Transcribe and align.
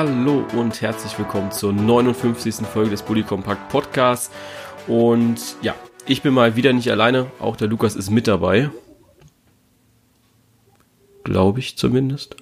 Hallo 0.00 0.46
und 0.56 0.80
herzlich 0.80 1.18
willkommen 1.18 1.52
zur 1.52 1.74
59. 1.74 2.66
Folge 2.66 2.88
des 2.88 3.02
Bully 3.02 3.22
Compact 3.22 3.68
Podcasts. 3.68 4.34
Und 4.88 5.38
ja, 5.60 5.74
ich 6.06 6.22
bin 6.22 6.32
mal 6.32 6.56
wieder 6.56 6.72
nicht 6.72 6.90
alleine, 6.90 7.26
auch 7.38 7.54
der 7.54 7.68
Lukas 7.68 7.96
ist 7.96 8.08
mit 8.08 8.26
dabei. 8.26 8.70
Glaube 11.22 11.58
ich 11.58 11.76
zumindest. 11.76 12.34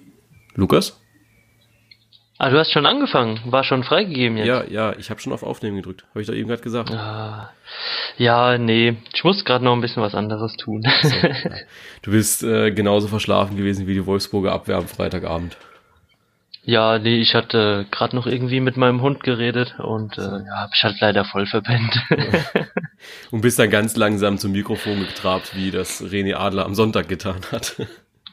Lukas? 0.55 1.01
Ah, 2.39 2.51
du 2.51 2.59
hast 2.61 2.71
schon 2.71 2.87
angefangen, 2.87 3.41
war 3.47 3.65
schon 3.65 3.83
freigegeben 3.83 4.39
jetzt. 4.39 4.47
Ja, 4.47 4.63
ja, 4.63 4.95
ich 4.97 5.11
habe 5.11 5.19
schon 5.19 5.33
auf 5.33 5.43
Aufnehmen 5.43 5.79
gedrückt, 5.79 6.05
habe 6.11 6.21
ich 6.21 6.29
doch 6.29 6.35
eben 6.35 6.47
gerade 6.47 6.63
gesagt. 6.63 6.93
Ah, 6.93 7.51
ja, 8.19 8.57
nee, 8.57 8.99
ich 9.13 9.25
muss 9.25 9.45
gerade 9.45 9.65
noch 9.65 9.73
ein 9.73 9.81
bisschen 9.81 10.05
was 10.05 10.15
anderes 10.15 10.55
tun. 10.59 10.85
So, 11.03 11.09
ja. 11.09 11.35
Du 12.03 12.13
bist 12.13 12.45
äh, 12.45 12.71
genauso 12.71 13.09
verschlafen 13.09 13.57
gewesen 13.57 13.89
wie 13.89 13.95
die 13.95 14.07
Wolfsburger 14.07 14.53
Abwehr 14.53 14.77
am 14.77 14.87
Freitagabend. 14.87 15.57
Ja, 16.69 16.99
nee, 16.99 17.17
ich 17.17 17.35
hatte 17.35 17.87
gerade 17.91 18.15
noch 18.15 18.27
irgendwie 18.27 18.61
mit 18.61 18.77
meinem 18.77 19.01
Hund 19.01 19.23
geredet 19.23 19.77
und 19.79 20.19
äh, 20.19 20.21
ja, 20.21 20.59
hab 20.59 20.71
ich 20.75 20.85
halt 20.85 21.01
leider 21.01 21.25
voll 21.25 21.47
verpennt. 21.47 21.99
und 23.31 23.41
bist 23.41 23.59
dann 23.59 23.71
ganz 23.71 23.97
langsam 23.97 24.37
zum 24.37 24.53
Mikrofon 24.53 25.01
getrabt, 25.01 25.57
wie 25.57 25.71
das 25.71 26.03
René 26.03 26.35
Adler 26.35 26.67
am 26.67 26.75
Sonntag 26.75 27.09
getan 27.09 27.41
hat. 27.51 27.77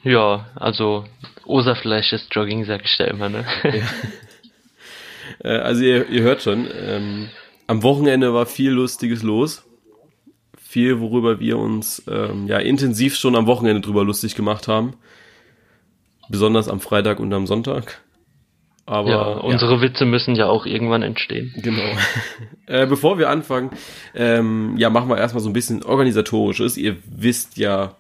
Ja, 0.03 0.45
also 0.53 1.05
oserfleisches 1.45 2.27
Jogging, 2.29 2.65
sag 2.65 2.85
ich 2.85 2.95
da 2.97 3.05
immer, 3.05 3.27
ne? 3.27 3.43
Ja. 3.63 3.71
Äh, 5.43 5.57
also 5.57 5.83
ihr, 5.83 6.07
ihr 6.09 6.21
hört 6.21 6.43
schon, 6.43 6.67
ähm, 6.79 7.29
am 7.65 7.81
Wochenende 7.81 8.31
war 8.31 8.45
viel 8.45 8.69
Lustiges 8.69 9.23
los. 9.23 9.63
Viel, 10.61 10.99
worüber 10.99 11.39
wir 11.39 11.57
uns 11.57 12.03
ähm, 12.07 12.45
ja 12.45 12.59
intensiv 12.59 13.15
schon 13.15 13.35
am 13.35 13.47
Wochenende 13.47 13.81
drüber 13.81 14.03
lustig 14.03 14.35
gemacht 14.35 14.67
haben. 14.67 14.93
Besonders 16.29 16.67
am 16.69 16.81
Freitag 16.81 17.19
und 17.19 17.33
am 17.33 17.47
Sonntag. 17.47 18.04
Aber 18.88 19.09
ja, 19.09 19.23
unsere 19.23 19.75
ja. 19.75 19.81
Witze 19.81 20.05
müssen 20.05 20.36
ja 20.36 20.45
auch 20.45 20.66
irgendwann 20.66 21.02
entstehen. 21.02 21.53
Genau. 21.58 21.81
äh, 22.67 22.86
bevor 22.86 23.17
wir 23.17 23.30
anfangen, 23.30 23.72
ähm, 24.14 24.75
ja, 24.78 24.89
machen 24.91 25.09
wir 25.09 25.17
erstmal 25.17 25.41
so 25.41 25.50
ein 25.50 25.53
bisschen 25.53 25.83
organisatorisches. 25.83 26.78
Ihr 26.78 26.97
wisst 27.06 27.58
ja, 27.58 27.95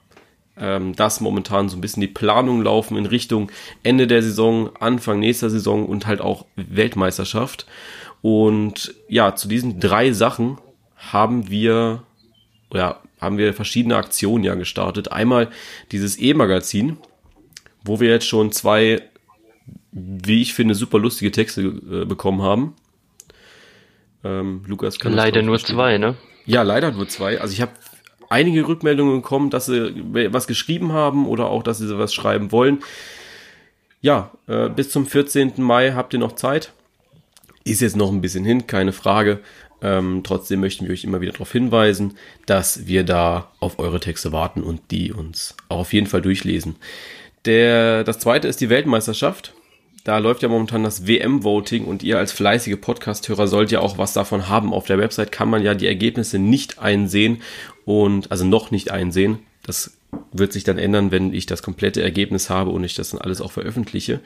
ähm, 0.57 0.95
dass 0.95 1.21
momentan 1.21 1.69
so 1.69 1.77
ein 1.77 1.81
bisschen 1.81 2.01
die 2.01 2.07
Planungen 2.07 2.63
laufen 2.63 2.97
in 2.97 3.07
Richtung 3.07 3.51
Ende 3.81 4.05
der 4.05 4.21
Saison, 4.21 4.75
Anfang 4.79 5.19
nächster 5.19 5.49
Saison 5.49 5.87
und 5.87 6.05
halt 6.05 6.21
auch 6.21 6.45
Weltmeisterschaft. 6.55 7.65
Und 8.21 8.93
ja, 9.07 9.35
zu 9.35 9.47
diesen 9.47 9.79
drei 9.79 10.11
Sachen 10.11 10.57
haben 10.95 11.49
wir, 11.49 12.03
ja, 12.73 12.99
haben 13.19 13.37
wir 13.37 13.53
verschiedene 13.53 13.97
Aktionen 13.97 14.43
ja 14.43 14.55
gestartet. 14.55 15.11
Einmal 15.11 15.49
dieses 15.91 16.19
E-Magazin, 16.19 16.97
wo 17.83 17.99
wir 17.99 18.09
jetzt 18.09 18.27
schon 18.27 18.51
zwei, 18.51 19.01
wie 19.95 20.41
ich 20.41 20.53
finde, 20.53 20.75
super 20.75 20.99
lustige 20.99 21.31
Texte 21.31 21.61
äh, 21.61 22.05
bekommen 22.05 22.41
haben. 22.41 22.75
Ähm, 24.25 24.63
Lukas 24.67 24.99
kann 24.99 25.13
leider 25.13 25.41
nur 25.41 25.57
zwei, 25.57 25.97
ne? 25.97 26.15
Ja, 26.45 26.63
leider 26.63 26.91
nur 26.91 27.07
zwei. 27.07 27.39
Also 27.39 27.53
ich 27.53 27.61
habe 27.61 27.71
einige 28.29 28.67
Rückmeldungen 28.67 29.21
bekommen, 29.21 29.49
dass 29.49 29.67
sie 29.67 29.93
was 30.31 30.47
geschrieben 30.47 30.91
haben 30.91 31.25
oder 31.27 31.47
auch, 31.47 31.63
dass 31.63 31.77
sie 31.77 31.97
was 31.97 32.13
schreiben 32.13 32.51
wollen. 32.51 32.83
Ja, 34.01 34.31
äh, 34.47 34.67
bis 34.67 34.89
zum 34.89 35.05
14. 35.07 35.53
Mai 35.57 35.93
habt 35.93 36.13
ihr 36.13 36.19
noch 36.19 36.33
Zeit. 36.33 36.73
Ist 37.63 37.81
jetzt 37.81 37.95
noch 37.95 38.11
ein 38.11 38.21
bisschen 38.21 38.43
hin, 38.43 38.67
keine 38.67 38.91
Frage. 38.91 39.39
Ähm, 39.81 40.21
trotzdem 40.23 40.59
möchten 40.59 40.85
wir 40.85 40.93
euch 40.93 41.05
immer 41.05 41.21
wieder 41.21 41.31
darauf 41.31 41.51
hinweisen, 41.51 42.17
dass 42.45 42.85
wir 42.85 43.05
da 43.05 43.51
auf 43.59 43.79
eure 43.79 44.01
Texte 44.01 44.31
warten 44.33 44.61
und 44.61 44.81
die 44.91 45.13
uns 45.13 45.55
auch 45.69 45.79
auf 45.79 45.93
jeden 45.93 46.07
Fall 46.07 46.21
durchlesen. 46.21 46.75
Der, 47.45 48.03
das 48.03 48.19
zweite 48.19 48.47
ist 48.47 48.59
die 48.59 48.69
Weltmeisterschaft. 48.69 49.53
Da 50.05 50.19
läuft 50.19 50.43
ja 50.43 50.49
momentan 50.49 50.83
das 50.83 51.07
WM-Voting 51.07 51.83
und 51.83 52.03
ihr 52.03 52.19
als 52.19 52.31
fleißige 52.31 52.79
Podcast-Hörer 52.79 53.47
sollt 53.47 53.71
ja 53.71 53.79
auch 53.79 53.97
was 53.97 54.13
davon 54.13 54.47
haben. 54.49 54.71
Auf 54.71 54.85
der 54.85 54.99
Website 54.99 55.31
kann 55.31 55.49
man 55.49 55.63
ja 55.63 55.73
die 55.73 55.87
Ergebnisse 55.87 56.37
nicht 56.37 56.77
einsehen 56.77 57.41
und 57.85 58.29
also 58.29 58.45
noch 58.45 58.69
nicht 58.69 58.91
einsehen. 58.91 59.39
Das 59.63 59.97
wird 60.31 60.53
sich 60.53 60.63
dann 60.63 60.77
ändern, 60.77 61.09
wenn 61.09 61.33
ich 61.33 61.47
das 61.47 61.63
komplette 61.63 62.03
Ergebnis 62.03 62.51
habe 62.51 62.69
und 62.69 62.83
ich 62.83 62.93
das 62.93 63.09
dann 63.09 63.21
alles 63.21 63.41
auch 63.41 63.51
veröffentliche. 63.51 64.19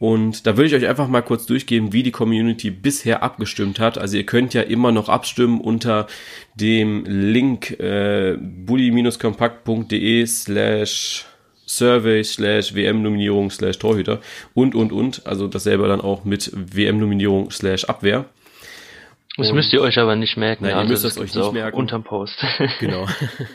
Und 0.00 0.48
da 0.48 0.56
würde 0.56 0.66
ich 0.66 0.74
euch 0.74 0.88
einfach 0.88 1.06
mal 1.06 1.22
kurz 1.22 1.46
durchgeben, 1.46 1.92
wie 1.92 2.02
die 2.02 2.10
Community 2.10 2.72
bisher 2.72 3.22
abgestimmt 3.22 3.78
hat. 3.78 3.98
Also 3.98 4.16
ihr 4.16 4.26
könnt 4.26 4.52
ja 4.52 4.62
immer 4.62 4.90
noch 4.90 5.08
abstimmen 5.08 5.60
unter 5.60 6.08
dem 6.56 7.04
Link 7.06 7.78
äh, 7.78 8.36
bully-kompakt.de 8.36 10.26
slash 10.26 11.26
Survey 11.66 12.22
slash 12.24 12.74
WM-Nominierung 12.74 13.50
slash 13.50 13.78
Torhüter 13.78 14.20
und, 14.54 14.74
und, 14.74 14.92
und. 14.92 15.26
Also 15.26 15.48
dasselbe 15.48 15.88
dann 15.88 16.00
auch 16.00 16.24
mit 16.24 16.50
WM-Nominierung 16.54 17.50
slash 17.50 17.84
Abwehr. 17.84 18.26
Das 19.36 19.48
und 19.48 19.56
müsst 19.56 19.72
ihr 19.72 19.80
euch 19.80 19.98
aber 19.98 20.14
nicht 20.14 20.36
merken. 20.36 20.64
Nein, 20.64 20.74
also 20.74 20.84
ihr 20.84 20.90
müsst 20.90 21.04
das 21.04 21.18
euch 21.18 21.34
nicht 21.34 21.52
merken. 21.52 21.76
Unterm 21.76 22.04
Post. 22.04 22.44
Genau. 22.78 23.06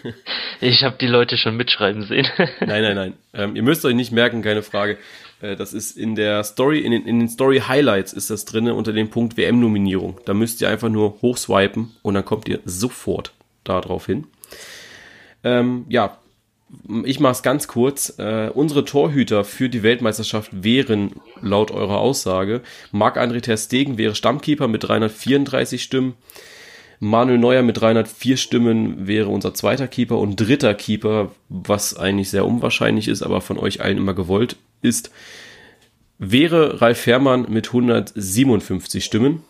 ich 0.62 0.84
habe 0.84 0.98
die 1.00 1.08
Leute 1.08 1.38
schon 1.38 1.56
mitschreiben 1.56 2.03
sehen. 2.03 2.28
nein, 2.59 2.81
nein, 2.84 2.96
nein. 2.96 3.14
Ähm, 3.34 3.56
ihr 3.56 3.64
müsst 3.64 3.86
euch 3.86 3.96
nicht 3.96 4.12
merken, 4.12 4.42
keine 4.42 4.62
Frage. 4.62 4.98
Äh, 5.42 5.56
das 5.56 5.74
ist 5.74 5.98
in 5.98 6.16
der 6.16 6.44
Story, 6.44 6.80
in 6.80 6.92
den, 6.92 7.06
in 7.06 7.19
den 7.19 7.30
Story 7.30 7.62
Highlights 7.66 8.12
ist 8.12 8.30
das 8.30 8.44
drinne 8.44 8.74
unter 8.74 8.92
dem 8.92 9.09
Punkt 9.09 9.38
WM-Nominierung. 9.38 10.19
Da 10.25 10.34
müsst 10.34 10.59
ihr 10.59 10.69
einfach 10.69 10.90
nur 10.90 11.22
hochswipen 11.22 11.96
und 12.02 12.14
dann 12.14 12.25
kommt 12.25 12.50
ihr 12.50 12.59
sofort 12.66 13.31
da 13.64 13.80
drauf 13.80 14.06
hin. 14.06 14.28
Ähm, 15.46 15.86
ja, 15.88 16.18
ich 17.03 17.19
mache 17.19 17.34
es 17.34 17.44
ganz 17.44 17.68
kurz. 17.68 18.13
Äh, 18.18 18.50
unsere 18.53 18.85
Torhüter 18.85 19.44
für 19.44 19.69
die 19.69 19.84
Weltmeisterschaft 19.84 20.52
wären 20.63 21.13
laut 21.41 21.72
eurer 21.72 22.00
Aussage 22.00 22.62
Marc-André 22.91 23.41
Ter 23.41 23.57
Stegen 23.57 23.97
wäre 23.97 24.16
Stammkeeper 24.16 24.68
mit 24.68 24.84
334 24.84 25.81
Stimmen. 25.81 26.13
Manuel 27.00 27.38
Neuer 27.38 27.62
mit 27.62 27.80
304 27.80 28.35
Stimmen 28.38 29.07
wäre 29.07 29.30
unser 29.30 29.53
zweiter 29.53 29.88
Keeper 29.88 30.18
und 30.18 30.35
dritter 30.35 30.74
Keeper, 30.74 31.31
was 31.47 31.97
eigentlich 31.97 32.30
sehr 32.30 32.46
unwahrscheinlich 32.46 33.07
ist, 33.07 33.24
aber 33.24 33.40
von 33.40 33.57
euch 33.57 33.81
allen 33.81 33.97
immer 33.97 34.13
gewollt 34.13 34.57
ist, 34.81 35.12
wäre 36.18 36.81
Ralf 36.81 37.00
Fährmann 37.00 37.46
mit 37.50 37.68
157 37.68 39.03
Stimmen. 39.03 39.44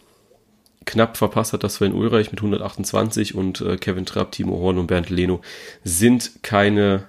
Knapp 0.86 1.18
verpasst 1.18 1.54
hat 1.54 1.64
das 1.64 1.76
Sven 1.76 1.94
Ulreich 1.94 2.32
mit 2.32 2.40
128 2.40 3.36
und 3.36 3.62
äh, 3.62 3.78
Kevin 3.78 4.06
Trapp, 4.06 4.32
Timo 4.32 4.58
Horn 4.60 4.78
und 4.78 4.88
Bernd 4.88 5.10
Leno 5.10 5.42
sind 5.84 6.42
keine 6.42 7.08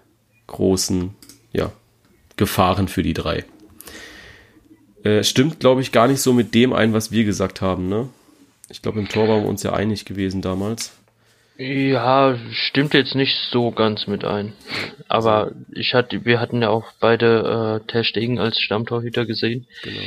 großen 0.49 1.15
ja, 1.53 1.73
Gefahren 2.37 2.89
für 2.89 3.03
die 3.03 3.15
drei. 3.15 3.45
Äh, 5.03 5.25
stimmt, 5.25 5.61
glaube 5.61 5.81
ich, 5.81 5.93
gar 5.93 6.09
nicht 6.09 6.21
so 6.21 6.33
mit 6.33 6.55
dem 6.55 6.73
ein, 6.73 6.93
was 6.93 7.11
wir 7.11 7.25
gesagt 7.25 7.61
haben, 7.61 7.89
ne? 7.89 8.09
Ich 8.69 8.83
glaube, 8.83 9.01
im 9.01 9.09
Tor 9.09 9.29
waren 9.29 9.43
wir 9.43 9.49
uns 9.49 9.63
ja 9.63 9.73
einig 9.73 10.05
gewesen 10.05 10.43
damals. 10.43 10.93
Ja, 11.57 12.39
stimmt 12.53 12.95
jetzt 12.95 13.15
nicht 13.15 13.35
so 13.51 13.71
ganz 13.71 14.07
mit 14.07 14.25
ein. 14.25 14.53
Aber 15.09 15.53
ich 15.73 15.95
hatte, 15.95 16.25
wir 16.25 16.41
hatten 16.41 16.63
ja 16.63 16.69
auch 16.69 16.93
beide 17.01 17.81
äh, 17.83 17.87
Ter 17.91 18.05
Stegen 18.05 18.39
als 18.39 18.61
Stammtorhüter 18.61 19.27
gesehen. 19.27 19.67
Genau 19.83 20.01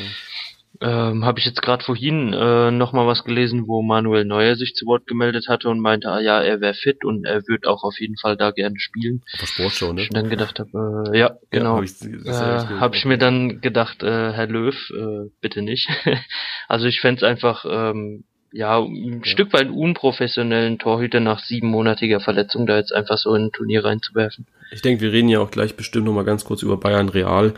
ähm, 0.82 1.24
habe 1.24 1.40
ich 1.40 1.46
jetzt 1.46 1.62
gerade 1.62 1.84
vorhin 1.84 2.34
äh, 2.34 2.72
nochmal 2.72 3.06
was 3.06 3.24
gelesen, 3.24 3.68
wo 3.68 3.82
Manuel 3.82 4.26
Neuer 4.26 4.56
sich 4.56 4.74
zu 4.74 4.86
Wort 4.86 5.06
gemeldet 5.06 5.48
hatte 5.48 5.70
und 5.70 5.80
meinte, 5.80 6.10
ah 6.10 6.20
ja, 6.20 6.42
er 6.42 6.62
wäre 6.62 6.74
fit 6.74 7.06
und 7.06 7.26
er 7.26 7.48
wird 7.48 7.68
auch 7.68 7.84
auf 7.84 8.00
jeden 8.00 8.18
Fall 8.18 8.38
da 8.38 8.52
gerne 8.52 8.80
spielen. 8.80 9.22
Auf 9.34 9.40
der 9.40 9.48
Sportshow, 9.48 9.94
ne? 9.94 10.02
Ich 10.02 10.10
dann 10.10 10.30
gedacht 10.30 10.60
habe, 10.60 11.12
äh, 11.14 11.20
ja, 11.20 11.38
genau. 11.52 11.70
Ja, 11.70 11.76
habe 11.76 11.86
ich, 11.86 12.02
äh, 12.02 12.80
hab 12.80 12.96
ich 12.96 13.06
mir 13.06 13.18
dann 13.18 13.62
gedacht, 13.62 14.02
äh, 14.02 14.34
Herr 14.34 14.48
Löw, 14.48 14.76
äh, 14.92 15.30
bitte 15.42 15.62
nicht. 15.62 15.90
also 16.68 16.88
ich 16.88 17.02
fände 17.02 17.28
einfach 17.28 17.66
ähm, 17.70 18.24
ja, 18.54 18.80
ein 18.80 19.22
ja. 19.24 19.26
Stück 19.26 19.52
weit 19.52 19.70
unprofessionellen 19.70 20.78
Torhüter 20.78 21.20
nach 21.20 21.44
siebenmonatiger 21.44 22.20
Verletzung 22.20 22.68
da 22.68 22.78
jetzt 22.78 22.94
einfach 22.94 23.18
so 23.18 23.34
in 23.34 23.46
ein 23.46 23.52
Turnier 23.52 23.84
reinzuwerfen. 23.84 24.46
Ich 24.72 24.82
denke, 24.82 25.02
wir 25.02 25.12
reden 25.12 25.28
ja 25.28 25.40
auch 25.40 25.52
gleich 25.52 25.76
bestimmt 25.76 26.06
nochmal 26.06 26.24
ganz 26.24 26.46
kurz 26.46 26.62
über 26.62 26.78
Bayern 26.78 27.10
Real 27.10 27.54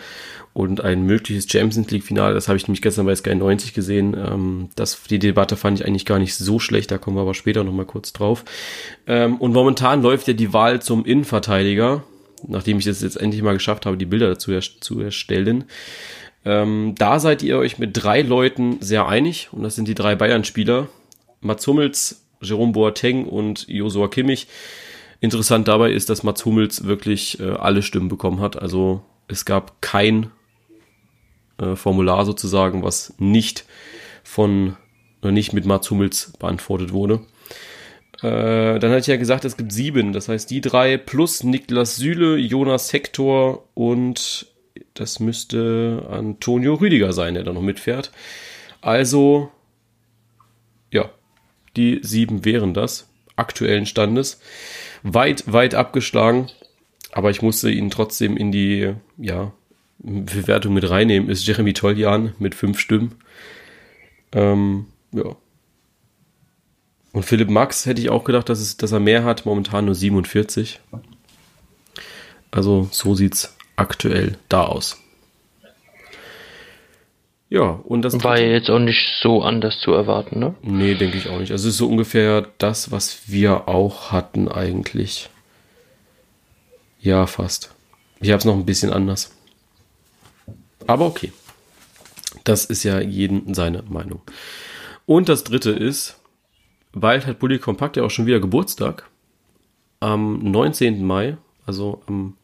und 0.54 0.82
ein 0.82 1.04
mögliches 1.04 1.48
Champions 1.50 1.92
League 1.92 2.04
Finale. 2.04 2.34
Das 2.34 2.48
habe 2.48 2.58
ich 2.58 2.68
nämlich 2.68 2.82
gestern 2.82 3.06
bei 3.06 3.16
Sky 3.16 3.36
90 3.36 3.74
gesehen. 3.74 4.16
Ähm, 4.18 4.70
das, 4.76 5.04
die 5.04 5.20
Debatte 5.20 5.58
fand 5.58 5.80
ich 5.80 5.86
eigentlich 5.86 6.06
gar 6.06 6.18
nicht 6.18 6.36
so 6.36 6.60
schlecht, 6.60 6.92
da 6.92 6.98
kommen 6.98 7.18
wir 7.18 7.22
aber 7.22 7.34
später 7.34 7.66
nochmal 7.66 7.86
kurz 7.86 8.14
drauf. 8.14 8.46
Ähm, 9.06 9.36
und 9.38 9.54
momentan 9.54 10.02
läuft 10.02 10.30
ja 10.30 10.34
die 10.34 10.54
Wahl 10.54 10.82
zum 10.82 11.04
Innenverteidiger, 11.04 12.04
nachdem 12.48 12.80
ich 12.80 12.88
es 12.88 13.02
jetzt 13.02 13.18
endlich 13.18 13.42
mal 13.42 13.54
geschafft 13.54 13.86
habe, 13.86 13.98
die 13.98 14.06
Bilder 14.06 14.30
dazu 14.30 14.58
zu 14.80 15.02
erstellen. 15.02 15.66
Ähm, 16.46 16.94
da 16.96 17.20
seid 17.20 17.42
ihr 17.42 17.58
euch 17.58 17.80
mit 17.80 17.92
drei 17.94 18.22
Leuten 18.22 18.78
sehr 18.80 19.08
einig 19.08 19.50
und 19.52 19.64
das 19.64 19.76
sind 19.76 19.88
die 19.88 19.96
drei 19.96 20.16
Bayern-Spieler. 20.16 20.88
Mats 21.42 21.66
Hummels, 21.68 22.26
Jerome 22.42 22.72
Boateng 22.72 23.26
und 23.26 23.68
Josua 23.68 24.08
Kimmich. 24.08 24.48
Interessant 25.22 25.68
dabei 25.68 25.92
ist, 25.92 26.10
dass 26.10 26.24
Mats 26.24 26.46
Hummels 26.46 26.86
wirklich 26.86 27.40
äh, 27.40 27.50
alle 27.50 27.82
Stimmen 27.82 28.10
bekommen 28.10 28.42
hat. 28.42 28.62
Also 28.62 29.02
es 29.28 29.46
gab 29.46 29.82
kein 29.82 30.32
äh, 31.60 31.76
Formular 31.76 32.26
sozusagen, 32.26 32.84
was 32.84 33.14
nicht 33.18 33.66
von 34.24 34.78
oder 35.22 35.32
nicht 35.32 35.54
mit 35.54 35.66
Mats 35.66 35.90
Hummels 35.90 36.34
beantwortet 36.38 36.94
wurde. 36.94 37.22
Äh, 38.22 38.80
dann 38.80 38.92
hatte 38.92 39.00
ich 39.00 39.08
ja 39.08 39.18
gesagt, 39.18 39.46
es 39.46 39.58
gibt 39.58 39.72
sieben. 39.72 40.14
Das 40.14 40.30
heißt, 40.30 40.50
die 40.50 40.62
drei 40.62 40.98
plus 40.98 41.44
Niklas 41.44 41.96
Süle, 41.96 42.38
Jonas 42.38 42.94
Hector 42.94 43.68
und 43.74 44.48
das 44.94 45.20
müsste 45.20 46.08
Antonio 46.10 46.76
Rüdiger 46.76 47.14
sein, 47.14 47.34
der 47.34 47.44
da 47.44 47.54
noch 47.54 47.62
mitfährt. 47.62 48.12
Also, 48.82 49.52
ja, 50.92 51.10
die 51.76 52.00
sieben 52.02 52.46
wären 52.46 52.74
das, 52.74 53.10
aktuellen 53.36 53.86
Standes. 53.86 54.40
Weit, 55.04 55.52
weit 55.52 55.76
abgeschlagen, 55.76 56.50
aber 57.12 57.30
ich 57.30 57.42
musste 57.42 57.70
ihn 57.70 57.90
trotzdem 57.90 58.38
in 58.38 58.52
die, 58.52 58.94
ja, 59.18 59.52
Bewertung 60.00 60.74
mit 60.74 60.90
reinnehmen, 60.90 61.30
ist 61.30 61.48
Jeremy 61.48 61.74
Toljan 61.74 62.34
mit 62.38 62.54
fünf 62.54 62.80
Stimmen. 62.80 63.16
Ähm, 64.34 64.88
ja. 65.12 65.36
Und 67.12 67.24
Philipp 67.24 67.50
Max 67.50 67.86
hätte 67.86 68.02
ich 68.02 68.10
auch 68.10 68.24
gedacht, 68.24 68.50
dass, 68.50 68.60
es, 68.60 68.78
dass 68.78 68.92
er 68.92 69.00
mehr 69.00 69.24
hat, 69.24 69.46
momentan 69.46 69.86
nur 69.86 69.96
47. 69.96 70.80
Also 72.52 72.88
so 72.92 73.16
sieht's 73.16 73.56
aktuell 73.76 74.38
da 74.50 74.64
aus. 74.64 75.02
Ja, 77.50 77.80
und 77.84 78.02
das 78.02 78.24
war 78.24 78.40
ja 78.40 78.48
jetzt 78.48 78.70
auch 78.70 78.80
nicht 78.80 79.08
so 79.22 79.44
anders 79.44 79.80
zu 79.80 79.94
erwarten, 79.94 80.40
ne? 80.40 80.56
Nee, 80.62 80.96
denke 80.96 81.18
ich 81.18 81.30
auch 81.30 81.40
nicht. 81.40 81.52
Also 81.52 81.68
es 81.68 81.76
ist 81.76 81.78
so 81.78 81.88
ungefähr 81.88 82.48
das, 82.58 82.92
was 82.92 83.30
wir 83.30 83.68
auch 83.68 84.12
hatten 84.12 84.48
eigentlich. 84.48 85.30
Ja, 87.00 87.28
fast. 87.28 87.74
Ich 88.20 88.30
habe 88.30 88.40
es 88.40 88.46
noch 88.46 88.56
ein 88.56 88.66
bisschen 88.66 88.92
anders. 88.92 89.32
Aber 90.88 91.06
okay. 91.06 91.32
Das 92.44 92.66
ist 92.66 92.84
ja 92.84 93.00
jeden 93.00 93.54
seine 93.54 93.84
Meinung. 93.84 94.22
Und 95.06 95.30
das 95.30 95.44
dritte 95.44 95.70
ist, 95.70 96.20
bald 96.94 97.28
hat 97.28 97.40
Bully 97.40 97.60
Kompakt 97.60 97.96
ja 97.96 98.04
auch 98.04 98.12
schon 98.12 98.26
wieder 98.26 98.40
Geburtstag. 98.40 99.08
Am 100.00 100.40
19. 100.40 101.06
Mai, 101.06 101.38
also 101.66 102.02
am 102.08 102.38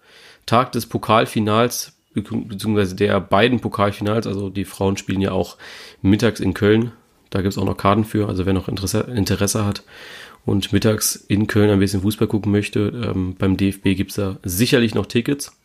Tag 0.46 0.72
des 0.72 0.86
Pokalfinals, 0.86 1.98
beziehungsweise 2.14 2.96
der 2.96 3.20
beiden 3.20 3.60
Pokalfinals, 3.60 4.28
also 4.28 4.50
die 4.50 4.66
Frauen 4.66 4.98
spielen 4.98 5.22
ja 5.22 5.32
auch 5.32 5.58
mittags 6.02 6.40
in 6.40 6.54
Köln. 6.54 6.92
Da 7.30 7.42
gibt 7.42 7.54
es 7.54 7.58
auch 7.58 7.66
noch 7.66 7.78
Karten 7.78 8.04
für, 8.04 8.28
also 8.28 8.46
wer 8.46 8.54
noch 8.54 8.68
Interesse, 8.68 9.02
Interesse 9.16 9.66
hat 9.66 9.84
und 10.46 10.74
mittags 10.74 11.16
in 11.16 11.48
Köln 11.48 11.70
ein 11.70 11.80
bisschen 11.80 12.02
Fußball 12.02 12.28
gucken 12.28 12.52
möchte, 12.52 12.80
ähm, 12.80 13.36
beim 13.38 13.58
DFB 13.58 13.96
gibt 13.96 14.12
es 14.12 14.18
da 14.18 14.38
sicherlich 14.44 14.96
noch 14.96 15.06
Tickets. 15.06 15.58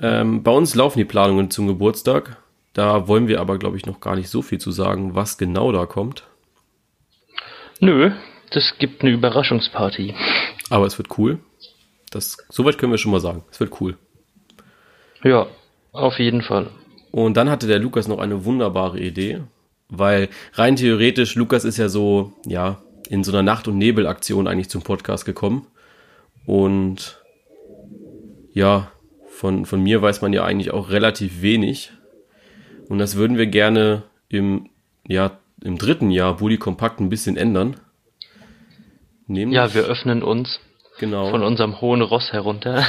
Ähm, 0.00 0.42
bei 0.42 0.52
uns 0.52 0.74
laufen 0.74 0.98
die 0.98 1.04
Planungen 1.04 1.50
zum 1.50 1.66
Geburtstag. 1.66 2.36
Da 2.72 3.08
wollen 3.08 3.26
wir 3.26 3.40
aber, 3.40 3.58
glaube 3.58 3.76
ich, 3.76 3.86
noch 3.86 4.00
gar 4.00 4.14
nicht 4.14 4.28
so 4.28 4.42
viel 4.42 4.58
zu 4.58 4.70
sagen, 4.70 5.14
was 5.14 5.38
genau 5.38 5.72
da 5.72 5.86
kommt. 5.86 6.24
Nö, 7.80 8.12
das 8.50 8.74
gibt 8.78 9.02
eine 9.02 9.10
Überraschungsparty. 9.10 10.14
Aber 10.70 10.86
es 10.86 10.98
wird 10.98 11.18
cool. 11.18 11.38
Das, 12.10 12.36
soweit 12.48 12.78
können 12.78 12.92
wir 12.92 12.98
schon 12.98 13.12
mal 13.12 13.20
sagen. 13.20 13.44
Es 13.50 13.60
wird 13.60 13.80
cool. 13.80 13.96
Ja, 15.22 15.46
auf 15.92 16.18
jeden 16.18 16.42
Fall. 16.42 16.70
Und 17.10 17.36
dann 17.36 17.50
hatte 17.50 17.66
der 17.66 17.78
Lukas 17.78 18.08
noch 18.08 18.18
eine 18.18 18.44
wunderbare 18.44 19.00
Idee, 19.00 19.40
weil 19.88 20.28
rein 20.54 20.76
theoretisch, 20.76 21.34
Lukas 21.34 21.64
ist 21.64 21.78
ja 21.78 21.88
so, 21.88 22.32
ja, 22.46 22.82
in 23.08 23.24
so 23.24 23.32
einer 23.32 23.42
Nacht- 23.42 23.68
und 23.68 23.78
Nebelaktion 23.78 24.46
eigentlich 24.46 24.68
zum 24.68 24.82
Podcast 24.82 25.24
gekommen. 25.24 25.66
Und 26.46 27.22
ja, 28.52 28.92
von, 29.28 29.64
von 29.64 29.82
mir 29.82 30.02
weiß 30.02 30.20
man 30.20 30.32
ja 30.32 30.44
eigentlich 30.44 30.72
auch 30.72 30.90
relativ 30.90 31.42
wenig. 31.42 31.92
Und 32.88 32.98
das 32.98 33.16
würden 33.16 33.36
wir 33.36 33.46
gerne 33.46 34.02
im, 34.28 34.68
ja, 35.06 35.38
im 35.62 35.78
dritten 35.78 36.10
Jahr 36.10 36.36
Bully 36.36 36.58
Kompakt 36.58 37.00
ein 37.00 37.08
bisschen 37.08 37.36
ändern. 37.36 37.76
Nämlich, 39.26 39.56
ja, 39.56 39.74
wir 39.74 39.84
öffnen 39.84 40.22
uns 40.22 40.60
genau. 40.98 41.30
von 41.30 41.42
unserem 41.42 41.80
hohen 41.80 42.02
Ross 42.02 42.32
herunter. 42.32 42.84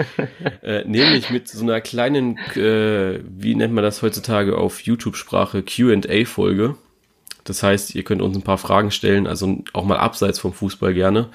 äh, 0.62 0.84
nämlich 0.84 1.30
mit 1.30 1.48
so 1.48 1.62
einer 1.62 1.80
kleinen, 1.80 2.38
äh, 2.56 3.20
wie 3.24 3.54
nennt 3.54 3.74
man 3.74 3.84
das 3.84 4.02
heutzutage 4.02 4.56
auf 4.56 4.80
YouTube-Sprache, 4.82 5.62
QA-Folge. 5.62 6.76
Das 7.44 7.62
heißt, 7.62 7.94
ihr 7.94 8.04
könnt 8.04 8.22
uns 8.22 8.36
ein 8.36 8.42
paar 8.42 8.58
Fragen 8.58 8.90
stellen, 8.90 9.26
also 9.26 9.62
auch 9.72 9.84
mal 9.84 9.98
abseits 9.98 10.38
vom 10.38 10.52
Fußball 10.52 10.94
gerne. 10.94 11.28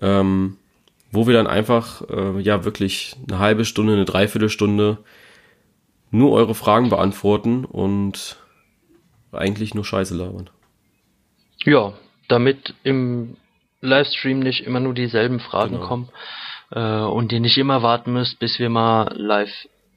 Ähm, 0.00 0.56
wo 1.12 1.26
wir 1.26 1.34
dann 1.34 1.46
einfach, 1.46 2.08
äh, 2.08 2.40
ja, 2.40 2.64
wirklich 2.64 3.16
eine 3.28 3.38
halbe 3.38 3.64
Stunde, 3.64 3.94
eine 3.94 4.04
Dreiviertelstunde 4.04 4.98
nur 6.10 6.32
eure 6.32 6.54
Fragen 6.54 6.88
beantworten 6.88 7.64
und 7.64 8.36
eigentlich 9.32 9.74
nur 9.74 9.84
Scheiße 9.84 10.14
labern. 10.14 10.50
Ja, 11.64 11.92
damit 12.28 12.74
im 12.84 13.36
Livestream 13.80 14.40
nicht 14.40 14.64
immer 14.64 14.80
nur 14.80 14.94
dieselben 14.94 15.40
Fragen 15.40 15.76
genau. 15.76 15.86
kommen 15.86 16.08
äh, 16.72 16.80
und 16.80 17.32
ihr 17.32 17.40
nicht 17.40 17.58
immer 17.58 17.82
warten 17.82 18.12
müsst, 18.12 18.38
bis 18.38 18.58
wir 18.58 18.68
mal 18.68 19.12
live 19.16 19.52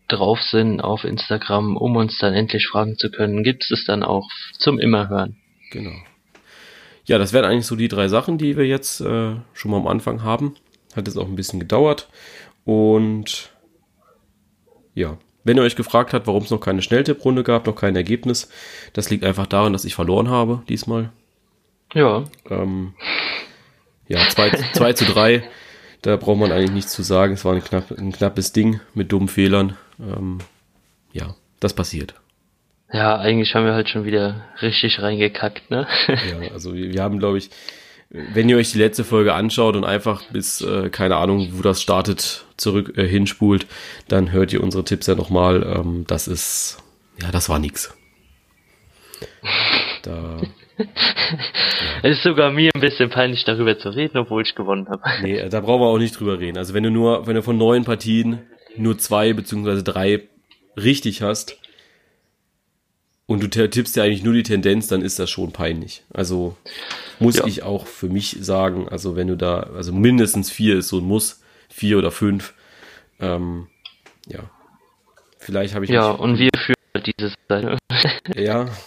drauf 0.07 0.41
sind 0.41 0.81
auf 0.81 1.03
Instagram, 1.03 1.77
um 1.77 1.95
uns 1.95 2.18
dann 2.18 2.33
endlich 2.33 2.68
fragen 2.68 2.97
zu 2.97 3.09
können, 3.09 3.44
gibt 3.44 3.69
es 3.71 3.85
dann 3.85 4.03
auch 4.03 4.27
zum 4.57 4.80
Immerhören. 4.80 5.38
Genau. 5.71 5.95
Ja, 7.06 7.18
das 7.18 7.33
wären 7.33 7.45
eigentlich 7.45 7.65
so 7.65 7.75
die 7.75 7.88
drei 7.88 8.07
Sachen, 8.07 8.38
die 8.38 8.56
wir 8.56 8.65
jetzt 8.65 9.01
äh, 9.01 9.35
schon 9.53 9.71
mal 9.71 9.77
am 9.77 9.88
Anfang 9.88 10.24
haben. 10.24 10.56
Hat 10.95 11.07
jetzt 11.07 11.18
auch 11.18 11.27
ein 11.27 11.36
bisschen 11.36 11.59
gedauert. 11.59 12.07
Und 12.65 13.51
ja, 14.94 15.18
wenn 15.44 15.57
ihr 15.57 15.63
euch 15.63 15.75
gefragt 15.75 16.13
habt, 16.13 16.27
warum 16.27 16.44
es 16.44 16.51
noch 16.51 16.59
keine 16.59 16.81
Schnelltipprunde 16.81 17.44
gab, 17.44 17.65
noch 17.65 17.75
kein 17.75 17.95
Ergebnis, 17.95 18.50
das 18.94 19.09
liegt 19.09 19.25
einfach 19.25 19.47
daran, 19.47 19.74
dass 19.74 19.86
ich 19.86 19.95
verloren 19.95 20.29
habe 20.29 20.62
diesmal. 20.69 21.09
Ja. 21.94 22.24
Ähm, 22.50 22.94
ja, 24.07 24.27
2 24.27 24.94
zu 24.94 25.05
3. 25.05 25.44
Da 26.01 26.17
braucht 26.17 26.38
man 26.38 26.51
eigentlich 26.51 26.71
nichts 26.71 26.91
zu 26.91 27.01
sagen. 27.01 27.33
Es 27.33 27.45
war 27.45 27.53
ein, 27.53 27.63
knapp, 27.63 27.91
ein 27.91 28.11
knappes 28.11 28.51
Ding 28.51 28.81
mit 28.94 29.11
dummen 29.11 29.29
Fehlern. 29.29 29.77
Ähm, 30.00 30.39
ja, 31.13 31.35
das 31.59 31.73
passiert. 31.73 32.15
Ja, 32.91 33.17
eigentlich 33.17 33.55
haben 33.55 33.65
wir 33.65 33.74
halt 33.74 33.89
schon 33.89 34.05
wieder 34.05 34.43
richtig 34.62 35.01
reingekackt, 35.01 35.72
ne? 35.72 35.88
ja, 36.07 36.51
also 36.51 36.75
wir, 36.75 36.93
wir 36.93 37.01
haben, 37.01 37.17
glaube 37.17 37.39
ich, 37.39 37.50
wenn 38.10 38.48
ihr 38.48 38.57
euch 38.57 38.72
die 38.72 38.77
letzte 38.77 39.03
Folge 39.03 39.33
anschaut 39.33 39.75
und 39.75 39.83
einfach 39.83 40.24
bis, 40.31 40.62
äh, 40.62 40.89
keine 40.89 41.15
Ahnung, 41.15 41.50
wo 41.53 41.63
das 41.63 41.81
startet, 41.81 42.45
zurück 42.57 42.95
äh, 42.95 43.07
hinspult, 43.07 43.65
dann 44.07 44.31
hört 44.31 44.53
ihr 44.53 44.62
unsere 44.62 44.83
Tipps 44.83 45.07
ja 45.07 45.15
nochmal. 45.15 45.63
Ähm, 45.63 46.05
das 46.05 46.27
ist, 46.27 46.77
ja, 47.19 47.31
das 47.31 47.50
war 47.50 47.57
nix. 47.57 47.95
Da. 50.03 50.41
Es 52.03 52.18
ist 52.18 52.24
sogar 52.24 52.51
mir 52.51 52.72
ein 52.74 52.82
bisschen 52.82 53.10
peinlich, 53.10 53.46
darüber 53.46 53.77
zu 53.77 53.89
reden, 53.89 54.18
obwohl 54.18 54.42
ich 54.42 54.56
gewonnen 54.56 54.88
habe. 54.89 55.01
Nee, 55.22 55.48
da 55.50 55.62
brauchen 55.62 55.82
wir 55.82 55.88
auch 55.88 55.98
nicht 55.98 56.20
drüber 56.20 56.39
reden. 56.39 56.58
Also 56.58 56.74
wenn 56.74 56.84
du 56.84 56.92
nur, 56.92 57.27
wenn 57.27 57.36
du 57.36 57.42
von 57.42 57.58
neun 57.58 57.86
Partien 57.86 58.39
nur 58.75 58.98
zwei 58.98 59.34
beziehungsweise 59.34 59.84
drei 59.84 60.24
richtig 60.75 61.22
hast, 61.22 61.58
und 63.25 63.42
du 63.42 63.50
tippst 63.50 63.96
ja 63.96 64.03
eigentlich 64.03 64.24
nur 64.24 64.34
die 64.34 64.44
Tendenz, 64.44 64.88
dann 64.88 65.01
ist 65.01 65.18
das 65.18 65.30
schon 65.30 65.51
peinlich. 65.51 66.03
Also 66.13 66.58
muss 67.20 67.38
ja. 67.38 67.46
ich 67.46 67.63
auch 67.63 67.88
für 67.88 68.10
mich 68.10 68.38
sagen, 68.42 68.89
also 68.89 69.15
wenn 69.15 69.27
du 69.27 69.38
da, 69.38 69.62
also 69.75 69.94
mindestens 69.94 70.51
vier 70.51 70.77
ist 70.77 70.89
so 70.89 71.00
ein 71.00 71.06
Muss, 71.06 71.42
vier 71.70 71.98
oder 71.98 72.12
fünf, 72.12 72.53
ähm, 73.20 73.68
ja. 74.27 74.50
Vielleicht 75.39 75.74
habe 75.75 75.86
ich 75.86 75.92
Ja, 75.92 76.10
und 76.10 76.38
wir 76.38 76.50
führen 76.58 77.03
dieses 77.06 77.34
Seite. 77.50 77.77
Ja. 78.36 78.68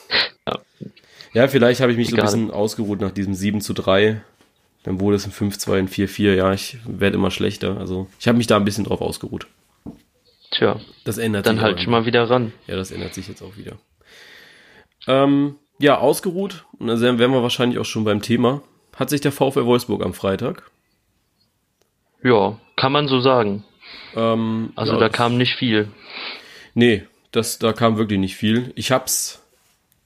ja. 1.36 1.48
Vielleicht 1.48 1.80
habe 1.80 1.92
ich 1.92 1.98
mich 1.98 2.08
Egal. 2.12 2.28
so 2.28 2.36
ein 2.36 2.46
bisschen 2.46 2.54
ausgeruht 2.54 3.00
nach 3.00 3.10
diesem 3.10 3.34
7 3.34 3.60
zu 3.60 3.72
3. 3.72 4.20
Dann 4.82 5.00
wurde 5.00 5.16
es 5.16 5.26
ein 5.26 5.32
5-2, 5.32 5.78
ein 5.78 5.88
4-4. 5.88 6.34
Ja, 6.34 6.52
ich 6.52 6.78
werde 6.86 7.16
immer 7.16 7.30
schlechter. 7.30 7.76
Also 7.78 8.06
ich 8.20 8.28
habe 8.28 8.38
mich 8.38 8.46
da 8.46 8.56
ein 8.56 8.64
bisschen 8.64 8.84
drauf 8.84 9.00
ausgeruht. 9.00 9.46
Tja. 10.52 10.80
Das 11.04 11.18
ändert 11.18 11.46
dann 11.46 11.56
sich. 11.56 11.62
Dann 11.62 11.70
halt 11.70 11.82
schon 11.82 11.90
mal 11.90 12.06
wieder 12.06 12.30
ran. 12.30 12.52
Ja, 12.66 12.76
das 12.76 12.90
ändert 12.90 13.12
sich 13.12 13.28
jetzt 13.28 13.42
auch 13.42 13.56
wieder. 13.56 13.72
Ähm, 15.06 15.56
ja, 15.78 15.98
ausgeruht. 15.98 16.64
Und 16.78 16.86
dann 16.86 17.00
wären 17.00 17.32
wir 17.32 17.42
wahrscheinlich 17.42 17.78
auch 17.78 17.84
schon 17.84 18.04
beim 18.04 18.22
Thema. 18.22 18.62
Hat 18.94 19.10
sich 19.10 19.20
der 19.20 19.32
VfL 19.32 19.66
Wolfsburg 19.66 20.04
am 20.04 20.14
Freitag? 20.14 20.70
Ja, 22.22 22.58
kann 22.76 22.92
man 22.92 23.08
so 23.08 23.20
sagen. 23.20 23.64
Ähm, 24.14 24.72
also 24.74 24.94
ja, 24.94 24.98
da 25.00 25.08
kam 25.08 25.36
nicht 25.36 25.56
viel. 25.56 25.88
Nee, 26.74 27.04
das, 27.30 27.58
da 27.58 27.72
kam 27.72 27.98
wirklich 27.98 28.18
nicht 28.18 28.36
viel. 28.36 28.72
Ich 28.74 28.90
hab's 28.90 29.42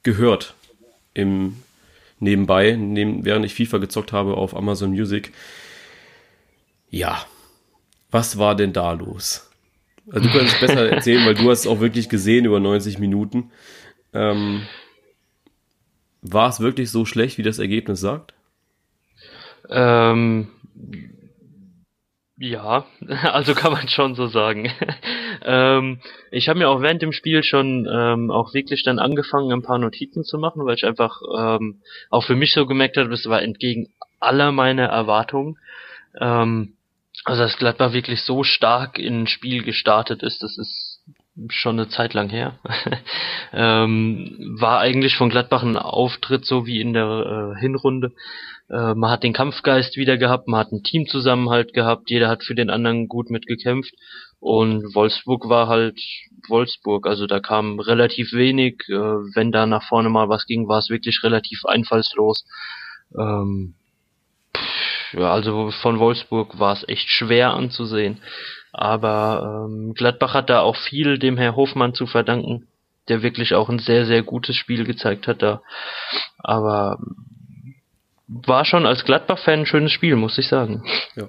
gehört 0.03 0.55
im 1.15 1.57
nebenbei, 2.19 2.73
neben, 2.73 3.25
während 3.25 3.45
ich 3.45 3.55
FIFA 3.55 3.79
gezockt 3.79 4.13
habe 4.13 4.35
auf 4.37 4.55
Amazon 4.55 4.91
Music. 4.91 5.33
Ja, 6.91 7.25
was 8.11 8.39
war 8.39 8.55
denn 8.55 8.73
da 8.73 8.93
los? 8.93 9.51
Also 10.11 10.29
du 10.29 10.37
kannst 10.37 10.55
es 10.55 10.61
besser 10.61 10.91
erzählen, 10.91 11.25
weil 11.27 11.35
du 11.35 11.51
hast 11.51 11.61
es 11.61 11.67
auch 11.67 11.81
wirklich 11.81 12.09
gesehen 12.09 12.45
über 12.45 12.61
90 12.61 12.99
Minuten. 12.99 13.51
Ähm, 14.13 14.67
war 16.23 16.49
es 16.49 16.61
wirklich 16.61 16.91
so 16.91 17.05
schlecht, 17.05 17.39
wie 17.39 17.43
das 17.43 17.59
Ergebnis 17.59 18.01
sagt? 18.01 18.35
Ähm, 19.69 20.49
ja, 22.37 22.87
also 23.23 23.55
kann 23.55 23.73
man 23.73 23.89
schon 23.89 24.15
so 24.15 24.27
sagen. 24.27 24.71
Ähm, 25.45 26.01
ich 26.31 26.49
habe 26.49 26.59
mir 26.59 26.69
auch 26.69 26.81
während 26.81 27.03
dem 27.03 27.13
Spiel 27.13 27.43
schon 27.43 27.89
ähm, 27.91 28.31
auch 28.31 28.55
wirklich 28.55 28.83
dann 28.83 28.99
angefangen, 28.99 29.53
ein 29.53 29.63
paar 29.63 29.79
Notizen 29.79 30.25
zu 30.25 30.39
machen, 30.39 30.65
weil 30.65 30.77
ich 30.77 30.87
einfach 30.87 31.21
ähm, 31.37 31.81
auch 32.11 32.25
für 32.25 32.37
mich 32.37 32.53
so 32.53 32.67
gemerkt 32.67 32.97
habe, 32.97 33.09
das 33.09 33.27
war 33.27 33.43
entgegen 33.43 33.89
aller 34.19 34.53
meiner 34.53 34.87
Erwartungen. 34.87 35.59
Ähm, 36.19 36.75
also 37.25 37.43
dass 37.43 37.59
Gladbach 37.59 37.93
wirklich 37.93 38.23
so 38.23 38.45
stark 38.45 38.99
in 38.99 39.27
Spiel 39.27 39.63
gestartet 39.63 40.23
ist, 40.23 40.43
das 40.43 40.57
ist 40.59 41.01
schon 41.49 41.79
eine 41.79 41.89
Zeit 41.89 42.15
lang 42.15 42.29
her. 42.29 42.59
ähm, 43.53 44.57
war 44.59 44.81
eigentlich 44.81 45.17
von 45.17 45.31
Gladbach 45.31 45.63
ein 45.63 45.77
Auftritt 45.77 46.45
so 46.45 46.67
wie 46.67 46.81
in 46.81 46.93
der 46.93 47.55
äh, 47.57 47.61
Hinrunde. 47.61 48.13
Äh, 48.71 48.95
man 48.95 49.11
hat 49.11 49.25
den 49.25 49.33
Kampfgeist 49.33 49.97
wieder 49.97 50.17
gehabt, 50.17 50.49
man 50.49 50.61
hat 50.61 50.73
einen 50.73 50.83
Teamzusammenhalt 50.83 51.73
gehabt, 51.73 52.11
jeder 52.11 52.29
hat 52.29 52.45
für 52.45 52.55
den 52.55 52.71
anderen 52.71 53.09
gut 53.09 53.31
mitgekämpft 53.31 53.95
und 54.39 54.95
Wolfsburg 54.95 55.49
war 55.49 55.69
halt 55.69 56.01
Wolfsburg, 56.49 57.07
also 57.07 57.27
da 57.27 57.41
kam 57.41 57.81
relativ 57.81 58.33
wenig, 58.33 58.85
äh, 58.89 58.93
wenn 58.93 59.53
da 59.53 59.67
nach 59.67 59.83
vorne 59.83 60.09
mal 60.09 60.29
was 60.29 60.47
ging, 60.47 60.69
war 60.69 60.79
es 60.79 60.89
wirklich 60.89 61.23
relativ 61.25 61.65
einfallslos. 61.67 62.47
Ähm, 63.19 63.75
ja, 65.13 65.33
also 65.33 65.71
von 65.83 65.99
Wolfsburg 65.99 66.59
war 66.59 66.75
es 66.75 66.89
echt 66.89 67.09
schwer 67.09 67.53
anzusehen. 67.53 68.19
Aber 68.73 69.67
ähm, 69.69 69.95
Gladbach 69.95 70.35
hat 70.35 70.49
da 70.49 70.61
auch 70.61 70.77
viel 70.77 71.19
dem 71.19 71.37
Herr 71.37 71.57
Hofmann 71.57 71.95
zu 71.95 72.07
verdanken, 72.07 72.69
der 73.09 73.23
wirklich 73.23 73.55
auch 73.55 73.69
ein 73.69 73.81
sehr, 73.81 74.07
sehr 74.07 74.23
gutes 74.23 74.55
Spiel 74.55 74.85
gezeigt 74.85 75.27
hat 75.27 75.43
da. 75.43 75.63
Aber 76.39 76.99
war 78.31 78.65
schon 78.65 78.87
als 78.87 79.05
Gladbach-Fan 79.05 79.61
ein 79.61 79.67
schönes 79.67 79.93
Spiel, 79.93 80.17
muss 80.17 80.39
ich 80.39 80.49
sagen. 80.49 80.85
Ja. 81.17 81.29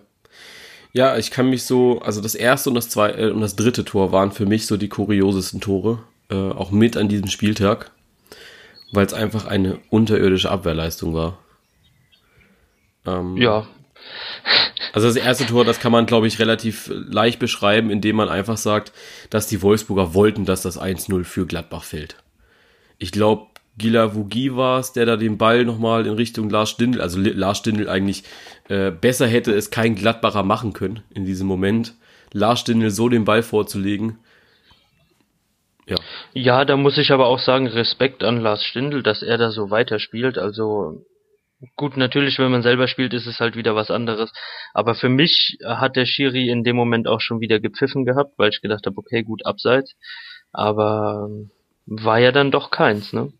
Ja, 0.93 1.17
ich 1.17 1.31
kann 1.31 1.49
mich 1.49 1.63
so, 1.63 2.01
also 2.01 2.19
das 2.19 2.35
erste 2.35 2.69
und 2.69 2.75
das 2.75 2.89
zweite 2.89 3.17
äh, 3.17 3.31
und 3.31 3.39
das 3.39 3.55
dritte 3.55 3.85
Tor 3.85 4.11
waren 4.11 4.31
für 4.31 4.45
mich 4.45 4.67
so 4.67 4.75
die 4.75 4.89
kuriosesten 4.89 5.61
Tore, 5.61 6.03
äh, 6.29 6.35
auch 6.35 6.71
mit 6.71 6.97
an 6.97 7.07
diesem 7.07 7.27
Spieltag, 7.27 7.91
weil 8.91 9.05
es 9.05 9.13
einfach 9.13 9.45
eine 9.45 9.79
unterirdische 9.89 10.51
Abwehrleistung 10.51 11.13
war. 11.13 11.37
Ähm, 13.05 13.37
ja. 13.37 13.67
Also 14.91 15.07
das 15.07 15.15
erste 15.15 15.45
Tor, 15.45 15.63
das 15.63 15.79
kann 15.79 15.93
man, 15.93 16.05
glaube 16.05 16.27
ich, 16.27 16.39
relativ 16.39 16.91
leicht 16.93 17.39
beschreiben, 17.39 17.89
indem 17.89 18.17
man 18.17 18.27
einfach 18.27 18.57
sagt, 18.57 18.91
dass 19.29 19.47
die 19.47 19.61
Wolfsburger 19.61 20.13
wollten, 20.13 20.43
dass 20.43 20.61
das 20.61 20.77
1-0 20.77 21.23
für 21.23 21.45
Gladbach 21.45 21.85
fällt. 21.85 22.17
Ich 22.97 23.13
glaube, 23.13 23.47
Gila 23.77 24.15
Wugi 24.15 24.55
war 24.55 24.79
es, 24.79 24.93
der 24.93 25.05
da 25.05 25.17
den 25.17 25.37
Ball 25.37 25.65
nochmal 25.65 26.05
in 26.05 26.13
Richtung 26.13 26.49
Lars 26.49 26.69
Stindl, 26.69 27.01
also 27.01 27.19
Lars 27.19 27.59
Stindl 27.59 27.89
eigentlich 27.89 28.23
äh, 28.69 28.91
besser 28.91 29.27
hätte 29.27 29.53
es 29.53 29.71
kein 29.71 29.95
Gladbacher 29.95 30.43
machen 30.43 30.73
können 30.73 31.03
in 31.13 31.25
diesem 31.25 31.47
Moment. 31.47 31.93
Lars 32.33 32.59
Stindl 32.59 32.89
so 32.89 33.09
den 33.09 33.25
Ball 33.25 33.43
vorzulegen. 33.43 34.17
Ja. 35.87 35.97
ja, 36.33 36.65
da 36.65 36.77
muss 36.77 36.97
ich 36.97 37.11
aber 37.11 37.27
auch 37.27 37.39
sagen, 37.39 37.67
Respekt 37.67 38.23
an 38.23 38.39
Lars 38.39 38.63
Stindl, 38.63 39.03
dass 39.03 39.23
er 39.23 39.37
da 39.37 39.51
so 39.51 39.71
weiterspielt. 39.71 40.37
Also 40.37 41.03
Gut, 41.75 41.95
natürlich, 41.95 42.39
wenn 42.39 42.49
man 42.49 42.63
selber 42.63 42.87
spielt, 42.87 43.13
ist 43.13 43.27
es 43.27 43.39
halt 43.39 43.55
wieder 43.55 43.75
was 43.75 43.91
anderes. 43.91 44.33
Aber 44.73 44.95
für 44.95 45.09
mich 45.09 45.59
hat 45.63 45.95
der 45.95 46.05
Schiri 46.07 46.49
in 46.49 46.63
dem 46.63 46.75
Moment 46.75 47.07
auch 47.07 47.21
schon 47.21 47.39
wieder 47.39 47.59
gepfiffen 47.59 48.03
gehabt, 48.03 48.33
weil 48.37 48.49
ich 48.49 48.61
gedacht 48.61 48.85
habe, 48.87 48.97
okay, 48.97 49.21
gut, 49.21 49.45
abseits. 49.45 49.95
Aber 50.51 51.29
war 51.85 52.19
ja 52.19 52.31
dann 52.31 52.49
doch 52.49 52.71
keins, 52.71 53.13
ne? 53.13 53.31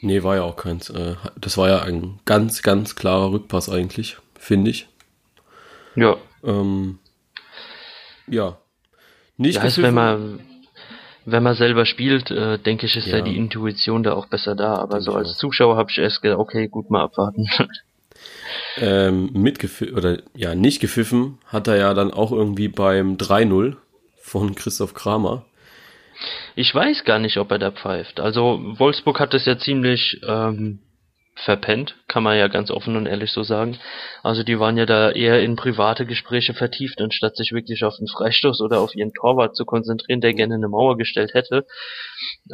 Nee, 0.00 0.22
war 0.22 0.36
ja 0.36 0.42
auch 0.42 0.56
keins. 0.56 0.90
Äh, 0.90 1.16
das 1.40 1.56
war 1.56 1.68
ja 1.68 1.82
ein 1.82 2.20
ganz, 2.24 2.62
ganz 2.62 2.96
klarer 2.96 3.32
Rückpass 3.32 3.68
eigentlich, 3.68 4.18
finde 4.38 4.70
ich. 4.70 4.88
Ja. 5.94 6.16
Ähm, 6.44 6.98
ja. 8.26 8.58
Nicht 9.36 9.56
ja, 9.56 9.62
heißt, 9.62 9.82
wenn 9.82 9.94
man 9.94 10.40
wenn 11.26 11.42
man 11.42 11.56
selber 11.56 11.84
spielt, 11.86 12.30
äh, 12.30 12.56
denke 12.56 12.86
ich, 12.86 12.96
ist 12.96 13.08
ja. 13.08 13.18
da 13.18 13.24
die 13.24 13.36
Intuition 13.36 14.04
da 14.04 14.14
auch 14.14 14.26
besser 14.26 14.54
da. 14.54 14.76
Aber 14.76 15.00
so 15.00 15.12
als 15.12 15.36
Zuschauer 15.36 15.76
habe 15.76 15.90
ich 15.90 15.98
erst 15.98 16.22
gedacht, 16.22 16.38
okay, 16.38 16.68
gut, 16.68 16.88
mal 16.88 17.02
abwarten. 17.02 17.48
ähm, 18.78 19.30
mitgepfiffen, 19.32 19.96
oder 19.96 20.22
ja, 20.34 20.54
nicht 20.54 20.80
gepfiffen 20.80 21.38
hat 21.46 21.66
er 21.66 21.76
ja 21.76 21.94
dann 21.94 22.12
auch 22.12 22.30
irgendwie 22.30 22.68
beim 22.68 23.16
3-0 23.16 23.74
von 24.16 24.54
Christoph 24.54 24.94
Kramer. 24.94 25.44
Ich 26.54 26.74
weiß 26.74 27.04
gar 27.04 27.18
nicht, 27.18 27.36
ob 27.36 27.50
er 27.50 27.58
da 27.58 27.70
pfeift. 27.70 28.20
Also 28.20 28.60
Wolfsburg 28.78 29.20
hat 29.20 29.34
es 29.34 29.44
ja 29.44 29.58
ziemlich 29.58 30.20
ähm, 30.26 30.80
verpennt, 31.36 31.96
kann 32.08 32.22
man 32.22 32.38
ja 32.38 32.48
ganz 32.48 32.70
offen 32.70 32.96
und 32.96 33.06
ehrlich 33.06 33.30
so 33.30 33.42
sagen. 33.42 33.78
Also 34.22 34.42
die 34.42 34.58
waren 34.58 34.78
ja 34.78 34.86
da 34.86 35.10
eher 35.10 35.42
in 35.42 35.54
private 35.54 36.06
Gespräche 36.06 36.54
vertieft, 36.54 37.00
anstatt 37.00 37.36
sich 37.36 37.52
wirklich 37.52 37.84
auf 37.84 37.96
den 37.98 38.08
Freistoß 38.08 38.62
oder 38.62 38.80
auf 38.80 38.94
ihren 38.94 39.12
Torwart 39.12 39.54
zu 39.54 39.66
konzentrieren, 39.66 40.22
der 40.22 40.32
gerne 40.32 40.54
eine 40.54 40.68
Mauer 40.68 40.96
gestellt 40.96 41.34
hätte. 41.34 41.66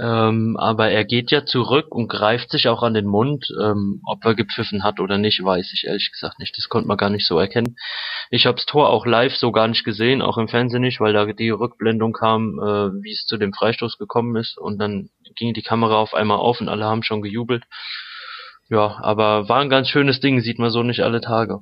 Ähm, 0.01 0.57
aber 0.59 0.91
er 0.91 1.05
geht 1.05 1.31
ja 1.31 1.47
zurück 1.47 1.95
und 1.95 2.09
greift 2.09 2.51
sich 2.51 2.69
auch 2.69 2.83
an 2.83 2.95
den 2.95 3.07
Mund. 3.07 3.47
Ähm, 3.63 4.03
ob 4.05 4.25
er 4.25 4.35
gepfiffen 4.35 4.83
hat 4.83 4.99
oder 4.99 5.17
nicht, 5.17 5.43
weiß 5.43 5.73
ich 5.73 5.85
ehrlich 5.87 6.11
gesagt 6.13 6.41
nicht. 6.41 6.57
Das 6.59 6.69
konnte 6.69 6.89
man 6.89 6.97
gar 6.97 7.11
nicht 7.11 7.27
so 7.27 7.39
erkennen. 7.39 7.77
Ich 8.31 8.47
habe 8.47 8.57
das 8.57 8.67
Tor 8.67 8.91
auch 8.91 9.07
live 9.07 9.37
so 9.37 9.53
gar 9.53 9.69
nicht 9.69 9.85
gesehen, 9.85 10.23
auch 10.23 10.39
im 10.39 10.49
Fernsehen 10.49 10.83
nicht, 10.83 11.01
weil 11.01 11.13
da 11.13 11.25
die 11.27 11.51
Rückblendung 11.51 12.13
kam, 12.13 12.59
äh, 12.59 13.03
wie 13.03 13.13
es 13.13 13.27
zu 13.27 13.37
dem 13.37 13.53
Freistoß 13.53 13.97
gekommen 13.97 14.35
ist 14.35 14.59
und 14.59 14.79
dann 14.79 15.09
ging 15.37 15.55
die 15.55 15.63
Kamera 15.63 15.97
auf 15.97 16.15
einmal 16.15 16.39
auf 16.39 16.61
und 16.61 16.69
alle 16.69 16.85
haben 16.85 17.05
schon 17.05 17.23
gejubelt. 17.23 17.65
Ja, 18.73 18.97
aber 19.03 19.51
war 19.51 19.61
ein 19.61 19.69
ganz 19.69 19.89
schönes 19.91 20.21
Ding, 20.21 20.41
sieht 20.41 20.59
man 20.59 20.71
so 20.71 20.83
nicht 20.83 21.01
alle 21.01 21.21
Tage. 21.21 21.61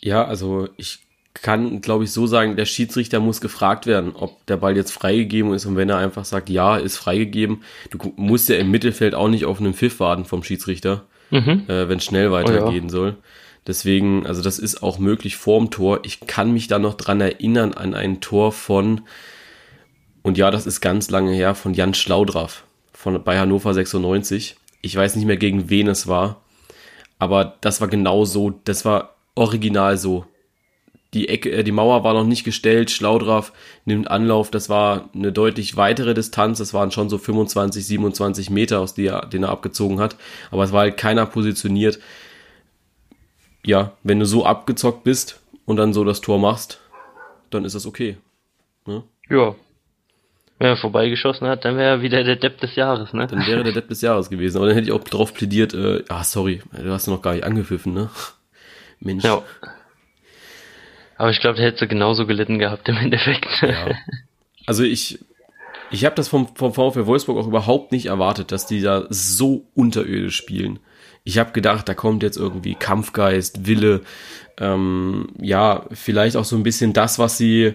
Ja, 0.00 0.24
also 0.24 0.66
ich 0.78 1.00
kann, 1.34 1.82
glaube 1.82 2.04
ich, 2.04 2.12
so 2.12 2.26
sagen, 2.26 2.56
der 2.56 2.64
Schiedsrichter 2.64 3.20
muss 3.20 3.42
gefragt 3.42 3.86
werden, 3.86 4.12
ob 4.14 4.44
der 4.46 4.56
Ball 4.56 4.74
jetzt 4.74 4.90
freigegeben 4.90 5.52
ist 5.52 5.66
und 5.66 5.76
wenn 5.76 5.90
er 5.90 5.98
einfach 5.98 6.24
sagt, 6.24 6.48
ja, 6.48 6.78
ist 6.78 6.96
freigegeben, 6.96 7.62
du 7.90 8.14
musst 8.16 8.48
ja 8.48 8.56
im 8.56 8.70
Mittelfeld 8.70 9.14
auch 9.14 9.28
nicht 9.28 9.44
auf 9.44 9.60
einen 9.60 9.74
Pfiff 9.74 10.00
warten 10.00 10.24
vom 10.24 10.42
Schiedsrichter, 10.42 11.04
mhm. 11.28 11.64
äh, 11.68 11.90
wenn 11.90 11.98
es 11.98 12.06
schnell 12.06 12.32
weitergehen 12.32 12.84
oh 12.84 12.86
ja. 12.86 12.88
soll. 12.88 13.16
Deswegen, 13.66 14.26
also 14.26 14.40
das 14.40 14.58
ist 14.58 14.82
auch 14.82 14.98
möglich 14.98 15.36
vorm 15.36 15.70
Tor. 15.70 16.00
Ich 16.04 16.20
kann 16.20 16.52
mich 16.52 16.68
da 16.68 16.78
noch 16.78 16.94
dran 16.94 17.20
erinnern 17.20 17.74
an 17.74 17.92
ein 17.92 18.22
Tor 18.22 18.52
von, 18.52 19.02
und 20.22 20.38
ja, 20.38 20.50
das 20.50 20.66
ist 20.66 20.80
ganz 20.80 21.10
lange 21.10 21.34
her, 21.34 21.54
von 21.54 21.74
Jan 21.74 21.92
Schlaudraff 21.92 22.64
von, 22.94 23.22
bei 23.22 23.38
Hannover 23.38 23.74
96 23.74 24.56
ich 24.82 24.94
weiß 24.94 25.16
nicht 25.16 25.26
mehr 25.26 25.36
gegen 25.36 25.70
wen 25.70 25.88
es 25.88 26.06
war, 26.06 26.42
aber 27.18 27.56
das 27.60 27.80
war 27.80 27.88
genau 27.88 28.24
so, 28.24 28.50
das 28.64 28.84
war 28.84 29.16
original 29.34 29.96
so. 29.98 30.26
Die 31.14 31.28
Ecke, 31.30 31.50
äh, 31.50 31.64
die 31.64 31.72
Mauer 31.72 32.04
war 32.04 32.12
noch 32.12 32.26
nicht 32.26 32.44
gestellt, 32.44 32.90
Schlaudraff 32.90 33.52
nimmt 33.86 34.10
Anlauf, 34.10 34.50
das 34.50 34.68
war 34.68 35.08
eine 35.14 35.32
deutlich 35.32 35.76
weitere 35.76 36.12
Distanz, 36.12 36.58
das 36.58 36.74
waren 36.74 36.90
schon 36.90 37.08
so 37.08 37.16
25, 37.16 37.86
27 37.86 38.50
Meter, 38.50 38.80
aus 38.80 38.94
der, 38.94 39.24
den 39.26 39.44
er 39.44 39.48
abgezogen 39.48 40.00
hat, 40.00 40.16
aber 40.50 40.64
es 40.64 40.72
war 40.72 40.80
halt 40.80 40.98
keiner 40.98 41.24
positioniert. 41.24 41.98
Ja, 43.64 43.92
wenn 44.02 44.20
du 44.20 44.26
so 44.26 44.44
abgezockt 44.44 45.02
bist 45.02 45.40
und 45.64 45.76
dann 45.76 45.92
so 45.92 46.04
das 46.04 46.20
Tor 46.20 46.38
machst, 46.38 46.80
dann 47.50 47.64
ist 47.64 47.74
das 47.74 47.86
okay. 47.86 48.18
Ne? 48.86 49.02
Ja, 49.30 49.54
wenn 50.58 50.68
er 50.68 50.76
vorbeigeschossen 50.76 51.46
hat, 51.46 51.64
dann 51.64 51.76
wäre 51.76 51.90
er 51.90 52.02
wieder 52.02 52.24
der 52.24 52.36
Depp 52.36 52.60
des 52.60 52.74
Jahres, 52.74 53.12
ne? 53.12 53.26
Dann 53.28 53.46
wäre 53.46 53.62
der 53.62 53.72
Depp 53.72 53.88
des 53.88 54.00
Jahres 54.00 54.28
gewesen. 54.28 54.56
Aber 54.56 54.66
dann 54.66 54.74
hätte 54.74 54.88
ich 54.88 54.92
auch 54.92 55.04
drauf 55.04 55.32
plädiert, 55.32 55.72
äh, 55.72 56.02
ah, 56.08 56.24
sorry, 56.24 56.62
du 56.72 56.90
hast 56.90 57.06
noch 57.06 57.22
gar 57.22 57.34
nicht 57.34 57.44
angepfiffen, 57.44 57.94
ne? 57.94 58.10
Mensch. 59.00 59.24
Ja. 59.24 59.42
Aber 61.16 61.30
ich 61.30 61.40
glaube, 61.40 61.56
der 61.56 61.66
hätte 61.66 61.86
genauso 61.86 62.26
gelitten 62.26 62.58
gehabt 62.58 62.88
im 62.88 62.96
Endeffekt. 62.96 63.46
Ja. 63.62 63.88
Also 64.66 64.82
ich, 64.82 65.20
ich 65.90 66.04
habe 66.04 66.16
das 66.16 66.28
vom, 66.28 66.54
vom 66.54 66.74
VfL 66.74 67.06
Wolfsburg 67.06 67.38
auch 67.38 67.46
überhaupt 67.46 67.92
nicht 67.92 68.06
erwartet, 68.06 68.52
dass 68.52 68.66
die 68.66 68.80
da 68.80 69.06
so 69.08 69.66
unterirdisch 69.74 70.36
spielen. 70.36 70.80
Ich 71.24 71.38
habe 71.38 71.52
gedacht, 71.52 71.88
da 71.88 71.94
kommt 71.94 72.22
jetzt 72.22 72.36
irgendwie 72.36 72.74
Kampfgeist, 72.74 73.66
Wille, 73.66 74.02
ähm, 74.58 75.28
ja, 75.40 75.86
vielleicht 75.92 76.36
auch 76.36 76.44
so 76.44 76.56
ein 76.56 76.62
bisschen 76.62 76.92
das, 76.92 77.18
was 77.18 77.38
sie 77.38 77.74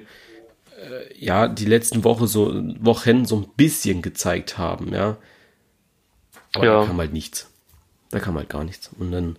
ja, 1.17 1.47
die 1.47 1.65
letzten 1.65 2.03
Woche 2.03 2.27
so, 2.27 2.53
Wochen 2.79 3.25
so 3.25 3.37
ein 3.37 3.47
bisschen 3.55 4.01
gezeigt 4.01 4.57
haben, 4.57 4.93
ja. 4.93 5.17
Aber 6.53 6.65
ja. 6.65 6.79
da 6.81 6.87
kam 6.87 6.97
halt 6.97 7.13
nichts. 7.13 7.51
Da 8.11 8.19
kam 8.19 8.35
halt 8.35 8.49
gar 8.49 8.63
nichts. 8.63 8.91
Und 8.99 9.11
dann, 9.11 9.37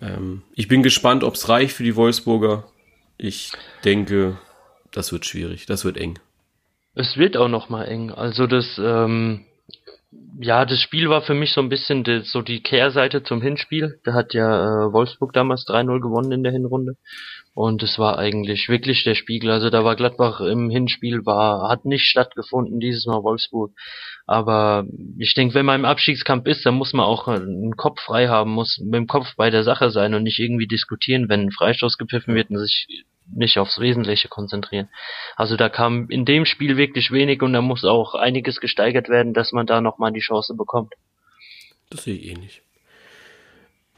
ähm, 0.00 0.42
ich 0.54 0.68
bin 0.68 0.82
gespannt, 0.82 1.24
ob 1.24 1.34
es 1.34 1.48
reicht 1.48 1.74
für 1.74 1.84
die 1.84 1.96
Wolfsburger. 1.96 2.64
Ich 3.16 3.52
denke, 3.84 4.38
das 4.92 5.12
wird 5.12 5.24
schwierig, 5.24 5.66
das 5.66 5.84
wird 5.84 5.96
eng. 5.96 6.18
Es 6.94 7.16
wird 7.16 7.36
auch 7.36 7.48
noch 7.48 7.68
mal 7.68 7.84
eng. 7.84 8.10
Also 8.10 8.46
das, 8.46 8.78
ähm, 8.78 9.44
ja, 10.40 10.64
das 10.64 10.80
Spiel 10.80 11.08
war 11.08 11.22
für 11.22 11.34
mich 11.34 11.52
so 11.52 11.60
ein 11.60 11.68
bisschen 11.68 12.02
die, 12.02 12.22
so 12.22 12.42
die 12.42 12.60
Kehrseite 12.60 13.22
zum 13.22 13.40
Hinspiel. 13.40 14.00
Da 14.04 14.14
hat 14.14 14.34
ja 14.34 14.86
äh, 14.86 14.92
Wolfsburg 14.92 15.32
damals 15.32 15.64
3-0 15.66 16.00
gewonnen 16.00 16.32
in 16.32 16.42
der 16.42 16.52
Hinrunde. 16.52 16.96
Und 17.54 17.84
es 17.84 17.98
war 18.00 18.18
eigentlich 18.18 18.68
wirklich 18.68 19.04
der 19.04 19.14
Spiegel. 19.14 19.50
Also 19.50 19.70
da 19.70 19.84
war 19.84 19.94
Gladbach 19.94 20.40
im 20.40 20.70
Hinspiel, 20.70 21.24
war, 21.24 21.68
hat 21.68 21.84
nicht 21.84 22.04
stattgefunden, 22.04 22.80
dieses 22.80 23.06
Mal 23.06 23.22
Wolfsburg. 23.22 23.72
Aber 24.26 24.86
ich 25.18 25.34
denke, 25.34 25.54
wenn 25.54 25.66
man 25.66 25.80
im 25.80 25.84
Abstiegskampf 25.84 26.46
ist, 26.46 26.66
dann 26.66 26.74
muss 26.74 26.92
man 26.92 27.06
auch 27.06 27.28
einen 27.28 27.76
Kopf 27.76 28.00
frei 28.00 28.26
haben, 28.28 28.50
muss 28.50 28.78
mit 28.78 28.94
dem 28.94 29.06
Kopf 29.06 29.36
bei 29.36 29.50
der 29.50 29.62
Sache 29.62 29.90
sein 29.90 30.14
und 30.14 30.24
nicht 30.24 30.40
irgendwie 30.40 30.66
diskutieren, 30.66 31.28
wenn 31.28 31.42
ein 31.42 31.52
Freistoß 31.52 31.96
gepfiffen 31.96 32.34
wird 32.34 32.50
und 32.50 32.58
sich 32.58 32.88
nicht 33.32 33.58
aufs 33.58 33.80
Wesentliche 33.80 34.28
konzentrieren. 34.28 34.88
Also 35.36 35.56
da 35.56 35.68
kam 35.68 36.08
in 36.10 36.24
dem 36.24 36.44
Spiel 36.44 36.76
wirklich 36.76 37.10
wenig 37.10 37.42
und 37.42 37.52
da 37.52 37.60
muss 37.60 37.84
auch 37.84 38.14
einiges 38.14 38.60
gesteigert 38.60 39.08
werden, 39.08 39.34
dass 39.34 39.52
man 39.52 39.66
da 39.66 39.80
nochmal 39.80 40.12
die 40.12 40.20
Chance 40.20 40.54
bekommt. 40.54 40.94
Das 41.90 42.04
sehe 42.04 42.14
ich 42.16 42.26
eh 42.26 42.34
nicht. 42.34 42.62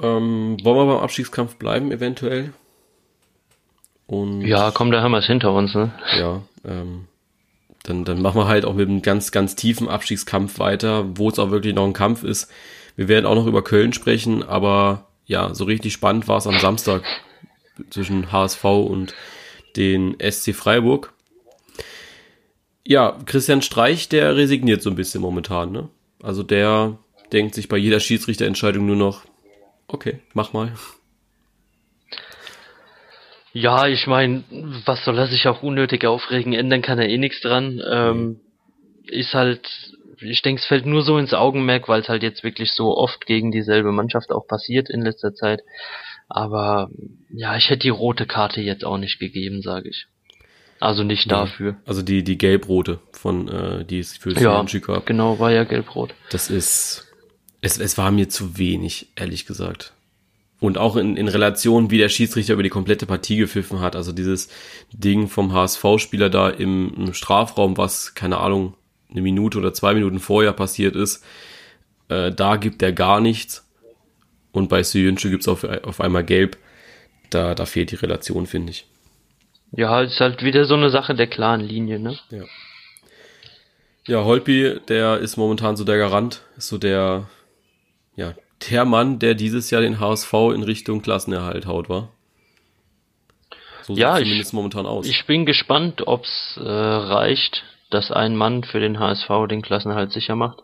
Ähm, 0.03 0.59
wollen 0.63 0.77
wir 0.77 0.95
beim 0.95 1.03
Abstiegskampf 1.03 1.57
bleiben, 1.57 1.91
eventuell? 1.91 2.53
Und 4.07 4.43
ja, 4.43 4.71
komm, 4.71 4.91
da 4.91 5.03
haben 5.03 5.13
wir 5.13 5.19
es 5.19 5.27
hinter 5.27 5.53
uns, 5.53 5.75
ne? 5.75 5.93
Ja, 6.17 6.43
ähm, 6.65 7.09
dann, 7.83 8.05
dann 8.05 8.21
machen 8.21 8.41
wir 8.41 8.47
halt 8.47 8.65
auch 8.65 8.75
mit 8.75 8.89
einem 8.89 9.03
ganz, 9.03 9.33
ganz 9.33 9.57
tiefen 9.57 9.89
Abstiegskampf 9.89 10.59
weiter, 10.59 11.05
wo 11.17 11.29
es 11.29 11.39
auch 11.39 11.51
wirklich 11.51 11.75
noch 11.75 11.85
ein 11.85 11.93
Kampf 11.93 12.23
ist. 12.23 12.53
Wir 12.95 13.09
werden 13.09 13.27
auch 13.27 13.35
noch 13.35 13.47
über 13.47 13.65
Köln 13.65 13.93
sprechen, 13.93 14.43
aber 14.43 15.07
ja, 15.25 15.55
so 15.55 15.65
richtig 15.65 15.93
spannend 15.93 16.29
war 16.29 16.39
es 16.39 16.47
am 16.47 16.59
Samstag 16.59 17.03
zwischen 17.91 18.33
HSV 18.33 18.65
und 18.65 19.15
den 19.77 20.17
SC 20.21 20.55
Freiburg. 20.55 21.13
Ja, 22.87 23.19
Christian 23.27 23.63
Streich, 23.63 24.09
der 24.09 24.37
resigniert 24.37 24.83
so 24.83 24.91
ein 24.91 24.97
bisschen 24.97 25.21
momentan, 25.21 25.73
ne? 25.73 25.89
Also 26.23 26.43
der 26.43 26.99
denkt 27.33 27.55
sich 27.55 27.69
bei 27.69 27.77
jeder 27.77 28.01
Schiedsrichterentscheidung 28.01 28.87
nur 28.87 28.97
noch, 28.97 29.23
okay, 29.89 30.21
mach 30.33 30.53
mal. 30.53 30.73
Ja, 33.53 33.87
ich 33.87 34.07
meine, 34.07 34.45
was 34.85 35.05
soll 35.05 35.19
er 35.19 35.29
sich 35.29 35.49
auch 35.49 35.63
unnötig 35.63 36.05
aufregen? 36.05 36.53
Ändern 36.53 36.83
kann 36.83 36.99
er 36.99 37.09
eh 37.09 37.17
nichts 37.17 37.41
dran. 37.41 37.83
Ähm, 37.91 38.41
ist 39.07 39.33
halt, 39.35 39.67
ich 40.21 40.43
denke, 40.43 40.61
es 40.61 40.67
fällt 40.67 40.85
nur 40.85 41.03
so 41.03 41.17
ins 41.17 41.33
Augenmerk, 41.33 41.89
weil 41.89 42.03
es 42.03 42.09
halt 42.09 42.23
jetzt 42.23 42.45
wirklich 42.45 42.73
so 42.73 42.97
oft 42.97 43.25
gegen 43.27 43.51
dieselbe 43.51 43.93
Mannschaft 43.93 44.31
auch 44.31 44.47
passiert 44.47 44.91
in 44.91 45.01
letzter 45.01 45.35
Zeit. 45.35 45.63
Aber 46.29 46.91
ja, 47.31 47.57
ich 47.57 47.69
hätte 47.71 47.83
die 47.83 47.89
rote 47.89 48.27
Karte 48.27 48.61
jetzt 48.61 48.85
auch 48.85 48.99
nicht 48.99 49.19
gegeben, 49.19 49.63
sage 49.63 49.89
ich. 49.91 50.07
Also 50.81 51.05
nicht 51.05 51.27
Nee. 51.27 51.31
dafür. 51.31 51.77
Also 51.87 52.03
die, 52.03 52.23
die 52.25 52.37
gelb-rote 52.37 52.99
von, 53.13 53.49
äh, 53.49 53.85
die 53.85 53.99
es 54.01 54.17
für 54.17 54.33
Ja, 54.39 54.63
gab. 54.63 55.07
genau, 55.07 55.39
war 55.39 55.51
ja 55.53 55.65
gelb-rot. 55.65 56.15
Das 56.31 56.51
ist, 56.51 57.07
es, 57.63 57.79
es 57.79 57.97
war 57.97 58.11
mir 58.11 58.29
zu 58.29 58.59
wenig, 58.59 59.09
ehrlich 59.17 59.47
gesagt. 59.47 59.93
Und 60.59 60.79
auch 60.79 60.97
in, 60.97 61.17
in 61.17 61.29
Relation, 61.29 61.91
wie 61.91 61.99
der 61.99 62.09
Schiedsrichter 62.09 62.55
über 62.55 62.63
die 62.63 62.71
komplette 62.71 63.07
Partie 63.07 63.37
gepfiffen 63.37 63.81
hat. 63.81 63.95
Also 63.95 64.13
dieses 64.13 64.49
Ding 64.93 65.29
vom 65.29 65.53
HSV-Spieler 65.53 66.29
da 66.31 66.49
im, 66.49 66.93
im 66.97 67.15
Strafraum, 67.15 67.77
was, 67.77 68.15
keine 68.15 68.39
Ahnung, 68.39 68.75
eine 69.11 69.23
Minute 69.23 69.59
oder 69.59 69.73
zwei 69.73 69.95
Minuten 69.95 70.19
vorher 70.19 70.53
passiert 70.53 70.97
ist, 70.97 71.25
äh, 72.09 72.33
da 72.33 72.57
gibt 72.57 72.83
er 72.83 72.93
gar 72.93 73.21
nichts. 73.21 73.66
Und 74.57 74.69
bei 74.69 74.83
Syrinschi 74.83 75.29
gibt's 75.29 75.49
auf, 75.49 75.65
auf 75.65 76.01
einmal 76.01 76.25
gelb. 76.25 76.57
Da, 77.29 77.55
da 77.55 77.67
fehlt 77.67 77.91
die 77.91 77.97
Relation, 77.97 78.47
finde 78.47 78.71
ich. 78.71 78.87
Ja, 79.73 80.01
ist 80.01 80.19
halt 80.19 80.43
wieder 80.43 80.65
so 80.65 80.73
eine 80.75 80.89
Sache 80.89 81.15
der 81.15 81.27
klaren 81.27 81.61
Linie, 81.61 81.99
ne? 81.99 82.19
Ja. 82.31 82.45
Ja, 84.07 84.25
Holpi, 84.25 84.81
der 84.89 85.19
ist 85.19 85.37
momentan 85.37 85.77
so 85.77 85.85
der 85.85 85.99
Garant, 85.99 86.41
ist 86.57 86.69
so 86.69 86.79
der, 86.79 87.29
ja, 88.15 88.33
der 88.71 88.87
Mann, 88.87 89.19
der 89.19 89.35
dieses 89.35 89.71
Jahr 89.71 89.83
den 89.83 90.01
HSV 90.01 90.33
in 90.55 90.63
Richtung 90.63 91.03
Klassenerhalt 91.03 91.67
haut, 91.67 91.91
war. 91.91 92.09
So 93.83 93.93
sieht 93.95 94.01
Ja, 94.01 94.15
es 94.15 94.21
ich- 94.21 94.25
zumindest 94.29 94.55
momentan 94.55 94.87
aus. 94.87 95.07
Ich 95.07 95.27
bin 95.27 95.45
gespannt, 95.45 96.07
ob's 96.07 96.57
äh, 96.57 96.63
reicht, 96.67 97.63
dass 97.91 98.11
ein 98.11 98.37
Mann 98.37 98.65
für 98.65 98.81
den 98.81 98.99
HSV 98.99 99.29
den 99.51 99.61
Klassenerhalt 99.61 100.13
sicher 100.13 100.35
macht. 100.35 100.63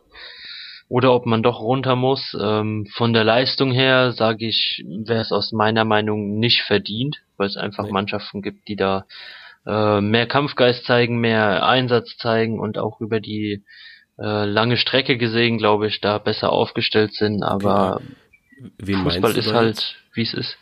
Oder 0.93 1.15
ob 1.15 1.25
man 1.25 1.43
doch 1.43 1.61
runter 1.61 1.97
muss. 1.97 2.37
Ähm, 2.39 2.87
von 2.95 3.15
der 3.15 3.25
Leistung 3.25 3.73
her, 3.73 4.13
sage 4.13 4.47
ich, 4.47 4.85
wäre 4.87 5.23
es 5.23 5.33
aus 5.33 5.51
meiner 5.51 5.87
Meinung 5.87 6.39
nicht 6.39 6.65
verdient, 6.65 7.17
weil 7.39 7.47
es 7.47 7.57
einfach 7.57 7.85
Nee. 7.87 7.93
Mannschaften 7.93 8.43
gibt, 8.43 8.69
die 8.69 8.77
da 8.77 9.07
äh, 9.65 10.03
mehr 10.03 10.27
Kampfgeist 10.27 10.85
zeigen, 10.85 11.19
mehr 11.19 11.65
Einsatz 11.65 12.19
zeigen 12.19 12.61
und 12.61 12.77
auch 12.77 13.01
über 13.01 13.21
die 13.21 13.65
äh, 14.19 14.45
lange 14.45 14.77
Strecke 14.77 15.17
gesehen, 15.17 15.57
glaube 15.57 15.87
ich, 15.87 16.03
da 16.03 16.19
besser 16.19 16.53
aufgestellt 16.53 17.15
sind. 17.15 17.43
Aber 17.43 18.03
Wen 18.77 19.03
Fußball 19.03 19.35
ist 19.39 19.51
halt, 19.55 19.97
wie 20.13 20.23
es 20.25 20.35
ist. 20.35 20.59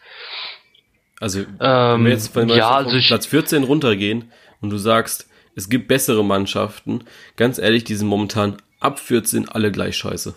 Also, 1.19 1.41
wenn 1.41 1.57
Ähm, 1.61 2.05
wir 2.05 2.13
jetzt, 2.13 2.37
wenn 2.37 2.49
wir 2.49 2.57
ja, 2.57 2.69
jetzt 2.69 2.77
also 2.77 2.91
auf 2.91 2.97
ich, 3.03 3.09
Platz 3.09 3.27
14 3.27 3.65
runtergehen 3.65 4.31
und 4.61 4.71
du 4.71 4.77
sagst, 4.79 5.29
es 5.57 5.69
gibt 5.69 5.89
bessere 5.89 6.25
Mannschaften, 6.25 7.03
ganz 7.37 7.59
ehrlich, 7.59 7.83
die 7.83 7.97
sind 7.97 8.07
momentan 8.07 8.59
ab 8.81 8.99
14 8.99 9.49
alle 9.49 9.71
gleich 9.71 9.97
scheiße. 9.97 10.35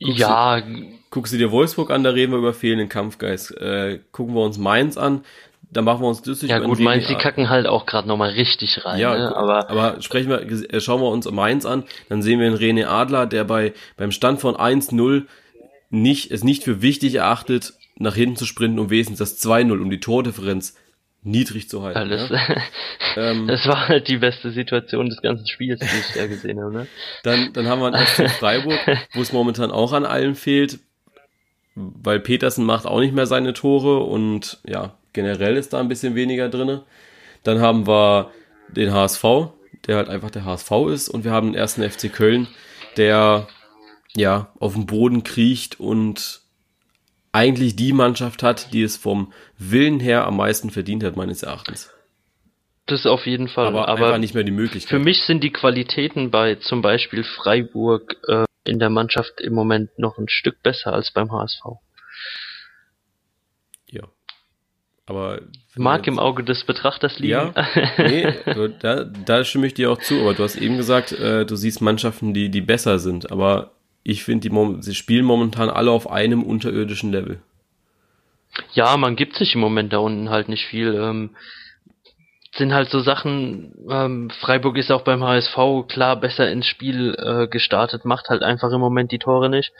guckst 0.00 0.20
ja, 0.20 0.62
Guckst 1.10 1.32
du 1.32 1.38
dir 1.38 1.50
Wolfsburg 1.50 1.90
an, 1.90 2.04
da 2.04 2.10
reden 2.10 2.32
wir 2.32 2.38
über 2.38 2.52
fehlenden 2.54 2.88
Kampfgeist. 2.88 3.56
Äh, 3.56 4.00
gucken 4.12 4.34
wir 4.34 4.42
uns 4.42 4.58
Mainz 4.58 4.96
an, 4.96 5.24
da 5.70 5.82
machen 5.82 6.02
wir 6.02 6.08
uns 6.08 6.24
lustig. 6.24 6.50
ja 6.50 6.58
gut, 6.58 6.78
Mainz, 6.78 7.06
die 7.08 7.14
kacken 7.14 7.48
halt 7.48 7.66
auch 7.66 7.86
gerade 7.86 8.06
nochmal 8.06 8.30
richtig 8.30 8.84
rein, 8.84 9.00
Ja, 9.00 9.16
ne? 9.16 9.36
aber 9.36 9.70
aber 9.70 10.00
sprechen 10.02 10.28
wir, 10.30 10.40
äh, 10.42 10.80
schauen 10.80 11.00
wir 11.00 11.08
uns 11.08 11.30
Mainz 11.30 11.66
an, 11.66 11.84
dann 12.08 12.22
sehen 12.22 12.40
wir 12.40 12.46
einen 12.46 12.56
René 12.56 12.86
Adler, 12.86 13.26
der 13.26 13.44
bei 13.44 13.72
beim 13.96 14.10
Stand 14.10 14.40
von 14.40 14.54
1-0 14.54 15.26
nicht, 15.90 16.30
es 16.30 16.44
nicht 16.44 16.62
für 16.64 16.82
wichtig 16.82 17.16
erachtet, 17.16 17.74
nach 17.96 18.14
hinten 18.14 18.36
zu 18.36 18.46
sprinten, 18.46 18.78
um 18.78 18.90
wenigstens 18.90 19.18
das 19.18 19.42
2-0, 19.42 19.80
um 19.80 19.90
die 19.90 20.00
Tordifferenz 20.00 20.74
niedrig 21.22 21.68
zu 21.68 21.82
halten. 21.82 21.98
alles, 21.98 22.28
ja? 22.30 22.40
ähm, 23.16 23.46
das 23.46 23.66
war 23.66 23.88
halt 23.88 24.08
die 24.08 24.18
beste 24.18 24.50
Situation 24.50 25.08
des 25.08 25.20
ganzen 25.20 25.46
Spiels, 25.46 25.80
die 25.80 25.86
ich 25.86 26.14
da 26.14 26.26
gesehen 26.26 26.60
habe, 26.60 26.72
ne? 26.72 26.86
dann, 27.22 27.52
dann 27.52 27.66
haben 27.66 27.80
wir 27.80 27.92
einen 27.92 28.06
SC 28.06 28.30
Freiburg, 28.38 28.78
wo 29.14 29.20
es 29.20 29.32
momentan 29.32 29.70
auch 29.70 29.92
an 29.92 30.04
allen 30.04 30.34
fehlt, 30.34 30.78
weil 31.74 32.20
Petersen 32.20 32.64
macht 32.64 32.86
auch 32.86 33.00
nicht 33.00 33.14
mehr 33.14 33.26
seine 33.26 33.52
Tore 33.52 34.00
und 34.00 34.58
ja, 34.66 34.94
generell 35.12 35.56
ist 35.56 35.72
da 35.72 35.80
ein 35.80 35.88
bisschen 35.88 36.14
weniger 36.14 36.48
drinne. 36.48 36.82
Dann 37.42 37.60
haben 37.60 37.86
wir 37.86 38.30
den 38.68 38.92
HSV, 38.92 39.24
der 39.86 39.96
halt 39.96 40.08
einfach 40.08 40.30
der 40.30 40.44
HSV 40.44 40.70
ist 40.92 41.08
und 41.08 41.24
wir 41.24 41.30
haben 41.30 41.48
den 41.48 41.54
ersten 41.54 41.88
FC 41.88 42.12
Köln, 42.12 42.48
der 42.96 43.48
ja 44.16 44.52
auf 44.58 44.74
dem 44.74 44.86
Boden 44.86 45.22
kriecht 45.22 45.78
und 45.78 46.40
eigentlich 47.32 47.76
die 47.76 47.92
Mannschaft 47.92 48.42
hat, 48.42 48.72
die 48.72 48.82
es 48.82 48.96
vom 48.96 49.32
Willen 49.58 50.00
her 50.00 50.26
am 50.26 50.36
meisten 50.36 50.70
verdient 50.70 51.04
hat, 51.04 51.16
meines 51.16 51.42
Erachtens. 51.42 51.90
Das 52.86 53.04
auf 53.04 53.26
jeden 53.26 53.48
Fall. 53.48 53.66
Aber, 53.66 53.88
Aber, 53.88 54.06
einfach 54.06 54.18
nicht 54.18 54.34
mehr 54.34 54.44
die 54.44 54.50
Möglichkeit. 54.50 54.90
für 54.90 54.98
mich 54.98 55.22
sind 55.22 55.44
die 55.44 55.52
Qualitäten 55.52 56.30
bei 56.30 56.54
zum 56.54 56.80
Beispiel 56.80 57.22
Freiburg 57.22 58.16
äh, 58.26 58.44
in 58.64 58.78
der 58.78 58.90
Mannschaft 58.90 59.40
im 59.40 59.52
Moment 59.52 59.98
noch 59.98 60.18
ein 60.18 60.28
Stück 60.28 60.62
besser 60.62 60.92
als 60.92 61.12
beim 61.12 61.30
HSV. 61.30 61.62
Ja. 63.90 64.04
Aber 65.06 65.40
Mag 65.76 66.06
im 66.06 66.18
Auge 66.18 66.44
des 66.44 66.64
Betrachters 66.64 67.18
liegen. 67.18 67.32
Ja, 67.32 67.54
nee, 67.98 68.34
da, 68.80 69.04
da 69.04 69.44
stimme 69.44 69.66
ich 69.66 69.74
dir 69.74 69.90
auch 69.90 69.98
zu, 69.98 70.20
aber 70.20 70.34
du 70.34 70.42
hast 70.42 70.56
eben 70.56 70.76
gesagt, 70.76 71.12
äh, 71.12 71.46
du 71.46 71.56
siehst 71.56 71.80
Mannschaften, 71.80 72.34
die, 72.34 72.50
die 72.50 72.60
besser 72.60 72.98
sind, 72.98 73.30
aber 73.30 73.77
ich 74.08 74.24
finde, 74.24 74.48
die 74.48 74.82
sie 74.82 74.94
spielen 74.94 75.24
momentan 75.26 75.68
alle 75.68 75.90
auf 75.90 76.10
einem 76.10 76.42
unterirdischen 76.42 77.12
Level. 77.12 77.42
Ja, 78.72 78.96
man 78.96 79.16
gibt 79.16 79.34
sich 79.36 79.54
im 79.54 79.60
Moment 79.60 79.92
da 79.92 79.98
unten 79.98 80.30
halt 80.30 80.48
nicht 80.48 80.64
viel. 80.66 80.94
Ähm, 80.94 81.30
sind 82.56 82.72
halt 82.72 82.88
so 82.88 83.00
Sachen, 83.00 83.74
ähm, 83.90 84.30
Freiburg 84.40 84.78
ist 84.78 84.90
auch 84.90 85.02
beim 85.02 85.22
HSV 85.22 85.56
klar 85.88 86.16
besser 86.18 86.50
ins 86.50 86.66
Spiel 86.66 87.14
äh, 87.18 87.46
gestartet, 87.48 88.04
macht 88.06 88.30
halt 88.30 88.42
einfach 88.42 88.72
im 88.72 88.80
Moment 88.80 89.12
die 89.12 89.18
Tore 89.18 89.50
nicht. 89.50 89.72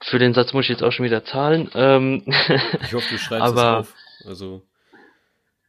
Für 0.00 0.18
den 0.20 0.32
Satz 0.32 0.52
muss 0.52 0.64
ich 0.66 0.70
jetzt 0.70 0.82
auch 0.84 0.92
schon 0.92 1.04
wieder 1.04 1.24
zahlen. 1.24 1.68
Ähm, 1.74 2.22
Ich 2.26 2.94
hoffe, 2.94 3.08
du 3.10 3.18
schreibst 3.18 3.48
Aber- 3.48 3.80
es 3.80 3.88
auf. 3.88 3.94
Also, 4.28 4.62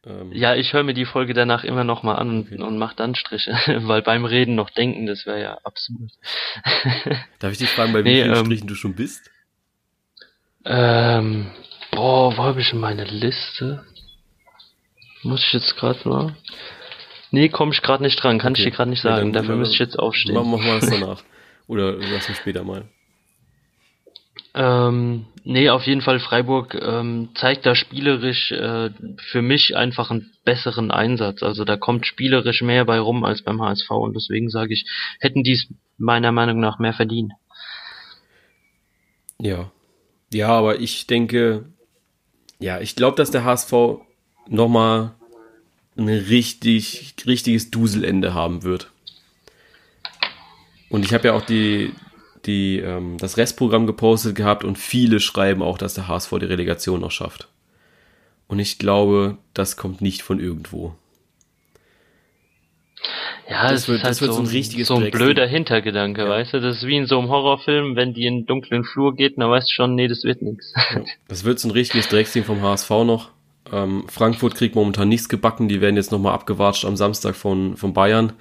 ähm, 0.06 0.32
ja, 0.32 0.54
ich 0.54 0.72
höre 0.72 0.82
mir 0.82 0.94
die 0.94 1.04
Folge 1.04 1.32
danach 1.34 1.64
immer 1.64 1.84
noch 1.84 2.02
mal 2.02 2.14
an 2.16 2.28
und, 2.30 2.46
Okay. 2.52 2.62
und 2.62 2.78
mach 2.78 2.94
dann 2.94 3.14
Striche, 3.14 3.52
weil 3.86 4.02
beim 4.02 4.24
Reden 4.24 4.54
noch 4.54 4.70
denken, 4.70 5.06
das 5.06 5.26
wäre 5.26 5.40
ja 5.40 5.58
absurd. 5.64 6.10
darf 7.38 7.52
ich 7.52 7.58
dich 7.58 7.70
fragen, 7.70 7.92
bei 7.92 8.04
wie 8.04 8.08
Nee, 8.10 8.22
vielen 8.22 8.34
ähm, 8.36 8.44
Strichen 8.46 8.66
du 8.66 8.74
schon 8.74 8.94
bist? 8.94 9.30
Ähm, 10.64 11.50
boah, 11.90 12.36
wo 12.36 12.42
habe 12.42 12.60
ich 12.60 12.68
schon 12.68 12.80
meine 12.80 13.04
Liste? 13.04 13.84
Muss 15.22 15.44
ich 15.44 15.52
jetzt 15.52 15.76
gerade 15.76 16.08
mal? 16.08 16.36
Nee, 17.30 17.48
komme 17.48 17.72
ich 17.72 17.82
gerade 17.82 18.02
nicht 18.02 18.16
dran, 18.22 18.38
kann 18.38 18.54
ich 18.54 18.60
Okay. 18.60 18.70
dir 18.70 18.76
gerade 18.76 18.90
nicht 18.90 19.02
sagen. 19.02 19.32
dann- 19.32 19.42
Dafür 19.42 19.56
müsste 19.56 19.74
ich 19.74 19.78
jetzt 19.80 19.98
aufstehen. 19.98 20.34
Machen 20.34 20.64
wir 20.64 20.80
das 20.80 20.90
danach. 21.00 21.22
Oder 21.66 21.92
lass 21.92 22.28
mich 22.28 22.36
später 22.38 22.64
mal. 22.64 22.84
Ähm, 24.54 25.26
nee, 25.44 25.70
auf 25.70 25.86
jeden 25.86 26.02
Fall 26.02 26.20
Freiburg 26.20 26.74
ähm, 26.74 27.30
zeigt 27.34 27.64
da 27.64 27.74
spielerisch 27.74 28.52
äh, 28.52 28.90
für 29.16 29.40
mich 29.40 29.76
einfach 29.76 30.10
einen 30.10 30.30
besseren 30.44 30.90
Einsatz. 30.90 31.42
Also 31.42 31.64
da 31.64 31.76
kommt 31.76 32.06
spielerisch 32.06 32.60
mehr 32.62 32.84
bei 32.84 32.98
rum 32.98 33.24
als 33.24 33.42
beim 33.42 33.62
HSV 33.62 33.90
und 33.90 34.14
deswegen 34.14 34.50
sage 34.50 34.74
ich, 34.74 34.86
hätten 35.20 35.42
die 35.42 35.52
es 35.52 35.68
meiner 35.96 36.32
Meinung 36.32 36.60
nach 36.60 36.78
mehr 36.78 36.92
verdient. 36.92 37.32
Ja. 39.38 39.70
Ja, 40.32 40.48
aber 40.48 40.80
ich 40.80 41.06
denke, 41.06 41.64
ja, 42.58 42.80
ich 42.80 42.94
glaube, 42.94 43.16
dass 43.16 43.30
der 43.30 43.44
HSV 43.44 43.72
nochmal 44.48 45.12
ein 45.96 46.08
richtig, 46.08 47.14
richtiges 47.26 47.70
Duselende 47.70 48.34
haben 48.34 48.62
wird. 48.62 48.90
Und 50.88 51.04
ich 51.04 51.12
habe 51.12 51.28
ja 51.28 51.34
auch 51.34 51.42
die, 51.42 51.92
die, 52.46 52.78
ähm, 52.78 53.16
das 53.18 53.36
Restprogramm 53.36 53.86
gepostet 53.86 54.34
gehabt 54.34 54.64
und 54.64 54.78
viele 54.78 55.20
schreiben 55.20 55.62
auch, 55.62 55.78
dass 55.78 55.94
der 55.94 56.08
HSV 56.08 56.30
die 56.40 56.46
Relegation 56.46 57.00
noch 57.00 57.10
schafft. 57.10 57.48
Und 58.48 58.58
ich 58.58 58.78
glaube, 58.78 59.38
das 59.54 59.76
kommt 59.76 60.00
nicht 60.00 60.22
von 60.22 60.38
irgendwo. 60.40 60.94
Ja, 63.48 63.68
Das 63.70 63.82
es 63.82 63.88
wird- 63.88 63.98
ist 63.98 64.04
halt 64.04 64.10
das 64.12 64.20
wird 64.20 64.30
so, 64.32 64.36
so 64.36 64.42
ein 64.42 64.48
richtiges 64.48 64.88
so 64.88 64.94
ein 64.94 65.00
Drecksding. 65.02 65.26
blöder 65.26 65.46
Hintergedanke, 65.46 66.22
Ja. 66.22 66.28
weißt 66.28 66.54
du? 66.54 66.60
Das 66.60 66.76
ist 66.78 66.86
wie 66.86 66.96
in 66.96 67.06
so 67.06 67.18
einem 67.18 67.28
Horrorfilm, 67.28 67.96
wenn 67.96 68.14
die 68.14 68.26
in 68.26 68.34
einen 68.34 68.46
dunklen 68.46 68.84
Flur 68.84 69.14
geht, 69.16 69.38
dann 69.38 69.50
weißt 69.50 69.68
du 69.70 69.74
schon, 69.74 69.94
nee, 69.94 70.08
das 70.08 70.22
wird 70.24 70.42
nichts. 70.42 70.72
Das 71.28 71.44
wird 71.44 71.58
so 71.58 71.68
ein 71.68 71.72
richtiges 71.72 72.08
Drecksding 72.08 72.44
vom 72.44 72.62
HSV 72.62 72.90
noch. 73.04 73.30
Ähm, 73.72 74.04
Frankfurt 74.08 74.54
kriegt 74.54 74.74
momentan 74.74 75.08
nichts 75.08 75.28
gebacken, 75.28 75.68
die 75.68 75.80
werden 75.80 75.96
jetzt 75.96 76.12
nochmal 76.12 76.34
abgewatscht 76.34 76.84
am 76.84 76.96
Samstag 76.96 77.34
von, 77.34 77.76
von 77.76 77.92
Bayern. 77.92 78.32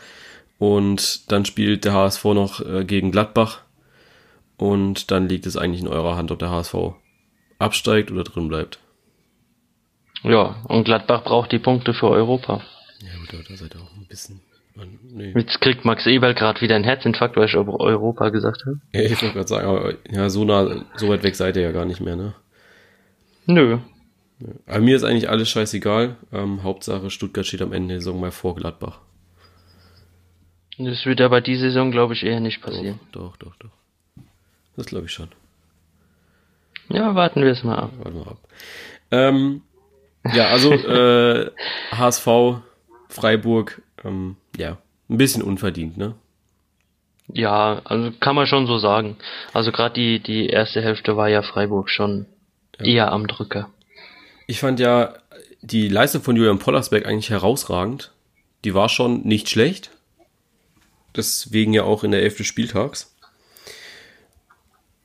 Und 0.60 1.32
dann 1.32 1.46
spielt 1.46 1.86
der 1.86 1.94
HSV 1.94 2.24
noch 2.26 2.64
äh, 2.64 2.86
gegen 2.86 3.12
Gladbach. 3.12 3.62
Und 4.62 5.10
dann 5.10 5.28
liegt 5.28 5.48
es 5.48 5.58
eigentlich 5.58 5.82
in 5.82 5.88
eurer 5.88 6.16
Hand, 6.16 6.30
ob 6.30 6.38
der 6.38 6.52
HSV 6.52 6.76
absteigt 7.58 8.12
oder 8.12 8.24
drin 8.24 8.48
bleibt. 8.48 8.78
Ja, 10.22 10.58
und 10.68 10.84
Gladbach 10.84 11.24
braucht 11.24 11.52
die 11.52 11.58
Punkte 11.58 11.96
für 11.96 12.10
Europa. 12.10 12.62
Ja 13.00 13.10
gut, 13.20 13.50
da 13.50 13.56
seid 13.56 13.74
ihr 13.74 13.82
auch 13.82 13.92
ein 13.98 14.06
bisschen. 14.08 14.40
Nee. 15.16 15.34
Jetzt 15.36 15.60
kriegt 15.62 15.84
Max 15.84 16.06
Eberl 16.06 16.36
gerade 16.36 16.62
wieder 16.62 16.76
einen 16.76 16.84
Herzinfarkt, 16.84 17.38
weil 17.38 17.48
ich 17.48 17.56
Europa 17.56 18.30
gesagt 18.30 18.62
habe. 18.68 18.80
Ja, 18.94 19.02
ich 19.02 19.20
wollte 19.20 19.34
gerade 19.34 19.48
sagen, 19.48 19.68
aber 19.68 19.96
ja, 20.12 20.30
so 20.30 20.46
nah, 20.46 20.86
so 20.96 21.10
weit 21.10 21.24
weg 21.24 21.36
seid 21.36 21.56
ihr 21.56 21.64
ja 21.64 21.72
gar 21.72 21.86
nicht 21.86 22.00
mehr, 22.00 22.16
ne? 22.16 22.36
Nö. 23.48 23.80
Aber 24.68 24.80
mir 24.80 24.96
ist 24.96 25.04
eigentlich 25.04 25.28
alles 25.28 25.50
scheißegal. 25.50 26.18
Ähm, 26.32 26.62
Hauptsache 26.62 27.10
Stuttgart 27.10 27.48
steht 27.48 27.64
am 27.64 27.74
Ende 27.74 27.96
der 27.96 28.02
Saison 28.02 28.20
mal 28.20 28.30
vor 28.30 28.54
Gladbach. 28.54 29.00
Das 30.78 31.04
wird 31.08 31.20
aber 31.20 31.42
die 31.42 31.56
Saison, 31.56 31.90
glaube 31.90 32.14
ich, 32.14 32.24
eher 32.24 32.40
nicht 32.40 32.62
passieren. 32.62 33.00
Doch, 33.12 33.38
doch, 33.38 33.56
doch. 33.56 33.70
doch. 33.70 33.81
Das 34.76 34.86
glaube 34.86 35.06
ich 35.06 35.12
schon. 35.12 35.30
Ja, 36.90 37.16
warten 37.16 37.42
wir 37.42 37.52
es 37.52 37.64
mal 37.64 37.78
ab. 37.78 37.92
Warten 37.98 38.16
wir 38.16 38.28
ab. 38.28 38.38
Ähm, 39.12 39.62
ja, 40.34 40.48
also 40.50 40.72
äh, 40.74 41.52
HSV, 41.92 42.28
Freiburg, 43.10 43.82
ähm, 44.04 44.38
ja, 44.58 44.78
ein 45.10 45.18
bisschen 45.18 45.44
unverdient, 45.44 45.98
ne? 45.98 46.16
Ja, 47.34 47.82
also 47.86 48.12
kann 48.20 48.36
man 48.36 48.48
schon 48.48 48.68
so 48.68 48.78
sagen. 48.78 49.18
Also 49.54 49.72
gerade 49.72 49.94
die, 49.94 50.20
die 50.20 50.48
erste 50.48 50.82
Hälfte 50.82 51.16
war 51.16 51.30
ja 51.30 51.44
Freiburg 51.44 51.90
schon 51.90 52.26
ja. 52.80 52.86
eher 52.86 53.12
am 53.12 53.28
Drücker. 53.28 53.70
Ich 54.48 54.60
fand 54.60 54.80
ja 54.80 55.14
die 55.62 55.88
Leistung 55.88 56.22
von 56.22 56.36
Julian 56.36 56.60
Pollersberg 56.60 57.06
eigentlich 57.06 57.30
herausragend. 57.30 58.12
Die 58.66 58.74
war 58.74 58.90
schon 58.90 59.22
nicht 59.22 59.50
schlecht. 59.50 59.92
Deswegen 61.16 61.74
ja 61.74 61.84
auch 61.84 62.04
in 62.04 62.12
der 62.12 62.24
elfte 62.24 62.44
Spieltags. 62.44 63.16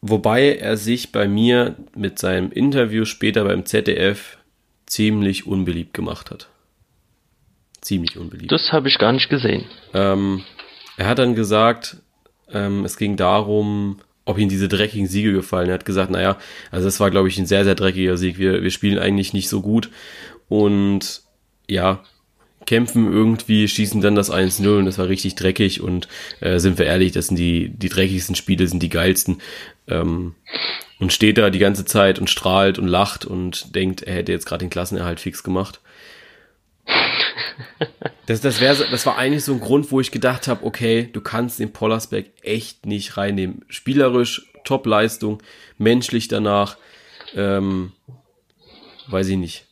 Wobei 0.01 0.57
er 0.57 0.77
sich 0.77 1.13
bei 1.13 1.27
mir 1.27 1.77
mit 1.95 2.19
seinem 2.19 2.53
Interview 2.53 3.05
später 3.05 3.45
beim 3.45 3.65
ZDF 3.65 4.39
ziemlich 4.87 5.47
unbeliebt 5.47 5.95
gemacht 5.95 6.31
hat. 6.31 6.49
Ziemlich 7.81 8.17
unbeliebt. 8.17 8.53
Das 8.53 8.73
habe 8.73 8.89
ich 8.89 8.99
gar 8.99 9.13
nicht 9.13 9.29
gesehen. 9.29 9.65
Ähm, 9.95 10.45
er 10.97 11.09
hat 11.09 11.19
dann 11.19 11.35
gesagt, 11.35 11.99
ähm, 12.53 12.85
es 12.85 12.97
ging 12.97 13.17
darum, 13.17 13.99
ob 14.25 14.39
ihm 14.39 14.49
diese 14.49 14.69
dreckigen 14.69 15.07
Siege 15.07 15.33
gefallen. 15.33 15.69
Er 15.69 15.75
hat 15.75 15.85
gesagt, 15.85 16.11
naja, 16.11 16.37
also 16.71 16.87
das 16.87 17.01
war, 17.01 17.11
glaube 17.11 17.29
ich, 17.29 17.39
ein 17.39 17.47
sehr, 17.47 17.65
sehr 17.65 17.75
dreckiger 17.75 18.17
Sieg. 18.17 18.39
Wir, 18.39 18.63
wir 18.63 18.71
spielen 18.71 18.99
eigentlich 18.99 19.33
nicht 19.33 19.49
so 19.49 19.61
gut 19.63 19.91
und 20.49 21.23
ja, 21.69 22.03
kämpfen 22.67 23.13
irgendwie, 23.13 23.69
schießen 23.69 24.01
dann 24.01 24.15
das 24.15 24.31
1-0 24.31 24.79
und 24.79 24.87
das 24.87 24.99
war 24.99 25.09
richtig 25.09 25.37
dreckig 25.37 25.81
und 25.81 26.09
äh, 26.41 26.59
sind 26.59 26.79
wir 26.79 26.87
ehrlich, 26.87 27.13
das 27.13 27.29
sind 27.29 27.37
die, 27.37 27.71
die 27.71 27.89
dreckigsten 27.89 28.35
Spiele, 28.35 28.67
sind 28.67 28.83
die 28.83 28.89
geilsten. 28.89 29.41
Ähm, 29.89 30.35
und 30.99 31.13
steht 31.13 31.39
da 31.39 31.51
die 31.51 31.59
ganze 31.59 31.85
Zeit 31.85 32.19
und 32.19 32.31
strahlt 32.31 32.79
und 32.79 32.89
lacht 32.89 33.25
und 33.25 33.75
denkt, 33.75 34.03
er 34.03 34.15
hätte 34.15 34.33
jetzt 34.33 34.47
gerade 34.47 34.65
den 34.65 34.71
Klassenerhalt 34.71 35.21
fix 35.21 35.43
gemacht. 35.43 35.81
Das, 38.27 38.41
das, 38.41 38.61
wär, 38.61 38.75
das 38.75 39.07
war 39.07 39.17
eigentlich 39.17 39.45
so 39.45 39.53
ein 39.53 39.61
Grund, 39.61 39.93
wo 39.93 40.01
ich 40.01 40.11
gedacht 40.11 40.49
habe, 40.49 40.65
okay, 40.65 41.09
du 41.13 41.21
kannst 41.21 41.61
den 41.61 41.73
Pollersberg 41.73 42.27
echt 42.43 42.87
nicht 42.87 43.17
reinnehmen. 43.17 43.65
Spielerisch, 43.69 44.47
Top-Leistung, 44.65 45.43
menschlich 45.79 46.29
danach, 46.29 46.77
ähm, 47.35 47.93
weiß 49.07 49.29
ich 49.29 49.37
nicht. 49.37 49.66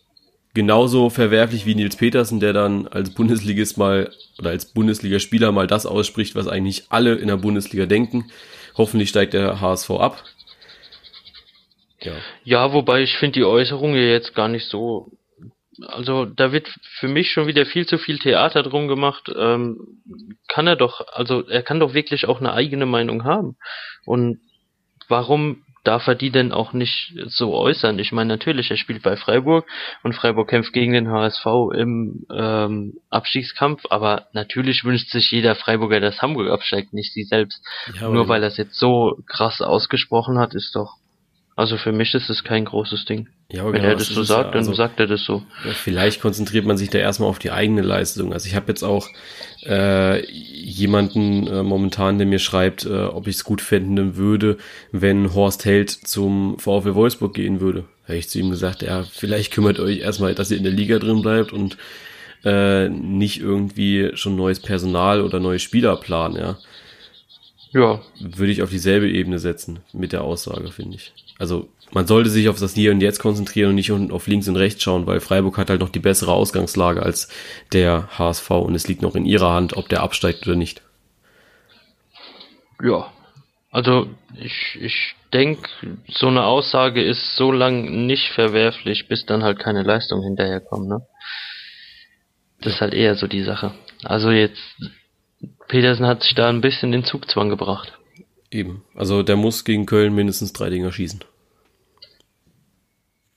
Genauso 0.54 1.10
verwerflich 1.10 1.66
wie 1.66 1.74
Nils 1.74 1.96
Petersen, 1.96 2.38
der 2.38 2.52
dann 2.52 2.86
als 2.86 3.12
Bundesligist 3.12 3.76
mal 3.76 4.12
oder 4.38 4.50
als 4.50 4.72
Bundesligaspieler 4.72 5.50
mal 5.50 5.66
das 5.66 5.84
ausspricht, 5.84 6.36
was 6.36 6.46
eigentlich 6.46 6.84
alle 6.90 7.14
in 7.16 7.26
der 7.26 7.36
Bundesliga 7.36 7.86
denken. 7.86 8.30
Hoffentlich 8.76 9.08
steigt 9.08 9.34
der 9.34 9.60
HSV 9.60 9.90
ab. 9.90 10.22
Ja, 12.02 12.12
ja 12.44 12.72
wobei 12.72 13.02
ich 13.02 13.16
finde 13.16 13.40
die 13.40 13.44
Äußerung 13.44 13.94
ja 13.94 14.02
jetzt 14.02 14.34
gar 14.34 14.48
nicht 14.48 14.66
so 14.66 15.10
also 15.82 16.24
da 16.24 16.52
wird 16.52 16.72
für 16.82 17.08
mich 17.08 17.32
schon 17.32 17.46
wieder 17.46 17.66
viel 17.66 17.86
zu 17.86 17.98
viel 17.98 18.18
Theater 18.18 18.62
drum 18.62 18.88
gemacht. 18.88 19.30
Ähm, 19.36 20.02
kann 20.48 20.66
er 20.66 20.76
doch, 20.76 21.00
also 21.12 21.46
er 21.48 21.62
kann 21.62 21.80
doch 21.80 21.94
wirklich 21.94 22.28
auch 22.28 22.40
eine 22.40 22.52
eigene 22.52 22.86
Meinung 22.86 23.24
haben. 23.24 23.56
Und 24.04 24.40
warum 25.08 25.63
darf 25.84 26.06
er 26.06 26.14
die 26.14 26.30
denn 26.30 26.52
auch 26.52 26.72
nicht 26.72 27.14
so 27.26 27.54
äußern? 27.54 27.98
Ich 27.98 28.10
meine, 28.10 28.28
natürlich, 28.28 28.70
er 28.70 28.76
spielt 28.76 29.02
bei 29.02 29.16
Freiburg 29.16 29.66
und 30.02 30.14
Freiburg 30.14 30.48
kämpft 30.48 30.72
gegen 30.72 30.92
den 30.92 31.10
HSV 31.10 31.46
im 31.74 32.26
ähm, 32.34 32.94
Abstiegskampf, 33.10 33.84
aber 33.90 34.26
natürlich 34.32 34.84
wünscht 34.84 35.10
sich 35.10 35.30
jeder 35.30 35.54
Freiburger, 35.54 36.00
dass 36.00 36.22
Hamburg 36.22 36.50
absteigt, 36.50 36.92
nicht 36.92 37.12
sie 37.12 37.24
selbst. 37.24 37.62
Ja, 38.00 38.08
Nur 38.08 38.28
weil 38.28 38.42
er 38.42 38.48
es 38.48 38.56
jetzt 38.56 38.78
so 38.78 39.22
krass 39.26 39.60
ausgesprochen 39.60 40.38
hat, 40.38 40.54
ist 40.54 40.74
doch 40.74 40.96
also 41.56 41.76
für 41.76 41.92
mich 41.92 42.14
ist 42.14 42.30
es 42.30 42.42
kein 42.42 42.64
großes 42.64 43.04
Ding. 43.04 43.28
Ja, 43.54 43.62
aber 43.62 43.72
Wenn 43.72 43.82
genau, 43.82 43.92
er 43.92 43.98
das 43.98 44.08
so 44.08 44.24
sagt, 44.24 44.50
ja, 44.50 44.58
also, 44.58 44.70
dann 44.72 44.76
sagt 44.76 44.98
er 44.98 45.06
das 45.06 45.24
so. 45.24 45.44
Vielleicht 45.74 46.20
konzentriert 46.20 46.66
man 46.66 46.76
sich 46.76 46.90
da 46.90 46.98
erstmal 46.98 47.28
auf 47.28 47.38
die 47.38 47.52
eigene 47.52 47.82
Leistung. 47.82 48.32
Also 48.32 48.48
ich 48.48 48.56
habe 48.56 48.66
jetzt 48.66 48.82
auch 48.82 49.08
äh, 49.64 50.26
jemanden 50.26 51.46
äh, 51.46 51.62
momentan, 51.62 52.18
der 52.18 52.26
mir 52.26 52.40
schreibt, 52.40 52.84
äh, 52.84 53.04
ob 53.04 53.28
ich 53.28 53.36
es 53.36 53.44
gut 53.44 53.60
finden 53.60 54.16
würde, 54.16 54.56
wenn 54.90 55.34
Horst 55.34 55.64
Held 55.66 55.90
zum 55.90 56.58
VfL 56.58 56.96
Wolfsburg 56.96 57.32
gehen 57.32 57.60
würde. 57.60 57.84
Habe 58.08 58.16
ich 58.16 58.28
zu 58.28 58.40
ihm 58.40 58.50
gesagt, 58.50 58.82
ja, 58.82 59.04
vielleicht 59.04 59.52
kümmert 59.52 59.78
euch 59.78 60.00
erstmal, 60.00 60.34
dass 60.34 60.50
ihr 60.50 60.56
in 60.56 60.64
der 60.64 60.72
Liga 60.72 60.98
drin 60.98 61.22
bleibt 61.22 61.52
und 61.52 61.76
äh, 62.44 62.88
nicht 62.88 63.40
irgendwie 63.40 64.10
schon 64.14 64.34
neues 64.34 64.58
Personal 64.58 65.20
oder 65.20 65.38
neue 65.38 65.60
Spieler 65.60 65.94
planen, 65.96 66.36
ja. 66.36 66.58
Ja. 67.74 68.00
Würde 68.20 68.52
ich 68.52 68.62
auf 68.62 68.70
dieselbe 68.70 69.10
Ebene 69.10 69.38
setzen 69.38 69.80
mit 69.92 70.12
der 70.12 70.22
Aussage, 70.22 70.70
finde 70.70 70.96
ich. 70.96 71.12
Also 71.38 71.68
man 71.90 72.06
sollte 72.06 72.30
sich 72.30 72.48
auf 72.48 72.58
das 72.58 72.74
Hier 72.74 72.92
und 72.92 73.00
Jetzt 73.00 73.18
konzentrieren 73.18 73.70
und 73.70 73.74
nicht 73.74 73.90
auf 73.90 74.26
links 74.28 74.48
und 74.48 74.56
rechts 74.56 74.82
schauen, 74.82 75.06
weil 75.06 75.20
Freiburg 75.20 75.58
hat 75.58 75.70
halt 75.70 75.80
noch 75.80 75.90
die 75.90 75.98
bessere 75.98 76.32
Ausgangslage 76.32 77.02
als 77.02 77.28
der 77.72 78.08
HSV 78.16 78.48
und 78.50 78.74
es 78.76 78.86
liegt 78.86 79.02
noch 79.02 79.16
in 79.16 79.26
ihrer 79.26 79.52
Hand, 79.52 79.76
ob 79.76 79.88
der 79.88 80.02
absteigt 80.02 80.46
oder 80.46 80.56
nicht. 80.56 80.82
Ja, 82.80 83.12
also 83.70 84.08
ich, 84.36 84.78
ich 84.80 85.16
denke, 85.32 85.68
so 86.08 86.28
eine 86.28 86.44
Aussage 86.44 87.02
ist 87.02 87.34
so 87.36 87.50
lang 87.50 88.06
nicht 88.06 88.28
verwerflich, 88.30 89.08
bis 89.08 89.26
dann 89.26 89.42
halt 89.42 89.58
keine 89.58 89.82
Leistung 89.82 90.22
hinterherkommt, 90.22 90.88
ne? 90.88 91.04
Das 92.60 92.74
ist 92.74 92.80
halt 92.80 92.94
eher 92.94 93.16
so 93.16 93.26
die 93.26 93.42
Sache. 93.42 93.74
Also 94.04 94.30
jetzt, 94.30 94.62
Petersen 95.68 96.06
hat 96.06 96.22
sich 96.22 96.34
da 96.34 96.48
ein 96.48 96.60
bisschen 96.60 96.92
in 96.92 97.04
Zugzwang 97.04 97.48
gebracht. 97.48 97.98
Eben. 98.50 98.84
Also 98.94 99.22
der 99.22 99.36
muss 99.36 99.64
gegen 99.64 99.86
Köln 99.86 100.14
mindestens 100.14 100.52
drei 100.52 100.70
Dinger 100.70 100.92
schießen. 100.92 101.24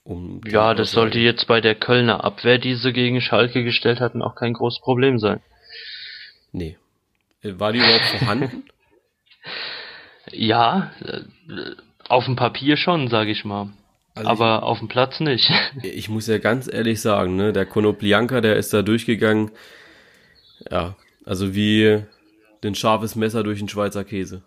Um 0.04 0.40
ja, 0.46 0.74
das 0.74 0.92
sollte 0.92 1.18
jetzt 1.18 1.46
bei 1.48 1.60
der 1.60 1.74
Kölner 1.74 2.24
Abwehr, 2.24 2.58
die 2.58 2.74
sie 2.76 2.92
gegen 2.92 3.20
Schalke 3.20 3.62
gestellt 3.62 4.00
hatten, 4.00 4.22
auch 4.22 4.36
kein 4.36 4.54
großes 4.54 4.80
Problem 4.80 5.18
sein. 5.18 5.40
Nee. 6.52 6.78
Äh, 7.42 7.58
war 7.58 7.72
die 7.72 7.78
überhaupt 7.78 8.04
vorhanden? 8.04 8.64
ja, 10.32 10.92
äh, 11.04 11.20
auf 12.08 12.24
dem 12.24 12.36
Papier 12.36 12.76
schon, 12.76 13.08
sage 13.08 13.30
ich 13.30 13.44
mal. 13.44 13.70
Also 14.14 14.30
aber 14.30 14.58
ich, 14.58 14.62
auf 14.62 14.78
dem 14.78 14.88
Platz 14.88 15.20
nicht. 15.20 15.50
Ich 15.82 16.08
muss 16.08 16.26
ja 16.26 16.38
ganz 16.38 16.72
ehrlich 16.72 17.00
sagen, 17.00 17.36
ne, 17.36 17.52
der 17.52 17.66
Konoplianka, 17.66 18.40
der 18.40 18.56
ist 18.56 18.72
da 18.72 18.82
durchgegangen, 18.82 19.50
ja, 20.70 20.96
also 21.28 21.54
wie 21.54 22.04
den 22.62 22.74
scharfes 22.74 23.14
Messer 23.14 23.42
durch 23.42 23.58
den 23.58 23.68
Schweizer 23.68 24.02
Käse. 24.02 24.42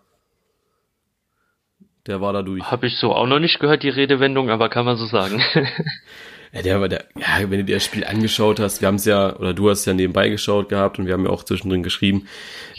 Der 2.06 2.20
war 2.20 2.32
da 2.32 2.42
durch. 2.42 2.64
Habe 2.64 2.88
ich 2.88 2.96
so 2.96 3.14
auch 3.14 3.28
noch 3.28 3.38
nicht 3.38 3.60
gehört, 3.60 3.84
die 3.84 3.88
Redewendung, 3.88 4.50
aber 4.50 4.68
kann 4.68 4.84
man 4.84 4.96
so 4.96 5.06
sagen. 5.06 5.40
ja, 6.52 6.62
der 6.62 6.80
war 6.80 6.88
der, 6.88 7.04
ja, 7.16 7.48
wenn 7.48 7.60
du 7.60 7.64
dir 7.64 7.76
das 7.76 7.84
Spiel 7.84 8.04
angeschaut 8.04 8.58
hast, 8.58 8.80
wir 8.80 8.88
haben 8.88 8.96
es 8.96 9.04
ja, 9.04 9.36
oder 9.36 9.54
du 9.54 9.70
hast 9.70 9.80
es 9.80 9.84
ja 9.84 9.94
nebenbei 9.94 10.28
geschaut 10.28 10.68
gehabt 10.68 10.98
und 10.98 11.06
wir 11.06 11.12
haben 11.12 11.24
ja 11.24 11.30
auch 11.30 11.44
zwischendrin 11.44 11.84
geschrieben, 11.84 12.26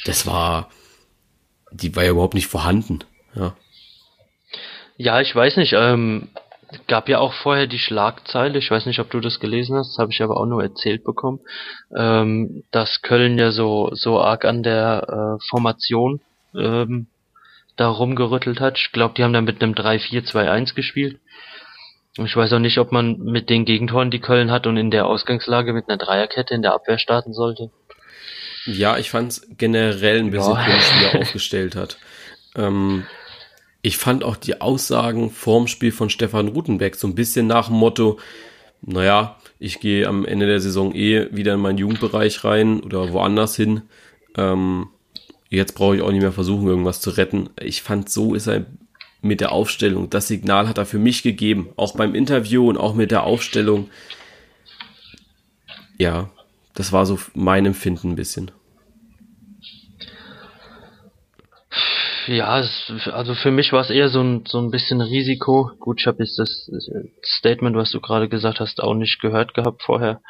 das 0.03 0.27
war, 0.27 0.69
die 1.71 1.95
war 1.95 2.03
ja 2.03 2.11
überhaupt 2.11 2.33
nicht 2.33 2.47
vorhanden, 2.47 2.99
ja. 3.35 3.55
Ja, 4.97 5.21
ich 5.21 5.33
weiß 5.33 5.55
nicht, 5.57 5.73
ähm, 5.73 6.27
gab 6.87 7.09
ja 7.09 7.19
auch 7.19 7.33
vorher 7.33 7.67
die 7.67 7.79
Schlagzeile, 7.79 8.57
ich 8.57 8.69
weiß 8.69 8.85
nicht, 8.85 8.99
ob 8.99 9.09
du 9.09 9.19
das 9.19 9.39
gelesen 9.39 9.75
hast, 9.77 9.93
das 9.93 9.97
habe 9.97 10.11
ich 10.11 10.21
aber 10.21 10.37
auch 10.37 10.45
nur 10.45 10.61
erzählt 10.61 11.03
bekommen, 11.03 11.39
ähm, 11.95 12.63
dass 12.71 13.01
Köln 13.01 13.37
ja 13.37 13.51
so, 13.51 13.89
so 13.93 14.19
arg 14.19 14.45
an 14.45 14.63
der 14.63 15.37
äh, 15.39 15.45
Formation 15.49 16.21
ähm, 16.55 17.07
da 17.75 17.87
rumgerüttelt 17.87 18.59
hat. 18.59 18.77
Ich 18.77 18.91
glaube, 18.91 19.15
die 19.15 19.23
haben 19.23 19.33
dann 19.33 19.45
mit 19.45 19.61
einem 19.61 19.73
3-4-2-1 19.73 20.75
gespielt. 20.75 21.19
Ich 22.17 22.35
weiß 22.35 22.53
auch 22.53 22.59
nicht, 22.59 22.77
ob 22.77 22.91
man 22.91 23.17
mit 23.17 23.49
den 23.49 23.65
Gegentoren, 23.65 24.11
die 24.11 24.19
Köln 24.19 24.51
hat 24.51 24.67
und 24.67 24.77
in 24.77 24.91
der 24.91 25.07
Ausgangslage 25.07 25.73
mit 25.73 25.89
einer 25.89 25.97
Dreierkette 25.97 26.53
in 26.53 26.61
der 26.61 26.73
Abwehr 26.73 26.99
starten 26.99 27.33
sollte. 27.33 27.71
Ja, 28.65 28.97
ich 28.97 29.09
fand 29.09 29.31
es 29.31 29.47
generell 29.57 30.19
ein 30.19 30.29
bisschen 30.29 30.53
ja. 30.53 30.63
komisch, 30.63 30.91
wie 30.93 31.05
er 31.05 31.15
aufgestellt 31.21 31.75
hat. 31.75 31.97
Ähm, 32.55 33.05
ich 33.83 33.97
fand 33.97 34.23
auch 34.23 34.37
die 34.37 34.61
Aussagen 34.61 35.29
vorm 35.29 35.67
Spiel 35.67 35.91
von 35.91 36.09
Stefan 36.09 36.47
Rutenbeck 36.47 36.95
so 36.95 37.05
ein 37.05 37.15
bisschen 37.15 37.47
nach 37.47 37.67
dem 37.67 37.75
Motto, 37.75 38.17
naja, 38.81 39.37
ich 39.59 39.81
gehe 39.81 40.07
am 40.07 40.25
Ende 40.25 40.47
der 40.47 40.61
Saison 40.61 40.95
eh 40.95 41.27
wieder 41.35 41.53
in 41.53 41.59
meinen 41.59 41.77
Jugendbereich 41.77 42.43
rein 42.45 42.79
oder 42.79 43.11
woanders 43.11 43.55
hin. 43.57 43.81
Ähm, 44.37 44.87
jetzt 45.49 45.75
brauche 45.75 45.97
ich 45.97 46.01
auch 46.01 46.11
nicht 46.11 46.21
mehr 46.21 46.31
versuchen, 46.31 46.67
irgendwas 46.67 47.01
zu 47.01 47.09
retten. 47.11 47.49
Ich 47.59 47.81
fand, 47.81 48.09
so 48.09 48.33
ist 48.33 48.47
er 48.47 48.65
mit 49.21 49.41
der 49.41 49.51
Aufstellung. 49.51 50.09
Das 50.09 50.29
Signal 50.29 50.69
hat 50.69 50.77
er 50.77 50.85
für 50.85 50.97
mich 50.97 51.21
gegeben, 51.21 51.69
auch 51.75 51.95
beim 51.95 52.15
Interview 52.15 52.69
und 52.69 52.77
auch 52.77 52.95
mit 52.95 53.11
der 53.11 53.23
Aufstellung. 53.23 53.89
Ja, 55.97 56.29
das 56.73 56.93
war 56.93 57.05
so 57.05 57.19
mein 57.33 57.65
Empfinden 57.65 58.11
ein 58.11 58.15
bisschen. 58.15 58.51
Ja, 62.27 62.59
es, 62.59 62.91
also 63.11 63.35
für 63.35 63.51
mich 63.51 63.73
war 63.73 63.81
es 63.81 63.89
eher 63.89 64.09
so 64.09 64.21
ein, 64.21 64.45
so 64.45 64.59
ein 64.59 64.71
bisschen 64.71 65.01
Risiko. 65.01 65.71
Gut, 65.79 66.01
ich 66.01 66.07
habe 66.07 66.23
jetzt 66.23 66.39
das, 66.39 66.69
Statement, 67.23 67.75
was 67.75 67.91
du 67.91 67.99
gerade 67.99 68.29
gesagt 68.29 68.59
hast, 68.59 68.81
auch 68.81 68.93
nicht 68.93 69.19
gehört 69.21 69.53
gehabt 69.53 69.83
vorher. 69.83 70.21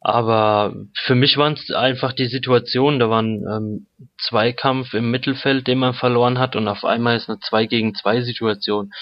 Aber 0.00 0.74
für 0.94 1.14
mich 1.14 1.38
waren 1.38 1.54
es 1.54 1.70
einfach 1.70 2.12
die 2.12 2.26
Situation, 2.26 2.98
da 2.98 3.08
war 3.08 3.22
ein 3.22 3.42
ähm, 3.50 3.86
Zweikampf 4.18 4.92
im 4.92 5.10
Mittelfeld, 5.10 5.66
den 5.66 5.78
man 5.78 5.94
verloren 5.94 6.38
hat 6.38 6.56
und 6.56 6.68
auf 6.68 6.84
einmal 6.84 7.16
ist 7.16 7.30
eine 7.30 7.38
2 7.38 7.64
gegen 7.66 7.94
2 7.94 8.20
Situation. 8.20 8.92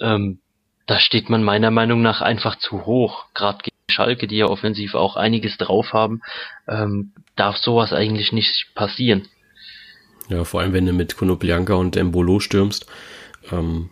Ähm, 0.00 0.40
da 0.86 0.98
steht 0.98 1.30
man 1.30 1.44
meiner 1.44 1.70
Meinung 1.70 2.02
nach 2.02 2.20
einfach 2.20 2.56
zu 2.56 2.84
hoch. 2.84 3.26
Gerade 3.32 3.58
gegen 3.62 3.76
Schalke, 3.92 4.26
die 4.26 4.38
ja 4.38 4.46
offensiv 4.46 4.96
auch 4.96 5.14
einiges 5.14 5.56
drauf 5.56 5.92
haben, 5.92 6.20
ähm, 6.66 7.12
darf 7.36 7.56
sowas 7.56 7.92
eigentlich 7.92 8.32
nicht 8.32 8.74
passieren. 8.74 9.28
Ja, 10.30 10.44
vor 10.44 10.60
allem 10.60 10.72
wenn 10.72 10.86
du 10.86 10.92
mit 10.92 11.16
Konoplyanka 11.16 11.74
und 11.74 11.96
Embolo 11.96 12.40
stürmst, 12.40 12.86
ähm, 13.50 13.90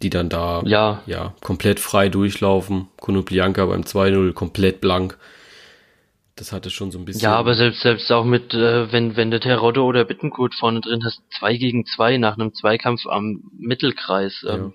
die 0.00 0.10
dann 0.10 0.28
da 0.28 0.62
ja. 0.64 1.02
ja 1.06 1.34
komplett 1.42 1.80
frei 1.80 2.08
durchlaufen. 2.08 2.88
Konoplyanka 3.00 3.66
beim 3.66 3.82
2-0 3.82 4.32
komplett 4.32 4.80
blank. 4.80 5.18
Das 6.36 6.52
hatte 6.52 6.70
schon 6.70 6.90
so 6.90 6.98
ein 6.98 7.04
bisschen. 7.04 7.22
Ja, 7.22 7.34
aber 7.34 7.54
selbst, 7.54 7.82
selbst 7.82 8.10
auch 8.10 8.24
mit, 8.24 8.54
äh, 8.54 8.90
wenn, 8.92 9.16
wenn 9.16 9.30
der 9.30 9.40
Terodde 9.40 9.82
oder 9.82 10.06
Bittenkurt 10.06 10.54
vorne 10.54 10.80
drin 10.80 11.04
hast, 11.04 11.20
zwei 11.38 11.56
gegen 11.56 11.84
zwei 11.84 12.16
nach 12.16 12.38
einem 12.38 12.54
Zweikampf 12.54 13.06
am 13.06 13.42
Mittelkreis. 13.58 14.46
Ähm, 14.48 14.72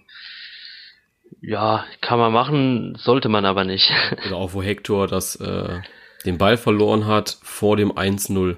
ja. 1.41 1.77
ja. 1.77 1.85
kann 2.01 2.19
man 2.19 2.31
machen, 2.31 2.95
sollte 2.99 3.29
man 3.29 3.45
aber 3.45 3.63
nicht. 3.63 3.91
Oder 4.27 4.35
auch 4.35 4.53
wo 4.53 4.61
Hector 4.61 5.07
das, 5.07 5.37
äh, 5.37 5.79
den 6.25 6.37
Ball 6.37 6.57
verloren 6.57 7.07
hat 7.07 7.35
vor 7.41 7.77
dem 7.77 7.91
1-0, 7.93 8.57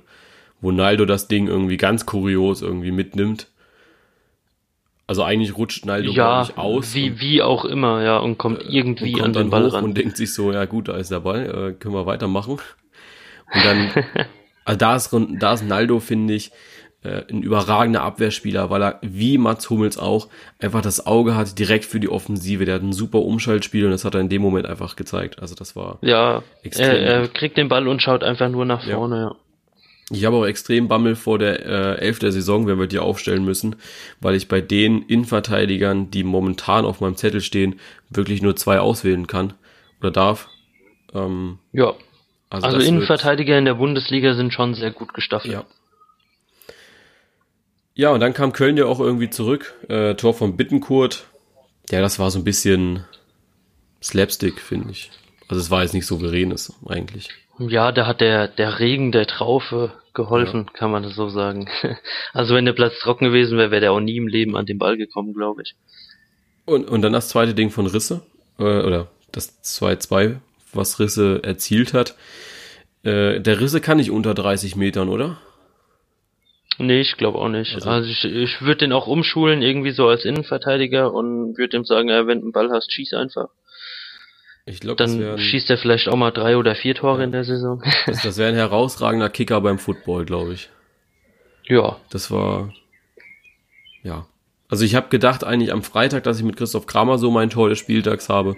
wo 0.62 0.72
Naldo 0.72 1.06
das 1.06 1.28
Ding 1.28 1.48
irgendwie 1.48 1.78
ganz 1.78 2.06
kurios 2.06 2.62
irgendwie 2.62 2.92
mitnimmt. 2.92 3.48
Also 5.06 5.24
eigentlich 5.24 5.58
rutscht 5.58 5.86
Naldo 5.86 6.12
ja, 6.12 6.42
nicht 6.42 6.58
aus. 6.58 6.94
Wie, 6.94 7.20
wie 7.22 7.42
auch 7.42 7.64
immer, 7.64 8.04
ja, 8.04 8.18
und 8.18 8.38
kommt 8.38 8.62
äh, 8.62 8.66
irgendwie 8.68 9.14
und 9.14 9.22
kommt 9.22 9.38
an 9.38 9.44
den 9.46 9.50
Ball 9.50 9.68
ran. 9.68 9.84
Und 9.86 9.98
denkt 9.98 10.18
sich 10.18 10.34
so, 10.34 10.52
ja 10.52 10.66
gut, 10.66 10.90
da 10.90 10.98
ist 10.98 11.12
der 11.12 11.22
Ball, 11.22 11.46
äh, 11.46 11.74
können 11.74 11.96
wir 11.96 12.06
weitermachen. 12.06 12.54
Und 12.54 13.66
dann, 13.66 13.92
also 14.66 14.78
da 14.78 14.96
ist, 14.98 15.16
da 15.40 15.54
ist 15.54 15.64
Naldo, 15.64 16.02
finde 16.02 16.34
ich, 16.34 16.52
äh, 17.04 17.24
ein 17.30 17.42
überragender 17.42 18.02
Abwehrspieler, 18.02 18.70
weil 18.70 18.84
er, 18.84 19.00
wie 19.02 19.38
Mats 19.38 19.70
Hummels 19.70 19.98
auch, 19.98 20.28
einfach 20.60 20.82
das 20.82 21.06
Auge 21.06 21.36
hat 21.36 21.58
direkt 21.58 21.86
für 21.86 22.02
die 22.02 22.10
Offensive. 22.10 22.66
Der 22.66 22.76
hat 22.76 22.82
ein 22.82 22.92
super 22.92 23.20
Umschaltspiel 23.20 23.86
und 23.86 23.92
das 23.92 24.04
hat 24.04 24.14
er 24.14 24.20
in 24.20 24.30
dem 24.30 24.42
Moment 24.42 24.66
einfach 24.66 24.98
gezeigt. 24.98 25.40
Also 25.40 25.56
das 25.56 25.76
war 25.78 26.00
ja, 26.02 26.44
extrem. 26.64 26.90
Er, 26.90 26.98
er 26.98 27.28
kriegt 27.30 27.56
den 27.56 27.70
Ball 27.70 27.88
und 27.88 28.02
schaut 28.02 28.24
einfach 28.24 28.50
nur 28.50 28.66
nach 28.66 28.84
vorne, 28.84 29.16
ja. 29.16 29.22
ja. 29.30 29.36
Ich 30.10 30.24
habe 30.24 30.38
auch 30.38 30.46
extrem 30.46 30.88
Bammel 30.88 31.16
vor 31.16 31.38
der 31.38 31.66
äh, 31.66 32.00
Elf 32.00 32.20
der 32.20 32.32
Saison, 32.32 32.66
wenn 32.66 32.80
wir 32.80 32.88
die 32.88 33.00
aufstellen 33.00 33.44
müssen, 33.44 33.76
weil 34.22 34.36
ich 34.36 34.48
bei 34.48 34.62
den 34.62 35.02
Innenverteidigern, 35.02 36.12
die 36.12 36.24
momentan 36.24 36.86
auf 36.86 37.02
meinem 37.02 37.18
Zettel 37.18 37.42
stehen, 37.42 37.80
wirklich 38.10 38.42
nur 38.42 38.56
zwei 38.56 38.80
auswählen 38.80 39.28
kann 39.28 39.54
oder 40.00 40.12
darf. 40.12 40.48
Ähm, 41.14 41.60
ja. 41.74 41.94
Also, 42.50 42.68
also 42.68 42.80
Innenverteidiger 42.80 43.58
in 43.58 43.66
der 43.66 43.74
Bundesliga 43.74 44.34
sind 44.34 44.54
schon 44.54 44.74
sehr 44.76 44.92
gut 44.92 45.14
gestaffelt. 45.14 45.54
Ja. 45.54 45.66
Ja, 47.94 48.12
und 48.12 48.20
dann 48.20 48.34
kam 48.34 48.54
Köln 48.54 48.78
ja 48.78 48.86
auch 48.86 49.00
irgendwie 49.00 49.30
zurück. 49.30 49.74
Äh, 49.90 50.14
Tor 50.14 50.36
von 50.36 50.56
Bittenkurt. 50.56 51.26
Ja, 51.90 52.00
das 52.00 52.20
war 52.20 52.30
so 52.30 52.38
ein 52.38 52.44
bisschen 52.44 53.04
Slapstick, 54.04 54.62
finde 54.62 54.92
ich. 54.92 55.10
Also 55.48 55.62
es 55.62 55.72
war 55.72 55.82
jetzt 55.82 55.94
nicht 55.94 56.06
souveränes 56.06 56.74
eigentlich. 56.86 57.30
Ja, 57.60 57.92
da 57.92 58.06
hat 58.06 58.22
der, 58.22 58.48
der 58.48 58.80
Regen 58.80 59.12
der 59.12 59.26
Traufe 59.26 59.92
geholfen, 60.14 60.66
ja. 60.68 60.74
kann 60.74 60.92
man 60.92 61.04
das 61.04 61.16
so 61.16 61.30
sagen. 61.30 61.70
Also 62.34 62.54
wenn 62.54 62.66
der 62.66 62.74
Platz 62.74 63.00
trocken 63.00 63.26
gewesen 63.26 63.58
wäre, 63.58 63.72
wäre 63.72 63.82
der 63.82 63.92
auch 63.92 64.00
nie 64.00 64.18
im 64.18 64.28
Leben 64.28 64.56
an 64.56 64.66
den 64.66 64.78
Ball 64.78 64.98
gekommen, 64.98 65.34
glaube 65.34 65.64
ich. 65.64 65.76
Und, 66.66 66.88
und 66.88 67.02
dann 67.02 67.14
das 67.14 67.30
zweite 67.30 67.56
Ding 67.56 67.72
von 67.72 67.88
Risse, 67.88 68.22
äh, 68.60 68.64
oder 68.64 69.08
das 69.32 69.64
2-2 69.64 70.38
was 70.74 71.00
Risse 71.00 71.42
erzielt 71.44 71.94
hat. 71.94 72.16
Äh, 73.04 73.40
der 73.40 73.60
Risse 73.60 73.82
kann 73.82 73.98
nicht 73.98 74.12
unter 74.12 74.34
30 74.34 74.76
Metern, 74.76 75.10
oder? 75.10 75.38
Nee, 76.78 77.02
ich 77.02 77.18
glaube 77.18 77.40
auch 77.40 77.50
nicht. 77.50 77.74
Also, 77.74 77.90
also 77.90 78.10
ich, 78.10 78.24
ich 78.24 78.62
würde 78.62 78.80
den 78.80 78.94
auch 78.94 79.08
umschulen, 79.08 79.62
irgendwie 79.62 79.92
so 79.92 80.08
als 80.08 80.26
Innenverteidiger 80.26 81.12
und 81.12 81.58
würde 81.58 81.78
ihm 81.78 81.86
sagen, 81.86 82.10
ja, 82.10 82.28
wenn 82.28 82.40
du 82.40 82.46
einen 82.46 82.52
Ball 82.52 82.70
hast, 82.70 82.92
schieß 82.92 83.14
einfach. 83.14 83.50
Ich 84.68 84.82
glaube, 84.82 84.98
dann 84.98 85.20
wär 85.20 85.34
ein, 85.34 85.40
schießt 85.40 85.70
er 85.70 85.78
vielleicht 85.78 86.10
auch 86.10 86.18
mal 86.18 86.32
drei 86.32 86.58
oder 86.58 86.76
vier 86.76 86.94
Tore 86.94 87.20
ja, 87.20 87.24
in 87.24 87.32
der 87.32 87.46
Saison. 87.46 87.82
Das, 88.06 88.22
das 88.22 88.38
wäre 88.38 88.50
ein 88.50 88.56
herausragender 88.56 89.30
Kicker 89.30 89.62
beim 89.62 89.80
Football, 89.80 90.26
glaube 90.26 90.54
ich. 90.54 90.70
Ja. 91.68 91.98
Das 92.10 92.32
war 92.32 92.74
ja. 94.04 94.26
Also 94.70 94.84
ich 94.84 94.96
habe 94.96 95.08
gedacht 95.08 95.46
eigentlich 95.46 95.72
am 95.72 95.84
Freitag, 95.84 96.24
dass 96.24 96.38
ich 96.38 96.44
mit 96.44 96.58
Christoph 96.58 96.88
Kramer 96.88 97.18
so 97.18 97.32
mein 97.32 97.50
Tor 97.50 97.70
des 97.70 97.80
Spieltags 97.80 98.28
habe. 98.28 98.56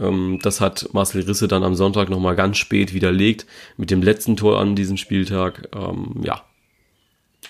Ähm, 0.00 0.38
das 0.42 0.62
hat 0.62 0.88
Marcel 0.92 1.22
Risse 1.22 1.48
dann 1.48 1.64
am 1.64 1.74
Sonntag 1.74 2.08
nochmal 2.08 2.34
ganz 2.36 2.56
spät 2.56 2.94
widerlegt 2.94 3.46
mit 3.76 3.90
dem 3.90 4.02
letzten 4.02 4.36
Tor 4.36 4.58
an 4.58 4.74
diesem 4.74 4.96
Spieltag. 4.96 5.68
Ähm, 5.74 6.22
ja. 6.22 6.42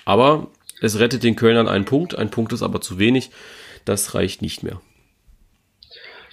Aber 0.05 0.49
es 0.81 0.99
rettet 0.99 1.23
den 1.23 1.37
Kölnern 1.37 1.69
einen 1.69 1.85
Punkt. 1.85 2.17
Ein 2.17 2.31
Punkt 2.31 2.53
ist 2.53 2.63
aber 2.63 2.81
zu 2.81 2.99
wenig. 2.99 3.31
Das 3.85 4.15
reicht 4.17 4.43
nicht 4.43 4.65
mehr. 4.65 4.81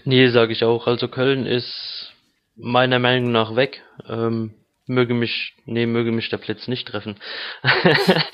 Nee, 0.09 0.29
sage 0.29 0.53
ich 0.53 0.63
auch. 0.63 0.87
Also 0.87 1.07
Köln 1.07 1.45
ist 1.45 2.11
meiner 2.55 2.97
Meinung 2.97 3.31
nach 3.31 3.55
weg. 3.55 3.83
Ähm, 4.07 4.55
möge 4.87 5.13
mich, 5.13 5.53
nee, 5.65 5.85
möge 5.85 6.11
mich 6.11 6.29
der 6.29 6.37
Blitz 6.37 6.67
nicht 6.67 6.87
treffen. 6.87 7.15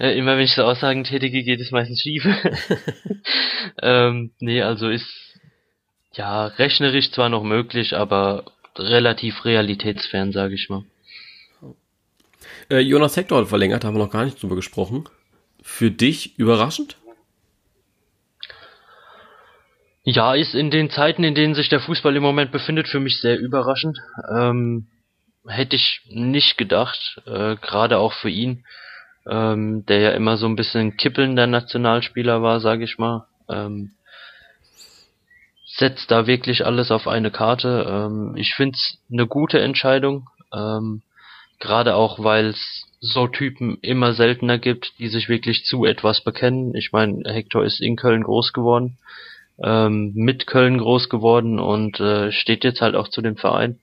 Äh, 0.00 0.18
immer 0.18 0.36
wenn 0.36 0.42
ich 0.42 0.54
so 0.54 0.64
Aussagen 0.64 1.04
tätige, 1.04 1.44
geht 1.44 1.60
es 1.60 1.70
meistens 1.70 2.00
schief. 2.00 2.26
ähm, 3.82 4.32
nee, 4.40 4.60
also 4.60 4.88
ist 4.88 5.06
ja, 6.14 6.46
rechnerisch 6.46 7.12
zwar 7.12 7.28
noch 7.28 7.44
möglich, 7.44 7.94
aber 7.94 8.44
relativ 8.76 9.44
realitätsfern, 9.44 10.32
sage 10.32 10.54
ich 10.54 10.68
mal. 10.68 10.82
Äh, 12.68 12.80
Jonas 12.80 13.16
Hector 13.16 13.38
hat 13.38 13.48
verlängert, 13.48 13.84
haben 13.84 13.94
wir 13.94 14.02
noch 14.02 14.10
gar 14.10 14.24
nicht 14.24 14.42
drüber 14.42 14.56
gesprochen. 14.56 15.08
Für 15.62 15.92
dich 15.92 16.36
überraschend? 16.40 16.96
Ja, 20.06 20.34
ist 20.34 20.54
in 20.54 20.70
den 20.70 20.90
Zeiten, 20.90 21.24
in 21.24 21.34
denen 21.34 21.54
sich 21.54 21.70
der 21.70 21.80
Fußball 21.80 22.14
im 22.14 22.22
Moment 22.22 22.52
befindet, 22.52 22.88
für 22.88 23.00
mich 23.00 23.20
sehr 23.20 23.38
überraschend. 23.38 23.98
Ähm, 24.30 24.86
hätte 25.46 25.76
ich 25.76 26.02
nicht 26.10 26.58
gedacht, 26.58 27.22
äh, 27.26 27.56
gerade 27.56 27.96
auch 27.98 28.12
für 28.12 28.28
ihn, 28.28 28.64
ähm, 29.26 29.86
der 29.86 30.00
ja 30.00 30.10
immer 30.10 30.36
so 30.36 30.46
ein 30.46 30.56
bisschen 30.56 30.98
kippelnder 30.98 31.46
Nationalspieler 31.46 32.42
war, 32.42 32.60
sage 32.60 32.84
ich 32.84 32.98
mal. 32.98 33.26
Ähm, 33.48 33.92
setzt 35.66 36.10
da 36.10 36.26
wirklich 36.26 36.66
alles 36.66 36.90
auf 36.90 37.08
eine 37.08 37.30
Karte. 37.30 37.86
Ähm, 37.88 38.36
ich 38.36 38.54
finde 38.54 38.76
es 38.76 38.98
eine 39.10 39.26
gute 39.26 39.58
Entscheidung, 39.58 40.28
ähm, 40.54 41.00
gerade 41.60 41.94
auch 41.94 42.22
weil 42.22 42.48
es 42.48 42.84
so 43.00 43.26
Typen 43.26 43.78
immer 43.80 44.12
seltener 44.12 44.58
gibt, 44.58 44.92
die 44.98 45.08
sich 45.08 45.30
wirklich 45.30 45.64
zu 45.64 45.86
etwas 45.86 46.22
bekennen. 46.22 46.74
Ich 46.74 46.92
meine, 46.92 47.22
Hector 47.24 47.64
ist 47.64 47.80
in 47.80 47.96
Köln 47.96 48.22
groß 48.22 48.52
geworden, 48.52 48.98
ähm, 49.62 50.12
mit 50.14 50.46
Köln 50.46 50.78
groß 50.78 51.08
geworden 51.08 51.58
und 51.58 52.00
äh, 52.00 52.32
steht 52.32 52.64
jetzt 52.64 52.80
halt 52.80 52.94
auch 52.94 53.08
zu 53.08 53.22
dem 53.22 53.36
Verein. 53.36 53.80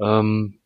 Ähm, 0.00 0.58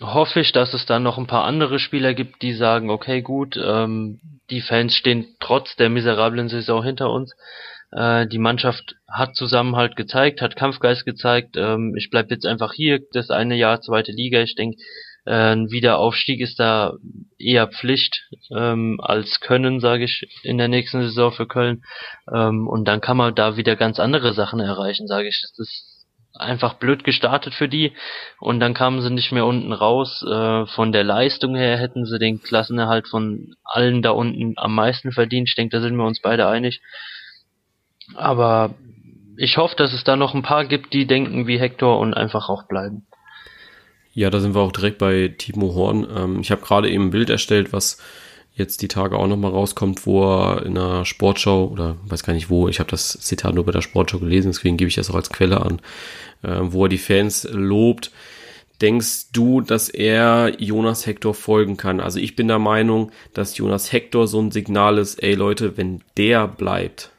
hoffe 0.00 0.40
ich, 0.40 0.52
dass 0.52 0.74
es 0.74 0.86
dann 0.86 1.02
noch 1.02 1.18
ein 1.18 1.26
paar 1.26 1.44
andere 1.44 1.78
Spieler 1.78 2.14
gibt, 2.14 2.42
die 2.42 2.54
sagen, 2.54 2.90
okay, 2.90 3.22
gut, 3.22 3.58
ähm, 3.62 4.20
die 4.50 4.60
Fans 4.60 4.94
stehen 4.94 5.36
trotz 5.40 5.76
der 5.76 5.90
miserablen 5.90 6.48
Saison 6.48 6.82
hinter 6.82 7.10
uns. 7.10 7.34
Äh, 7.92 8.26
die 8.26 8.38
Mannschaft 8.38 8.96
hat 9.08 9.34
Zusammenhalt 9.36 9.96
gezeigt, 9.96 10.40
hat 10.40 10.56
Kampfgeist 10.56 11.04
gezeigt. 11.04 11.56
Ähm, 11.56 11.94
ich 11.96 12.10
bleib 12.10 12.30
jetzt 12.30 12.46
einfach 12.46 12.72
hier, 12.72 13.00
das 13.12 13.30
eine 13.30 13.56
Jahr 13.56 13.80
zweite 13.80 14.12
Liga. 14.12 14.40
Ich 14.40 14.54
denke, 14.54 14.78
ein 15.26 15.70
Wiederaufstieg 15.70 16.40
ist 16.40 16.58
da 16.58 16.94
eher 17.38 17.68
Pflicht 17.68 18.26
ähm, 18.56 19.00
als 19.02 19.40
Können, 19.40 19.80
sage 19.80 20.04
ich, 20.04 20.26
in 20.42 20.58
der 20.58 20.68
nächsten 20.68 21.02
Saison 21.02 21.32
für 21.32 21.46
Köln. 21.46 21.82
Ähm, 22.32 22.66
und 22.66 22.86
dann 22.86 23.00
kann 23.00 23.16
man 23.16 23.34
da 23.34 23.56
wieder 23.56 23.76
ganz 23.76 24.00
andere 24.00 24.32
Sachen 24.32 24.60
erreichen, 24.60 25.06
sage 25.06 25.28
ich. 25.28 25.40
Das 25.42 25.58
ist 25.58 25.90
einfach 26.34 26.74
blöd 26.74 27.04
gestartet 27.04 27.54
für 27.54 27.68
die 27.68 27.92
und 28.38 28.60
dann 28.60 28.74
kamen 28.74 29.02
sie 29.02 29.10
nicht 29.10 29.32
mehr 29.32 29.46
unten 29.46 29.72
raus. 29.72 30.24
Äh, 30.26 30.66
von 30.66 30.92
der 30.92 31.04
Leistung 31.04 31.54
her 31.54 31.76
hätten 31.76 32.06
sie 32.06 32.18
den 32.18 32.40
Klassenerhalt 32.40 33.08
von 33.08 33.54
allen 33.64 34.02
da 34.02 34.10
unten 34.10 34.54
am 34.56 34.74
meisten 34.74 35.12
verdient. 35.12 35.48
Ich 35.48 35.54
denke, 35.54 35.76
da 35.76 35.82
sind 35.82 35.96
wir 35.96 36.06
uns 36.06 36.20
beide 36.20 36.48
einig. 36.48 36.80
Aber 38.14 38.74
ich 39.36 39.56
hoffe, 39.56 39.76
dass 39.76 39.92
es 39.92 40.04
da 40.04 40.16
noch 40.16 40.34
ein 40.34 40.42
paar 40.42 40.64
gibt, 40.64 40.92
die 40.92 41.06
denken 41.06 41.46
wie 41.46 41.58
Hector 41.58 41.98
und 41.98 42.14
einfach 42.14 42.48
auch 42.48 42.66
bleiben. 42.68 43.06
Ja, 44.12 44.30
da 44.30 44.40
sind 44.40 44.54
wir 44.54 44.60
auch 44.60 44.72
direkt 44.72 44.98
bei 44.98 45.28
Timo 45.36 45.74
Horn. 45.74 46.06
Ähm, 46.14 46.40
ich 46.40 46.50
habe 46.50 46.62
gerade 46.62 46.90
eben 46.90 47.06
ein 47.06 47.10
Bild 47.10 47.30
erstellt, 47.30 47.72
was 47.72 47.98
jetzt 48.54 48.82
die 48.82 48.88
Tage 48.88 49.16
auch 49.16 49.26
nochmal 49.26 49.52
rauskommt, 49.52 50.06
wo 50.06 50.24
er 50.24 50.66
in 50.66 50.76
einer 50.76 51.04
Sportschau 51.04 51.68
oder 51.68 51.96
weiß 52.04 52.24
gar 52.24 52.32
nicht 52.32 52.50
wo, 52.50 52.68
ich 52.68 52.80
habe 52.80 52.90
das 52.90 53.12
Zitat 53.20 53.54
nur 53.54 53.64
bei 53.64 53.72
der 53.72 53.82
Sportschau 53.82 54.18
gelesen, 54.18 54.50
deswegen 54.50 54.76
gebe 54.76 54.88
ich 54.88 54.96
das 54.96 55.10
auch 55.10 55.14
als 55.14 55.30
Quelle 55.30 55.60
an, 55.60 55.80
äh, 56.42 56.58
wo 56.62 56.84
er 56.84 56.88
die 56.88 56.98
Fans 56.98 57.48
lobt. 57.50 58.10
Denkst 58.80 59.32
du, 59.32 59.60
dass 59.60 59.88
er 59.88 60.54
Jonas 60.58 61.06
Hector 61.06 61.34
folgen 61.34 61.76
kann? 61.76 62.00
Also 62.00 62.18
ich 62.18 62.34
bin 62.34 62.48
der 62.48 62.58
Meinung, 62.58 63.12
dass 63.34 63.56
Jonas 63.56 63.92
Hector 63.92 64.26
so 64.26 64.40
ein 64.40 64.50
Signal 64.50 64.98
ist, 64.98 65.22
ey 65.22 65.34
Leute, 65.34 65.76
wenn 65.76 66.02
der 66.16 66.48
bleibt, 66.48 67.12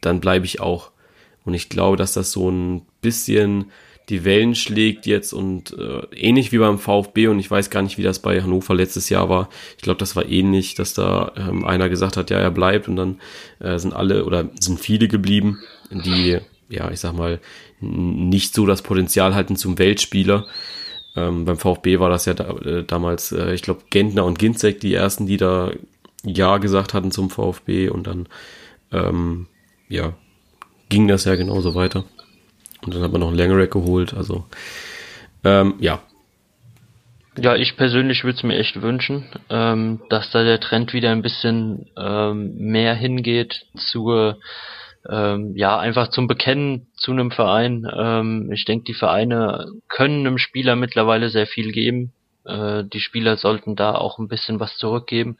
dann 0.00 0.20
bleibe 0.20 0.44
ich 0.44 0.60
auch. 0.60 0.90
Und 1.44 1.54
ich 1.54 1.68
glaube, 1.68 1.96
dass 1.96 2.14
das 2.14 2.32
so 2.32 2.50
ein 2.50 2.82
bisschen 3.00 3.70
die 4.08 4.24
Wellen 4.24 4.54
schlägt 4.54 5.06
jetzt 5.06 5.32
und 5.32 5.76
äh, 5.78 6.02
ähnlich 6.14 6.52
wie 6.52 6.58
beim 6.58 6.78
VfB 6.78 7.28
und 7.28 7.38
ich 7.38 7.50
weiß 7.50 7.70
gar 7.70 7.82
nicht, 7.82 7.96
wie 7.96 8.02
das 8.02 8.18
bei 8.18 8.40
Hannover 8.42 8.74
letztes 8.74 9.08
Jahr 9.08 9.28
war. 9.28 9.48
Ich 9.76 9.82
glaube, 9.82 9.98
das 9.98 10.14
war 10.14 10.26
ähnlich, 10.28 10.74
dass 10.74 10.92
da 10.92 11.32
ähm, 11.36 11.64
einer 11.64 11.88
gesagt 11.88 12.16
hat, 12.16 12.30
ja, 12.30 12.38
er 12.38 12.50
bleibt 12.50 12.86
und 12.88 12.96
dann 12.96 13.20
äh, 13.60 13.78
sind 13.78 13.94
alle 13.94 14.24
oder 14.24 14.50
sind 14.60 14.78
viele 14.78 15.08
geblieben, 15.08 15.60
die, 15.90 16.38
ja, 16.68 16.90
ich 16.90 17.00
sag 17.00 17.14
mal, 17.14 17.40
nicht 17.80 18.54
so 18.54 18.66
das 18.66 18.82
Potenzial 18.82 19.34
hatten 19.34 19.56
zum 19.56 19.78
Weltspieler. 19.78 20.46
Ähm, 21.16 21.44
beim 21.44 21.56
VfB 21.56 21.98
war 21.98 22.10
das 22.10 22.26
ja 22.26 22.34
da, 22.34 22.50
äh, 22.58 22.84
damals, 22.84 23.32
äh, 23.32 23.54
ich 23.54 23.62
glaube, 23.62 23.82
Gentner 23.88 24.24
und 24.24 24.38
Ginzek 24.38 24.80
die 24.80 24.94
ersten, 24.94 25.26
die 25.26 25.36
da 25.36 25.70
Ja 26.24 26.58
gesagt 26.58 26.92
hatten 26.92 27.10
zum 27.10 27.30
VfB 27.30 27.88
und 27.88 28.06
dann, 28.06 28.28
ähm, 28.92 29.46
ja, 29.88 30.14
ging 30.88 31.08
das 31.08 31.24
ja 31.24 31.36
genauso 31.36 31.74
weiter. 31.74 32.04
Und 32.84 32.94
dann 32.94 33.02
hat 33.02 33.12
man 33.12 33.20
noch 33.20 33.28
einen 33.28 33.38
Langerack 33.38 33.70
geholt. 33.70 34.14
Also, 34.14 34.44
ähm, 35.44 35.74
ja. 35.80 36.00
Ja, 37.36 37.56
ich 37.56 37.76
persönlich 37.76 38.22
würde 38.22 38.36
es 38.36 38.42
mir 38.44 38.56
echt 38.56 38.80
wünschen, 38.80 39.24
ähm, 39.50 40.00
dass 40.08 40.30
da 40.30 40.44
der 40.44 40.60
Trend 40.60 40.92
wieder 40.92 41.10
ein 41.10 41.22
bisschen 41.22 41.90
ähm, 41.96 42.54
mehr 42.56 42.94
hingeht 42.94 43.66
zur, 43.76 44.38
ähm, 45.10 45.56
ja, 45.56 45.76
einfach 45.78 46.08
zum 46.08 46.28
Bekennen 46.28 46.86
zu 46.96 47.10
einem 47.10 47.32
Verein. 47.32 47.90
Ähm, 47.92 48.52
ich 48.52 48.64
denke, 48.64 48.84
die 48.84 48.94
Vereine 48.94 49.66
können 49.88 50.26
einem 50.26 50.38
Spieler 50.38 50.76
mittlerweile 50.76 51.28
sehr 51.28 51.48
viel 51.48 51.72
geben. 51.72 52.12
Äh, 52.44 52.84
die 52.84 53.00
Spieler 53.00 53.36
sollten 53.36 53.74
da 53.74 53.96
auch 53.96 54.20
ein 54.20 54.28
bisschen 54.28 54.60
was 54.60 54.76
zurückgeben. 54.76 55.36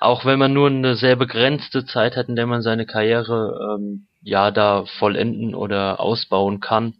Auch 0.00 0.24
wenn 0.24 0.40
man 0.40 0.52
nur 0.52 0.68
eine 0.68 0.96
sehr 0.96 1.14
begrenzte 1.14 1.84
Zeit 1.84 2.16
hat, 2.16 2.28
in 2.28 2.34
der 2.34 2.46
man 2.46 2.62
seine 2.62 2.84
Karriere 2.84 3.76
ähm, 3.78 4.07
ja 4.22 4.50
da 4.50 4.84
vollenden 4.98 5.54
oder 5.54 6.00
ausbauen 6.00 6.60
kann, 6.60 6.94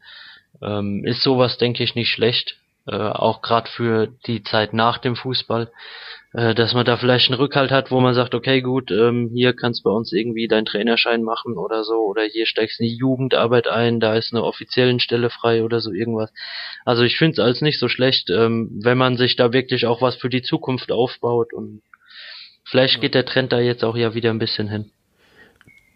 ähm, 0.63 1.05
ist 1.05 1.23
sowas, 1.23 1.59
denke 1.59 1.83
ich, 1.83 1.95
nicht 1.95 2.11
schlecht. 2.11 2.57
Äh, 2.87 2.97
auch 2.97 3.43
gerade 3.43 3.69
für 3.71 4.09
die 4.27 4.43
Zeit 4.43 4.73
nach 4.73 4.97
dem 4.97 5.15
Fußball, 5.15 5.71
äh, 6.33 6.55
dass 6.55 6.73
man 6.73 6.87
da 6.87 6.97
vielleicht 6.97 7.29
einen 7.29 7.39
Rückhalt 7.39 7.71
hat, 7.71 7.91
wo 7.91 8.01
man 8.01 8.15
sagt, 8.15 8.35
okay, 8.35 8.63
gut, 8.63 8.91
ähm, 8.91 9.31
hier 9.35 9.53
kannst 9.53 9.81
du 9.81 9.91
bei 9.91 9.95
uns 9.95 10.11
irgendwie 10.11 10.49
deinen 10.49 10.65
Trainerschein 10.65 11.23
machen 11.23 11.59
oder 11.59 11.85
so, 11.85 11.97
oder 11.97 12.23
hier 12.23 12.47
steigst 12.47 12.81
in 12.81 12.87
die 12.87 12.97
Jugendarbeit 12.97 13.69
ein, 13.69 14.01
da 14.01 14.15
ist 14.15 14.33
eine 14.33 14.43
offiziellen 14.43 15.01
Stelle 15.01 15.29
frei 15.29 15.65
oder 15.65 15.81
so 15.81 15.93
irgendwas. 15.93 16.33
Also 16.87 17.03
ich 17.03 17.19
finde 17.19 17.33
es 17.33 17.39
als 17.41 17.61
nicht 17.61 17.79
so 17.79 17.89
schlecht, 17.89 18.31
ähm, 18.31 18.71
wenn 18.83 18.97
man 18.97 19.19
sich 19.19 19.37
da 19.37 19.53
wirklich 19.53 19.85
auch 19.85 20.01
was 20.01 20.17
für 20.17 20.31
die 20.31 20.43
Zukunft 20.43 20.91
aufbaut 20.91 21.53
und 21.53 21.83
vielleicht 22.65 23.03
geht 23.03 23.15
der 23.15 23.27
Trend 23.27 23.53
da 23.53 23.61
jetzt 23.61 23.85
auch 23.85 23.97
ja 23.97 24.15
wieder 24.15 24.31
ein 24.31 24.39
bisschen 24.39 24.69
hin. 24.69 24.93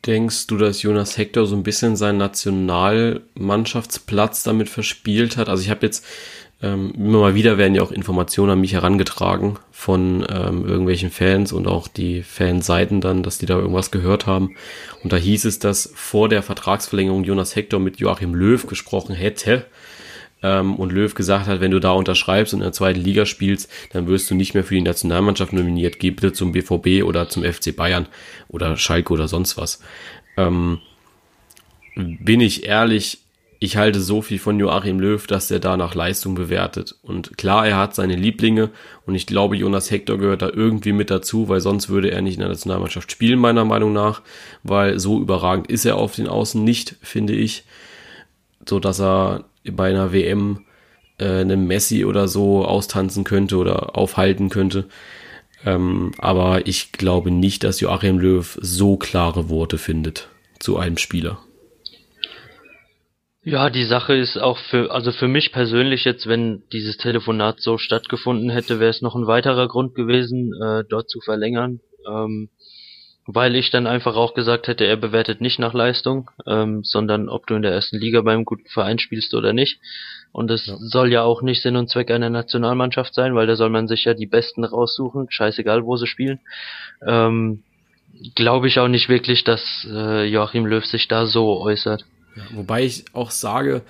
Denkst 0.06 0.46
du, 0.48 0.56
dass 0.56 0.82
Jonas 0.82 1.16
Hector 1.16 1.46
so 1.46 1.54
ein 1.54 1.62
bisschen 1.62 1.94
seinen 1.94 2.18
Nationalmannschaftsplatz 2.18 4.42
damit 4.42 4.68
verspielt 4.68 5.36
hat? 5.36 5.48
Also 5.48 5.62
ich 5.62 5.70
habe 5.70 5.86
jetzt 5.86 6.04
ähm, 6.60 6.92
immer 6.96 7.20
mal 7.20 7.34
wieder 7.34 7.58
werden 7.58 7.74
ja 7.74 7.82
auch 7.82 7.92
Informationen 7.92 8.50
an 8.50 8.60
mich 8.60 8.72
herangetragen 8.72 9.58
von 9.70 10.26
ähm, 10.28 10.66
irgendwelchen 10.66 11.10
Fans 11.10 11.52
und 11.52 11.66
auch 11.66 11.88
die 11.88 12.22
Fanseiten 12.22 13.00
dann, 13.00 13.22
dass 13.22 13.38
die 13.38 13.46
da 13.46 13.58
irgendwas 13.58 13.90
gehört 13.90 14.26
haben. 14.26 14.56
Und 15.02 15.12
da 15.12 15.16
hieß 15.16 15.44
es, 15.44 15.58
dass 15.58 15.92
vor 15.94 16.28
der 16.28 16.42
Vertragsverlängerung 16.42 17.24
Jonas 17.24 17.56
Hector 17.56 17.80
mit 17.80 17.98
Joachim 17.98 18.34
Löw 18.34 18.66
gesprochen 18.66 19.14
hätte 19.14 19.66
ähm, 20.42 20.76
und 20.76 20.92
Löw 20.92 21.14
gesagt 21.14 21.46
hat, 21.46 21.60
wenn 21.60 21.70
du 21.70 21.80
da 21.80 21.92
unterschreibst 21.92 22.54
und 22.54 22.60
in 22.60 22.64
der 22.64 22.72
zweiten 22.72 23.00
Liga 23.00 23.26
spielst, 23.26 23.70
dann 23.92 24.06
wirst 24.06 24.30
du 24.30 24.34
nicht 24.34 24.54
mehr 24.54 24.64
für 24.64 24.74
die 24.74 24.82
Nationalmannschaft 24.82 25.52
nominiert. 25.52 25.98
Geh 25.98 26.10
bitte 26.10 26.32
zum 26.32 26.52
BVB 26.52 27.04
oder 27.04 27.28
zum 27.28 27.44
FC 27.44 27.74
Bayern 27.74 28.06
oder 28.48 28.76
Schalke 28.76 29.12
oder 29.12 29.28
sonst 29.28 29.56
was. 29.56 29.80
Ähm, 30.36 30.78
bin 31.94 32.40
ich 32.40 32.64
ehrlich, 32.64 33.18
ich 33.62 33.76
halte 33.76 34.00
so 34.00 34.22
viel 34.22 34.40
von 34.40 34.58
Joachim 34.58 34.98
Löw, 34.98 35.24
dass 35.24 35.48
er 35.48 35.60
da 35.60 35.76
nach 35.76 35.94
Leistung 35.94 36.34
bewertet. 36.34 36.96
Und 37.02 37.38
klar, 37.38 37.64
er 37.64 37.76
hat 37.76 37.94
seine 37.94 38.16
Lieblinge 38.16 38.70
und 39.06 39.14
ich 39.14 39.24
glaube, 39.24 39.56
Jonas 39.56 39.88
Hector 39.92 40.18
gehört 40.18 40.42
da 40.42 40.48
irgendwie 40.48 40.92
mit 40.92 41.10
dazu, 41.10 41.48
weil 41.48 41.60
sonst 41.60 41.88
würde 41.88 42.10
er 42.10 42.22
nicht 42.22 42.34
in 42.34 42.40
der 42.40 42.48
Nationalmannschaft 42.48 43.12
spielen, 43.12 43.38
meiner 43.38 43.64
Meinung 43.64 43.92
nach, 43.92 44.22
weil 44.64 44.98
so 44.98 45.20
überragend 45.20 45.68
ist 45.68 45.84
er 45.84 45.96
auf 45.96 46.16
den 46.16 46.26
Außen 46.26 46.64
nicht, 46.64 46.96
finde 47.02 47.34
ich, 47.34 47.64
so 48.68 48.80
dass 48.80 49.00
er 49.00 49.44
bei 49.70 49.90
einer 49.90 50.12
WM 50.12 50.64
äh, 51.18 51.40
einem 51.40 51.66
Messi 51.66 52.04
oder 52.04 52.28
so 52.28 52.64
austanzen 52.64 53.24
könnte 53.24 53.56
oder 53.56 53.96
aufhalten 53.96 54.48
könnte. 54.48 54.86
Ähm, 55.64 56.12
aber 56.18 56.66
ich 56.66 56.92
glaube 56.92 57.30
nicht, 57.30 57.64
dass 57.64 57.80
Joachim 57.80 58.18
Löw 58.18 58.58
so 58.60 58.96
klare 58.96 59.48
Worte 59.48 59.78
findet 59.78 60.28
zu 60.58 60.76
einem 60.76 60.98
Spieler. 60.98 61.38
Ja, 63.44 63.70
die 63.70 63.84
Sache 63.84 64.14
ist 64.14 64.38
auch 64.38 64.58
für, 64.70 64.92
also 64.92 65.10
für 65.10 65.26
mich 65.26 65.50
persönlich 65.50 66.04
jetzt, 66.04 66.28
wenn 66.28 66.62
dieses 66.72 66.96
Telefonat 66.96 67.60
so 67.60 67.76
stattgefunden 67.76 68.50
hätte, 68.50 68.78
wäre 68.78 68.90
es 68.90 69.02
noch 69.02 69.16
ein 69.16 69.26
weiterer 69.26 69.66
Grund 69.66 69.96
gewesen, 69.96 70.52
äh, 70.62 70.84
dort 70.88 71.10
zu 71.10 71.20
verlängern. 71.20 71.80
Ähm, 72.08 72.50
weil 73.26 73.54
ich 73.54 73.70
dann 73.70 73.86
einfach 73.86 74.16
auch 74.16 74.34
gesagt 74.34 74.66
hätte, 74.66 74.84
er 74.84 74.96
bewertet 74.96 75.40
nicht 75.40 75.58
nach 75.58 75.74
Leistung, 75.74 76.30
ähm, 76.46 76.82
sondern 76.82 77.28
ob 77.28 77.46
du 77.46 77.54
in 77.54 77.62
der 77.62 77.72
ersten 77.72 77.98
Liga 77.98 78.20
beim 78.22 78.44
guten 78.44 78.68
Verein 78.68 78.98
spielst 78.98 79.34
oder 79.34 79.52
nicht. 79.52 79.80
Und 80.32 80.50
es 80.50 80.66
ja. 80.66 80.76
soll 80.78 81.12
ja 81.12 81.22
auch 81.22 81.42
nicht 81.42 81.62
Sinn 81.62 81.76
und 81.76 81.88
Zweck 81.88 82.10
einer 82.10 82.30
Nationalmannschaft 82.30 83.14
sein, 83.14 83.34
weil 83.34 83.46
da 83.46 83.54
soll 83.54 83.70
man 83.70 83.86
sich 83.86 84.04
ja 84.04 84.14
die 84.14 84.26
Besten 84.26 84.64
raussuchen, 84.64 85.30
scheißegal 85.30 85.84
wo 85.84 85.96
sie 85.96 86.06
spielen. 86.06 86.40
Ähm, 87.06 87.62
Glaube 88.34 88.68
ich 88.68 88.78
auch 88.78 88.88
nicht 88.88 89.08
wirklich, 89.08 89.42
dass 89.44 89.86
äh, 89.90 90.24
Joachim 90.24 90.66
Löw 90.66 90.84
sich 90.84 91.08
da 91.08 91.26
so 91.26 91.60
äußert. 91.60 92.04
Ja, 92.36 92.42
wobei 92.52 92.84
ich 92.84 93.04
auch 93.14 93.30
sage, 93.30 93.82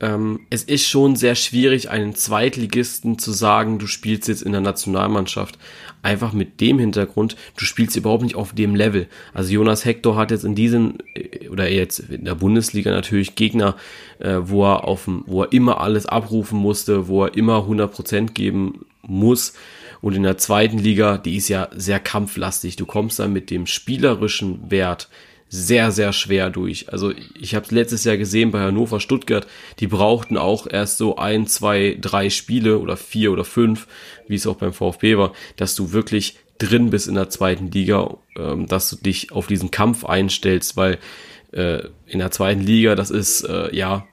ähm, 0.00 0.40
es 0.48 0.64
ist 0.64 0.88
schon 0.88 1.14
sehr 1.14 1.34
schwierig, 1.34 1.90
einen 1.90 2.14
Zweitligisten 2.14 3.18
zu 3.18 3.32
sagen, 3.32 3.78
du 3.78 3.86
spielst 3.86 4.28
jetzt 4.28 4.42
in 4.42 4.52
der 4.52 4.62
Nationalmannschaft. 4.62 5.58
Einfach 6.02 6.32
mit 6.32 6.62
dem 6.62 6.78
Hintergrund, 6.78 7.36
du 7.58 7.66
spielst 7.66 7.94
überhaupt 7.96 8.22
nicht 8.22 8.34
auf 8.34 8.54
dem 8.54 8.74
Level. 8.74 9.06
Also 9.34 9.52
Jonas 9.52 9.84
Hector 9.84 10.16
hat 10.16 10.30
jetzt 10.30 10.44
in 10.44 10.54
diesem, 10.54 10.94
äh, 11.14 11.48
oder 11.48 11.70
jetzt 11.70 11.98
in 11.98 12.24
der 12.24 12.34
Bundesliga 12.34 12.90
natürlich 12.90 13.34
Gegner, 13.34 13.76
äh, 14.18 14.38
wo 14.42 14.64
er 14.64 14.84
auf 14.84 15.06
wo 15.26 15.42
er 15.42 15.52
immer 15.52 15.80
alles 15.80 16.06
abrufen 16.06 16.58
musste, 16.58 17.06
wo 17.08 17.24
er 17.24 17.34
immer 17.34 17.66
100% 17.66 18.32
geben 18.32 18.86
muss. 19.02 19.52
Und 20.00 20.14
in 20.14 20.22
der 20.22 20.38
zweiten 20.38 20.78
Liga, 20.78 21.18
die 21.18 21.36
ist 21.36 21.48
ja 21.48 21.68
sehr 21.74 22.00
kampflastig. 22.00 22.76
Du 22.76 22.86
kommst 22.86 23.18
dann 23.18 23.34
mit 23.34 23.50
dem 23.50 23.66
spielerischen 23.66 24.70
Wert 24.70 25.08
sehr, 25.52 25.90
sehr 25.90 26.12
schwer 26.12 26.48
durch. 26.48 26.92
Also 26.92 27.12
ich 27.38 27.56
habe 27.56 27.74
letztes 27.74 28.04
Jahr 28.04 28.16
gesehen 28.16 28.52
bei 28.52 28.60
Hannover 28.60 29.00
Stuttgart, 29.00 29.48
die 29.80 29.88
brauchten 29.88 30.38
auch 30.38 30.68
erst 30.70 30.96
so 30.96 31.16
ein, 31.16 31.48
zwei, 31.48 31.98
drei 32.00 32.30
Spiele 32.30 32.78
oder 32.78 32.96
vier 32.96 33.32
oder 33.32 33.44
fünf, 33.44 33.88
wie 34.28 34.36
es 34.36 34.46
auch 34.46 34.56
beim 34.56 34.72
VfB 34.72 35.18
war, 35.18 35.32
dass 35.56 35.74
du 35.74 35.92
wirklich 35.92 36.38
drin 36.58 36.90
bist 36.90 37.08
in 37.08 37.16
der 37.16 37.30
zweiten 37.30 37.68
Liga, 37.72 38.16
ähm, 38.38 38.68
dass 38.68 38.90
du 38.90 38.96
dich 38.96 39.32
auf 39.32 39.48
diesen 39.48 39.72
Kampf 39.72 40.04
einstellst, 40.04 40.76
weil 40.76 40.98
äh, 41.50 41.80
in 42.06 42.20
der 42.20 42.30
zweiten 42.30 42.60
Liga, 42.60 42.94
das 42.94 43.10
ist, 43.10 43.42
äh, 43.42 43.74
ja, 43.74 44.06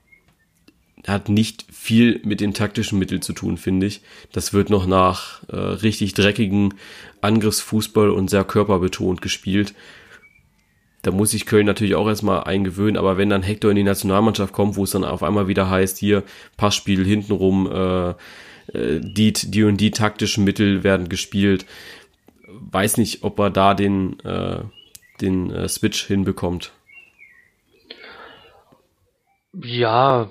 hat 1.06 1.30
nicht 1.30 1.66
viel 1.72 2.20
mit 2.24 2.42
den 2.42 2.56
taktischen 2.56 2.98
Mitteln 2.98 3.22
zu 3.22 3.34
tun, 3.34 3.58
finde 3.58 3.86
ich. 3.86 4.02
Das 4.32 4.54
wird 4.54 4.72
noch 4.72 4.88
nach 4.88 5.44
äh, 5.50 5.56
richtig 5.56 6.16
dreckigen 6.16 6.74
Angriffsfußball 7.22 8.10
und 8.10 8.30
sehr 8.30 8.44
körperbetont 8.44 9.22
gespielt 9.22 9.76
da 11.08 11.14
muss 11.14 11.32
sich 11.32 11.46
Köln 11.46 11.66
natürlich 11.66 11.96
auch 11.96 12.10
erstmal 12.10 12.44
eingewöhnen, 12.44 12.98
aber 12.98 13.18
wenn 13.18 13.30
dann 13.30 13.42
Hector 13.42 13.72
in 13.72 13.78
die 13.78 13.84
Nationalmannschaft 13.84 14.54
kommt, 14.54 14.76
wo 14.76 14.84
es 14.84 14.92
dann 14.92 15.06
auf 15.06 15.24
einmal 15.24 15.48
wieder 15.48 15.70
heißt, 15.70 15.98
hier 15.98 16.24
Passspiel 16.58 17.06
hintenrum, 17.06 17.72
äh, 17.72 18.10
äh, 18.78 19.00
die, 19.00 19.32
die 19.32 19.64
und 19.64 19.78
die 19.78 19.92
taktischen 19.92 20.44
Mittel 20.44 20.84
werden 20.84 21.08
gespielt, 21.08 21.66
weiß 22.46 22.98
nicht, 22.98 23.24
ob 23.24 23.40
er 23.40 23.52
da 23.52 23.74
den, 23.74 24.20
äh, 24.26 24.60
den 25.22 25.50
äh, 25.50 25.70
Switch 25.70 26.06
hinbekommt. 26.06 26.74
Ja, 29.54 30.30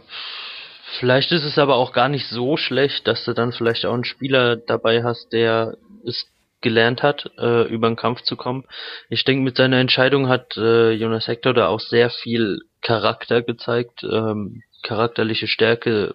vielleicht 0.99 1.33
ist 1.33 1.45
es 1.45 1.57
aber 1.57 1.77
auch 1.77 1.95
gar 1.95 2.11
nicht 2.11 2.27
so 2.29 2.59
schlecht, 2.59 3.07
dass 3.07 3.25
du 3.25 3.33
dann 3.33 3.53
vielleicht 3.53 3.87
auch 3.87 3.95
einen 3.95 4.05
Spieler 4.05 4.57
dabei 4.57 5.03
hast, 5.03 5.33
der 5.33 5.79
es 6.05 6.27
gelernt 6.61 7.03
hat, 7.03 7.31
äh, 7.39 7.65
über 7.65 7.89
den 7.89 7.97
Kampf 7.97 8.23
zu 8.23 8.37
kommen. 8.37 8.65
Ich 9.09 9.25
denke, 9.25 9.45
mit 9.45 9.57
seiner 9.57 9.79
Entscheidung 9.79 10.29
hat 10.29 10.57
äh, 10.57 10.93
Jonas 10.93 11.29
Hector 11.29 11.55
da 11.55 11.69
auch 11.69 11.81
sehr 11.81 12.11
viel 12.11 12.61
Charakter 12.83 13.43
gezeigt, 13.43 14.03
ähm, 14.03 14.63
charakterliche 14.83 15.49
Stärke 15.49 16.15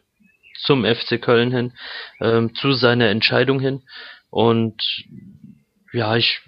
zum 0.63 0.85
FC 0.85 1.21
Köln 1.21 1.51
hin, 1.51 1.73
ähm, 2.19 2.55
zu 2.55 2.73
seiner 2.73 3.09
Entscheidung 3.09 3.59
hin. 3.59 3.83
Und 4.29 4.81
ja, 5.93 6.15
ich 6.15 6.41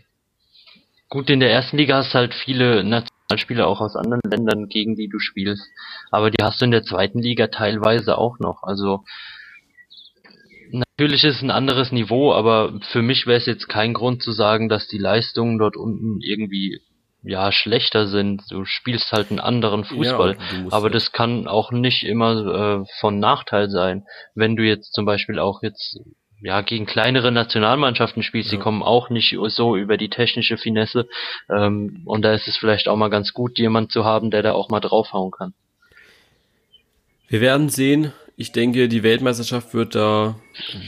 gut 1.10 1.30
in 1.30 1.40
der 1.40 1.52
ersten 1.52 1.78
Liga 1.78 1.98
hast 1.98 2.14
halt 2.16 2.34
viele 2.34 2.84
Nationalspieler 2.84 3.68
auch 3.68 3.82
aus 3.82 3.96
anderen 3.96 4.22
Ländern, 4.28 4.68
gegen 4.68 4.96
die 4.96 5.10
du 5.10 5.20
spielst. 5.20 5.70
Aber 6.10 6.32
die 6.32 6.44
hast 6.44 6.62
du 6.62 6.66
in 6.66 6.72
der 6.72 6.84
zweiten 6.84 7.20
Liga 7.20 7.48
teilweise 7.48 8.18
auch 8.18 8.40
noch. 8.40 8.64
Also 8.64 9.04
natürlich 11.04 11.26
ist 11.26 11.38
es 11.38 11.42
ein 11.42 11.52
anderes 11.52 11.92
Niveau, 11.92 12.32
aber 12.32 12.80
für 12.92 13.02
mich 13.02 13.28
wäre 13.28 13.38
es 13.38 13.46
jetzt 13.46 13.68
kein 13.68 13.94
Grund 13.94 14.24
zu 14.24 14.32
sagen, 14.32 14.70
dass 14.70 14.88
die 14.88 14.98
Leistungen 14.98 15.58
dort 15.58 15.76
unten 15.76 16.22
irgendwie 16.22 16.80
ja 17.24 17.52
schlechter 17.52 18.08
sind. 18.08 18.44
Du 18.50 18.64
spielst 18.64 19.12
halt 19.12 19.30
einen 19.30 19.42
anderen 19.42 19.84
Fußball, 19.84 20.38
ja, 20.38 20.66
aber 20.72 20.90
das 20.90 21.12
kann 21.12 21.46
auch 21.46 21.72
nicht 21.72 22.04
immer 22.04 22.84
äh, 22.84 22.86
von 23.02 23.20
Nachteil 23.20 23.70
sein, 23.70 24.06
wenn 24.34 24.56
du 24.56 24.64
jetzt 24.64 24.94
zum 24.94 25.04
Beispiel 25.04 25.40
auch 25.40 25.62
jetzt 25.62 26.00
ja 26.42 26.62
gegen 26.62 26.86
kleinere 26.86 27.34
Nationalmannschaften 27.34 28.24
spielst, 28.24 28.52
ja. 28.52 28.58
die 28.58 28.64
kommen 28.64 28.82
auch 28.82 29.10
nicht 29.10 29.38
so 29.48 29.76
über 29.76 29.98
die 29.98 30.10
technische 30.10 30.56
Finesse 30.56 31.10
ähm, 31.50 32.04
und 32.06 32.22
da 32.22 32.34
ist 32.34 32.48
es 32.48 32.56
vielleicht 32.56 32.88
auch 32.88 32.96
mal 32.96 33.10
ganz 33.10 33.34
gut, 33.34 33.60
jemand 33.60 33.92
zu 33.92 34.06
haben, 34.06 34.32
der 34.32 34.42
da 34.42 34.54
auch 34.54 34.70
mal 34.70 34.80
draufhauen 34.80 35.32
kann. 35.32 35.54
Wir 37.28 37.42
werden 37.42 37.68
sehen, 37.68 38.14
ich 38.36 38.52
denke, 38.52 38.88
die 38.88 39.04
Weltmeisterschaft 39.04 39.74
wird 39.74 39.94
da, 39.96 40.36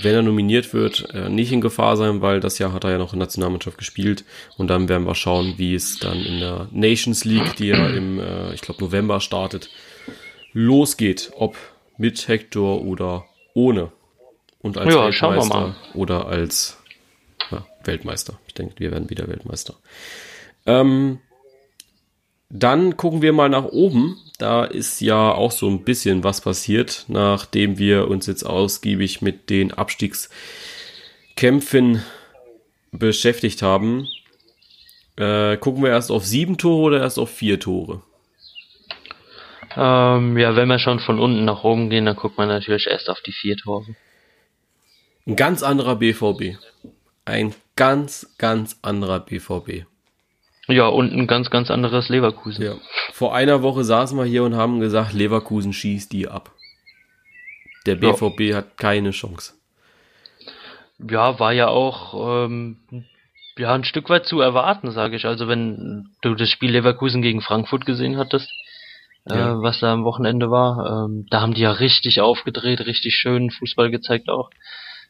wenn 0.02 0.16
er 0.16 0.22
nominiert 0.24 0.74
wird, 0.74 1.14
äh, 1.14 1.30
nicht 1.30 1.52
in 1.52 1.62
Gefahr 1.62 1.96
sein, 1.96 2.22
weil 2.22 2.40
das 2.40 2.58
Jahr 2.58 2.74
hat 2.74 2.84
er 2.84 2.92
ja 2.92 2.98
noch 2.98 3.14
in 3.14 3.20
der 3.20 3.28
Nationalmannschaft 3.28 3.78
gespielt. 3.78 4.26
Und 4.58 4.68
dann 4.68 4.90
werden 4.90 5.06
wir 5.06 5.16
schauen, 5.16 5.54
wie 5.58 5.76
es 5.76 6.00
dann 6.00 6.18
in 6.18 6.40
der 6.40 6.68
Nations 6.72 7.24
League, 7.24 7.56
die 7.58 7.68
ja 7.68 7.88
im, 7.88 8.20
äh, 8.20 8.54
ich 8.54 8.62
glaube, 8.62 8.84
November 8.84 9.20
startet, 9.20 9.70
losgeht. 10.54 11.32
Ob 11.36 11.56
mit 11.98 12.28
Hector 12.28 12.84
oder 12.84 13.26
ohne. 13.54 13.92
Und 14.62 14.78
als 14.78 14.94
ja, 14.94 15.06
Weltmeister 15.06 15.76
oder 15.94 16.28
als 16.28 16.80
ja, 17.52 17.66
Weltmeister. 17.84 18.40
Ich 18.48 18.56
denke, 18.56 18.74
wir 18.80 18.92
werden 18.92 19.10
wieder 19.10 19.28
Weltmeister. 19.28 19.76
Ähm, 20.66 21.20
dann 22.50 22.98
gucken 22.98 23.22
wir 23.22 23.34
mal 23.34 23.50
nach 23.50 23.66
oben. 23.66 24.18
Da 24.38 24.66
ist 24.66 25.00
ja 25.02 25.32
auch 25.32 25.52
so 25.52 25.70
ein 25.70 25.84
bisschen 25.84 26.24
was 26.24 26.42
passiert, 26.42 27.06
nachdem 27.08 27.78
wir 27.78 28.10
uns 28.10 28.28
jetzt 28.28 28.44
ausgiebig 28.44 29.22
mit 29.22 29.50
den 29.50 29.74
Abstiegskämpfen 29.74 32.04
beschäftigt 32.92 33.62
haben. 33.62 34.10
Äh, 35.18 35.56
gucken 35.58 35.84
wir 35.84 35.92
erst 35.92 36.12
auf 36.12 36.26
sieben 36.26 36.58
Tore 36.58 36.82
oder 36.82 37.02
erst 37.02 37.18
auf 37.18 37.30
vier 37.30 37.60
Tore? 37.60 38.02
Ähm, 39.78 40.38
ja, 40.38 40.56
wenn 40.56 40.68
wir 40.68 40.80
schon 40.80 41.00
von 41.00 41.20
unten 41.20 41.46
nach 41.46 41.64
oben 41.64 41.90
gehen, 41.90 42.06
dann 42.06 42.16
guckt 42.16 42.38
man 42.38 42.48
natürlich 42.48 42.88
erst 42.88 43.10
auf 43.10 43.22
die 43.22 43.32
vier 43.32 43.58
Tore. 43.58 43.96
Ein 45.26 45.36
ganz 45.36 45.64
anderer 45.64 45.96
BVB. 45.96 46.58
Ein 47.26 47.56
ganz, 47.76 48.36
ganz 48.38 48.78
anderer 48.82 49.20
BVB. 49.20 49.86
Ja, 50.68 50.88
und 50.88 51.14
ein 51.14 51.28
ganz, 51.28 51.50
ganz 51.50 51.70
anderes 51.70 52.10
Leverkusen. 52.10 52.66
Ja. 52.66 52.74
Vor 53.14 53.36
einer 53.36 53.62
Woche 53.62 53.84
saßen 53.84 54.18
wir 54.18 54.26
hier 54.26 54.44
und 54.44 54.56
haben 54.56 54.80
gesagt, 54.80 55.14
Leverkusen 55.14 55.74
schießt 55.74 56.12
die 56.12 56.28
ab. 56.28 56.52
Der 57.86 57.96
BVB 57.96 58.40
ja. 58.42 58.58
hat 58.58 58.78
keine 58.78 59.12
Chance. 59.12 59.54
Ja, 60.98 61.40
war 61.40 61.54
ja 61.54 61.68
auch 61.68 62.46
ähm, 62.48 62.78
ja 63.58 63.74
ein 63.74 63.84
Stück 63.84 64.10
weit 64.10 64.26
zu 64.26 64.40
erwarten, 64.40 64.92
sage 64.92 65.16
ich. 65.16 65.26
Also 65.26 65.48
wenn 65.48 66.10
du 66.22 66.36
das 66.36 66.50
Spiel 66.50 66.72
Leverkusen 66.72 67.22
gegen 67.22 67.42
Frankfurt 67.42 67.86
gesehen 67.86 68.18
hattest, 68.18 68.50
äh, 69.30 69.36
ja. 69.36 69.52
äh, 69.52 69.62
was 69.62 69.80
da 69.80 69.94
am 69.94 70.04
Wochenende 70.04 70.50
war, 70.50 71.06
ähm, 71.06 71.28
da 71.30 71.42
haben 71.42 71.54
die 71.54 71.62
ja 71.62 71.72
richtig 71.72 72.22
aufgedreht, 72.22 72.82
richtig 72.82 73.14
schön 73.16 73.52
Fußball 73.52 73.92
gezeigt 73.92 74.30
auch. 74.30 74.50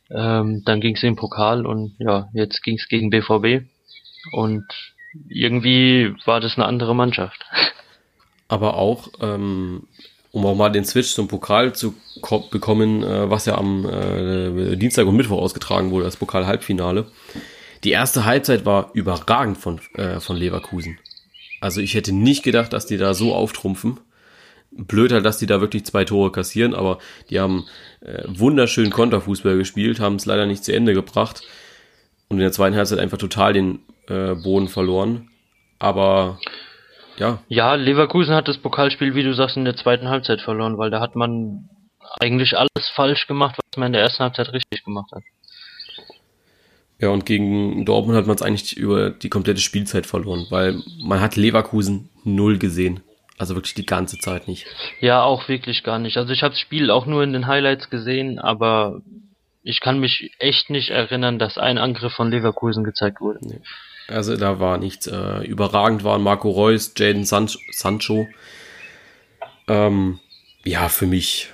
Ähm, 0.09 0.63
dann 0.65 0.81
ging 0.81 0.95
es 0.95 1.03
im 1.03 1.15
Pokal 1.15 1.65
und 1.65 1.95
ja, 1.97 2.29
jetzt 2.33 2.61
ging 2.61 2.75
es 2.75 2.87
gegen 2.87 3.09
BVB 3.09 3.65
und 4.33 4.65
irgendwie 5.29 6.13
war 6.25 6.39
das 6.39 6.55
eine 6.57 6.65
andere 6.65 6.95
Mannschaft. 6.95 7.45
Aber 8.47 8.75
auch, 8.75 9.09
ähm, 9.21 9.87
um 10.31 10.45
auch 10.45 10.55
mal 10.55 10.69
den 10.69 10.85
Switch 10.85 11.13
zum 11.13 11.27
Pokal 11.27 11.73
zu 11.73 11.95
bekommen, 12.51 13.03
äh, 13.03 13.29
was 13.29 13.45
ja 13.45 13.57
am 13.57 13.85
äh, 13.85 14.75
Dienstag 14.75 15.07
und 15.07 15.15
Mittwoch 15.15 15.41
ausgetragen 15.41 15.91
wurde, 15.91 16.05
das 16.05 16.17
Pokal-Halbfinale. 16.17 17.07
Die 17.83 17.91
erste 17.91 18.25
Halbzeit 18.25 18.65
war 18.65 18.91
überragend 18.93 19.57
von, 19.57 19.79
äh, 19.95 20.19
von 20.19 20.35
Leverkusen. 20.35 20.99
Also 21.61 21.81
ich 21.81 21.95
hätte 21.95 22.13
nicht 22.13 22.43
gedacht, 22.43 22.73
dass 22.73 22.85
die 22.85 22.97
da 22.97 23.13
so 23.13 23.33
auftrumpfen. 23.33 23.99
Blöd 24.71 25.11
halt, 25.11 25.25
dass 25.25 25.37
die 25.37 25.45
da 25.45 25.61
wirklich 25.61 25.85
zwei 25.85 26.03
Tore 26.03 26.31
kassieren, 26.31 26.75
aber 26.75 26.99
die 27.29 27.39
haben 27.39 27.65
äh, 28.01 28.23
wunderschönen 28.27 28.91
Konterfußball 28.91 29.57
gespielt, 29.57 29.99
haben 29.99 30.17
es 30.17 30.25
leider 30.25 30.45
nicht 30.45 30.65
zu 30.65 30.73
Ende 30.73 30.93
gebracht 30.93 31.43
und 32.27 32.37
in 32.37 32.41
der 32.41 32.51
zweiten 32.51 32.75
Halbzeit 32.75 32.99
einfach 32.99 33.17
total 33.17 33.53
den 33.53 33.79
äh, 34.07 34.35
Boden 34.35 34.67
verloren. 34.67 35.29
Aber 35.79 36.39
ja. 37.17 37.39
Ja, 37.47 37.75
Leverkusen 37.75 38.35
hat 38.35 38.47
das 38.47 38.57
Pokalspiel, 38.57 39.15
wie 39.15 39.23
du 39.23 39.33
sagst, 39.33 39.57
in 39.57 39.65
der 39.65 39.75
zweiten 39.75 40.09
Halbzeit 40.09 40.41
verloren, 40.41 40.77
weil 40.77 40.89
da 40.89 40.99
hat 40.99 41.15
man 41.15 41.69
eigentlich 42.19 42.57
alles 42.57 42.89
falsch 42.93 43.27
gemacht, 43.27 43.57
was 43.57 43.77
man 43.77 43.87
in 43.87 43.93
der 43.93 44.01
ersten 44.01 44.23
Halbzeit 44.23 44.51
richtig 44.53 44.83
gemacht 44.83 45.11
hat. 45.13 45.23
Ja, 46.99 47.09
und 47.09 47.25
gegen 47.25 47.85
Dortmund 47.85 48.17
hat 48.17 48.25
man 48.25 48.35
es 48.35 48.41
eigentlich 48.41 48.77
über 48.77 49.09
die 49.09 49.29
komplette 49.29 49.59
Spielzeit 49.59 50.05
verloren, 50.05 50.47
weil 50.49 50.81
man 51.03 51.19
hat 51.19 51.35
Leverkusen 51.35 52.09
null 52.23 52.57
gesehen. 52.57 53.01
Also 53.37 53.55
wirklich 53.55 53.73
die 53.73 53.85
ganze 53.85 54.17
Zeit 54.17 54.47
nicht. 54.47 54.65
Ja, 55.01 55.23
auch 55.23 55.49
wirklich 55.49 55.83
gar 55.83 55.99
nicht. 55.99 56.15
Also 56.15 56.31
ich 56.31 56.41
habe 56.41 56.53
das 56.53 56.59
Spiel 56.59 56.89
auch 56.89 57.05
nur 57.05 57.21
in 57.21 57.33
den 57.33 57.47
Highlights 57.47 57.89
gesehen, 57.89 58.39
aber 58.39 59.01
ich 59.61 59.81
kann 59.81 59.99
mich 59.99 60.31
echt 60.39 60.69
nicht 60.69 60.89
erinnern, 60.89 61.37
dass 61.37 61.57
ein 61.57 61.77
Angriff 61.77 62.13
von 62.13 62.31
Leverkusen 62.31 62.85
gezeigt 62.85 63.19
wurde. 63.19 63.39
Nee. 63.41 63.59
Also 64.07 64.37
da 64.37 64.59
war 64.59 64.77
nichts. 64.77 65.07
Äh, 65.07 65.45
überragend 65.45 66.03
waren 66.03 66.21
Marco 66.21 66.49
Reus, 66.49 66.93
Jaden 66.95 67.25
San 67.25 67.49
Sancho. 67.71 68.27
Ähm, 69.67 70.19
ja, 70.63 70.89
für 70.89 71.07
mich, 71.07 71.49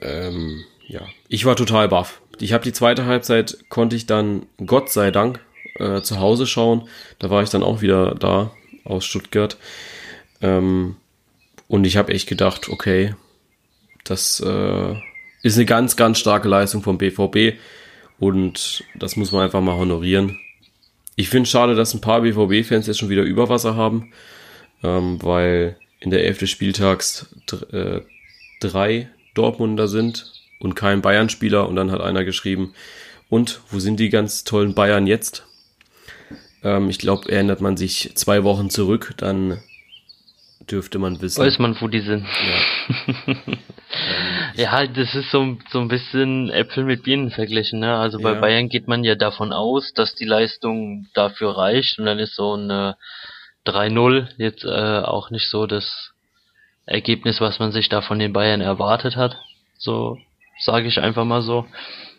ähm, 0.00 0.64
ja, 0.86 1.02
ich 1.28 1.44
war 1.44 1.56
total 1.56 1.88
baff. 1.88 2.20
Ich 2.40 2.52
habe 2.52 2.64
die 2.64 2.72
zweite 2.72 3.06
Halbzeit, 3.06 3.58
konnte 3.68 3.94
ich 3.94 4.06
dann, 4.06 4.46
Gott 4.64 4.90
sei 4.90 5.10
Dank, 5.10 5.40
äh, 5.76 6.00
zu 6.00 6.18
Hause 6.18 6.46
schauen. 6.46 6.88
Da 7.18 7.30
war 7.30 7.42
ich 7.42 7.50
dann 7.50 7.62
auch 7.62 7.82
wieder 7.82 8.14
da 8.14 8.50
aus 8.84 9.04
Stuttgart. 9.04 9.56
Ähm, 10.40 10.96
und 11.68 11.84
ich 11.84 11.96
habe 11.96 12.12
echt 12.12 12.28
gedacht, 12.28 12.68
okay, 12.68 13.14
das 14.04 14.40
äh, 14.40 14.94
ist 15.42 15.56
eine 15.56 15.66
ganz, 15.66 15.96
ganz 15.96 16.18
starke 16.18 16.48
Leistung 16.48 16.82
vom 16.82 16.98
BVB. 16.98 17.58
Und 18.18 18.84
das 18.94 19.16
muss 19.16 19.32
man 19.32 19.42
einfach 19.42 19.60
mal 19.60 19.76
honorieren. 19.76 20.38
Ich 21.16 21.28
finde 21.28 21.44
es 21.44 21.50
schade, 21.50 21.74
dass 21.74 21.94
ein 21.94 22.00
paar 22.00 22.22
BVB-Fans 22.22 22.86
jetzt 22.86 22.98
schon 22.98 23.10
wieder 23.10 23.22
Überwasser 23.22 23.76
haben, 23.76 24.12
ähm, 24.82 25.22
weil 25.22 25.76
in 26.00 26.10
der 26.10 26.24
Elf 26.24 26.38
des 26.38 26.50
Spieltags 26.50 27.26
äh, 27.70 28.00
drei 28.60 29.10
Dortmunder 29.34 29.88
sind 29.88 30.32
und 30.58 30.74
kein 30.74 31.02
Bayern-Spieler. 31.02 31.68
Und 31.68 31.76
dann 31.76 31.90
hat 31.90 32.00
einer 32.00 32.24
geschrieben, 32.24 32.74
und 33.28 33.60
wo 33.70 33.78
sind 33.78 33.98
die 34.00 34.10
ganz 34.10 34.44
tollen 34.44 34.74
Bayern 34.74 35.06
jetzt? 35.06 35.46
Ähm, 36.62 36.88
ich 36.88 36.98
glaube, 36.98 37.30
erinnert 37.30 37.60
man 37.60 37.76
sich 37.76 38.12
zwei 38.14 38.44
Wochen 38.44 38.70
zurück, 38.70 39.14
dann 39.16 39.60
dürfte 40.70 40.98
man 40.98 41.20
wissen. 41.20 41.42
Weiß 41.42 41.58
man, 41.58 41.76
wo 41.80 41.88
die 41.88 42.00
sind. 42.00 42.24
Ja, 42.24 43.16
ähm, 43.26 43.56
ja 44.54 44.86
das 44.86 45.14
ist 45.14 45.30
so, 45.30 45.56
so 45.70 45.80
ein 45.80 45.88
bisschen 45.88 46.50
Äpfel 46.50 46.84
mit 46.84 47.02
Birnen 47.02 47.30
verglichen. 47.30 47.80
Ne? 47.80 47.96
Also 47.96 48.18
bei 48.18 48.34
ja. 48.34 48.40
Bayern 48.40 48.68
geht 48.68 48.88
man 48.88 49.04
ja 49.04 49.14
davon 49.14 49.52
aus, 49.52 49.92
dass 49.94 50.14
die 50.14 50.24
Leistung 50.24 51.08
dafür 51.14 51.56
reicht 51.56 51.98
und 51.98 52.06
dann 52.06 52.18
ist 52.18 52.36
so 52.36 52.54
ein 52.54 52.94
3-0 53.66 54.28
jetzt 54.38 54.64
äh, 54.64 55.00
auch 55.00 55.30
nicht 55.30 55.48
so 55.48 55.66
das 55.66 56.12
Ergebnis, 56.86 57.40
was 57.40 57.58
man 57.58 57.72
sich 57.72 57.88
da 57.88 58.02
von 58.02 58.18
den 58.18 58.32
Bayern 58.32 58.60
erwartet 58.60 59.16
hat. 59.16 59.36
So 59.78 60.18
sage 60.58 60.88
ich 60.88 61.00
einfach 61.00 61.24
mal 61.24 61.42
so. 61.42 61.66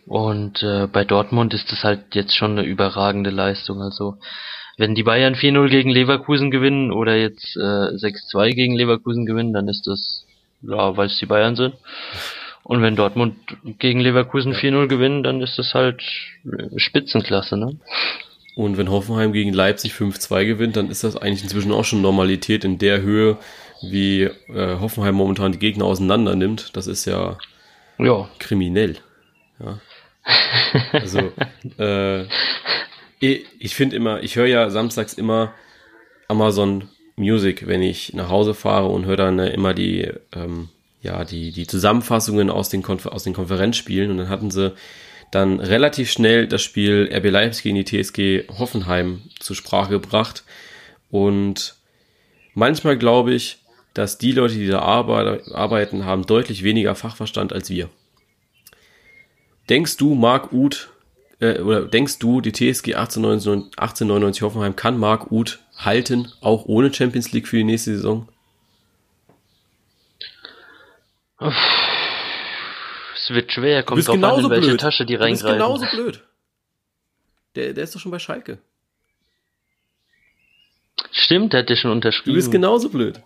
Und 0.06 0.62
äh, 0.62 0.86
bei 0.86 1.04
Dortmund 1.04 1.54
ist 1.54 1.72
das 1.72 1.82
halt 1.82 2.14
jetzt 2.14 2.36
schon 2.36 2.52
eine 2.52 2.62
überragende 2.62 3.30
Leistung. 3.30 3.80
Also 3.80 4.16
wenn 4.76 4.94
die 4.94 5.02
Bayern 5.02 5.34
4-0 5.34 5.70
gegen 5.70 5.90
Leverkusen 5.90 6.50
gewinnen 6.50 6.92
oder 6.92 7.16
jetzt 7.16 7.56
äh, 7.56 7.60
6-2 7.60 8.54
gegen 8.54 8.76
Leverkusen 8.76 9.24
gewinnen, 9.24 9.52
dann 9.52 9.68
ist 9.68 9.86
das, 9.86 10.24
ja, 10.68 10.96
weil 10.96 11.06
es 11.06 11.18
die 11.18 11.26
Bayern 11.26 11.56
sind. 11.56 11.74
Und 12.62 12.80
wenn 12.80 12.96
Dortmund 12.96 13.36
gegen 13.78 14.00
Leverkusen 14.00 14.54
4-0 14.54 14.88
gewinnen, 14.88 15.22
dann 15.22 15.42
ist 15.42 15.58
das 15.58 15.74
halt 15.74 16.02
Spitzenklasse, 16.76 17.58
ne? 17.58 17.76
Und 18.56 18.78
wenn 18.78 18.90
Hoffenheim 18.90 19.32
gegen 19.32 19.52
Leipzig 19.52 19.92
5-2 19.92 20.46
gewinnt, 20.46 20.76
dann 20.76 20.88
ist 20.88 21.04
das 21.04 21.16
eigentlich 21.16 21.42
inzwischen 21.42 21.72
auch 21.72 21.84
schon 21.84 22.02
Normalität 22.02 22.64
in 22.64 22.78
der 22.78 23.02
Höhe, 23.02 23.36
wie 23.82 24.22
äh, 24.22 24.78
Hoffenheim 24.80 25.16
momentan 25.16 25.52
die 25.52 25.58
Gegner 25.58 25.84
auseinander 25.84 26.36
nimmt. 26.36 26.76
Das 26.76 26.86
ist 26.86 27.04
ja, 27.04 27.36
ja. 27.98 28.28
kriminell. 28.38 28.96
Ja. 29.58 29.80
Also, 30.92 31.32
äh, 31.78 32.26
ich 33.18 33.74
finde 33.74 33.96
immer, 33.96 34.22
ich 34.22 34.36
höre 34.36 34.46
ja 34.46 34.70
samstags 34.70 35.14
immer 35.14 35.52
Amazon 36.28 36.88
Music, 37.16 37.66
wenn 37.66 37.82
ich 37.82 38.12
nach 38.14 38.28
Hause 38.28 38.54
fahre 38.54 38.88
und 38.88 39.06
höre 39.06 39.16
dann 39.16 39.38
äh, 39.38 39.50
immer 39.50 39.74
die, 39.74 40.10
ähm, 40.34 40.68
ja, 41.02 41.24
die, 41.24 41.52
die 41.52 41.66
Zusammenfassungen 41.66 42.50
aus 42.50 42.68
den, 42.68 42.82
Konfer 42.82 43.12
aus 43.12 43.24
den 43.24 43.34
Konferenzspielen 43.34 44.10
und 44.10 44.18
dann 44.18 44.28
hatten 44.28 44.50
sie 44.50 44.74
dann 45.30 45.60
relativ 45.60 46.10
schnell 46.10 46.46
das 46.46 46.62
Spiel 46.62 47.10
RB 47.12 47.30
Leipzig 47.30 47.64
gegen 47.64 47.82
die 47.82 47.84
TSG 47.84 48.48
Hoffenheim 48.58 49.22
zur 49.40 49.56
Sprache 49.56 49.90
gebracht. 49.90 50.44
Und 51.10 51.74
manchmal 52.54 52.96
glaube 52.96 53.34
ich, 53.34 53.58
dass 53.94 54.18
die 54.18 54.32
Leute, 54.32 54.54
die 54.54 54.66
da 54.66 54.80
arbeiten, 54.80 56.04
haben 56.04 56.26
deutlich 56.26 56.62
weniger 56.62 56.94
Fachverstand 56.94 57.52
als 57.52 57.70
wir. 57.70 57.88
Denkst 59.68 59.96
du, 59.96 60.14
Marc 60.14 60.52
Uth, 60.52 60.90
äh, 61.40 61.60
oder 61.60 61.82
denkst 61.86 62.18
du, 62.18 62.40
die 62.40 62.52
TSG 62.52 62.94
1899, 62.94 63.78
1899 63.78 64.42
Hoffenheim 64.42 64.76
kann 64.76 64.98
Marc 64.98 65.30
Uth 65.32 65.63
halten, 65.76 66.32
auch 66.40 66.64
ohne 66.66 66.92
Champions 66.92 67.32
League 67.32 67.48
für 67.48 67.56
die 67.56 67.64
nächste 67.64 67.96
Saison? 67.96 68.28
Es 71.40 73.30
wird 73.30 73.52
schwer, 73.52 73.82
kommt 73.82 74.06
drauf 74.06 74.14
an, 74.14 74.44
in 74.44 74.50
welche 74.50 74.68
blöd. 74.68 74.80
Tasche 74.80 75.04
die 75.04 75.14
reingreifen. 75.14 75.58
Du 75.58 75.78
bist 75.78 75.82
genauso 75.82 75.96
blöd. 75.96 76.24
Der, 77.54 77.72
der 77.72 77.84
ist 77.84 77.94
doch 77.94 78.00
schon 78.00 78.10
bei 78.10 78.18
Schalke. 78.18 78.58
Stimmt, 81.10 81.52
der 81.52 81.60
hat 81.60 81.68
dir 81.68 81.76
schon 81.76 81.90
unterschrieben. 81.90 82.32
Du 82.32 82.34
bist 82.34 82.50
genauso 82.50 82.88
blöd. 82.88 83.20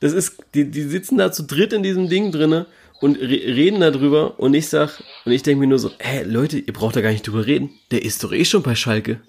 Das 0.00 0.12
ist, 0.12 0.42
die, 0.54 0.70
die 0.70 0.82
sitzen 0.82 1.18
da 1.18 1.32
zu 1.32 1.42
dritt 1.42 1.72
in 1.72 1.82
diesem 1.82 2.08
Ding 2.08 2.30
drinne 2.30 2.66
und 3.00 3.16
re 3.16 3.28
reden 3.28 3.80
darüber 3.80 4.38
und 4.38 4.54
ich 4.54 4.68
sag, 4.68 5.02
und 5.24 5.32
ich 5.32 5.42
denke 5.42 5.60
mir 5.60 5.66
nur 5.66 5.78
so, 5.78 5.90
hä, 5.98 6.22
Leute, 6.22 6.58
ihr 6.58 6.72
braucht 6.72 6.96
da 6.96 7.00
gar 7.00 7.10
nicht 7.10 7.26
drüber 7.26 7.46
reden. 7.46 7.70
Der 7.90 8.04
ist 8.04 8.22
doch 8.22 8.32
eh 8.32 8.44
schon 8.44 8.62
bei 8.62 8.74
Schalke. 8.74 9.20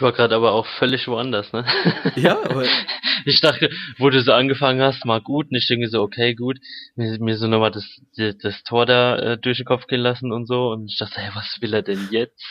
Ich 0.00 0.02
war 0.02 0.12
gerade 0.12 0.34
aber 0.34 0.52
auch 0.52 0.64
völlig 0.78 1.06
woanders, 1.08 1.52
ne? 1.52 1.62
Ja, 2.16 2.42
aber. 2.42 2.64
ich 3.26 3.42
dachte, 3.42 3.68
wo 3.98 4.08
du 4.08 4.22
so 4.22 4.32
angefangen 4.32 4.80
hast, 4.80 5.04
mal 5.04 5.20
gut, 5.20 5.50
und 5.50 5.58
ich 5.58 5.66
denke 5.66 5.88
so, 5.88 6.00
okay, 6.00 6.34
gut, 6.34 6.56
mir, 6.96 7.18
mir 7.20 7.36
so 7.36 7.46
nochmal 7.46 7.70
das, 7.70 7.84
das 8.16 8.62
Tor 8.62 8.86
da 8.86 9.18
äh, 9.18 9.36
durch 9.36 9.58
den 9.58 9.66
Kopf 9.66 9.88
gehen 9.88 10.00
lassen 10.00 10.32
und 10.32 10.46
so, 10.46 10.70
und 10.70 10.90
ich 10.90 10.96
dachte, 10.96 11.20
hey, 11.20 11.30
was 11.34 11.58
will 11.60 11.74
er 11.74 11.82
denn 11.82 12.08
jetzt? 12.10 12.42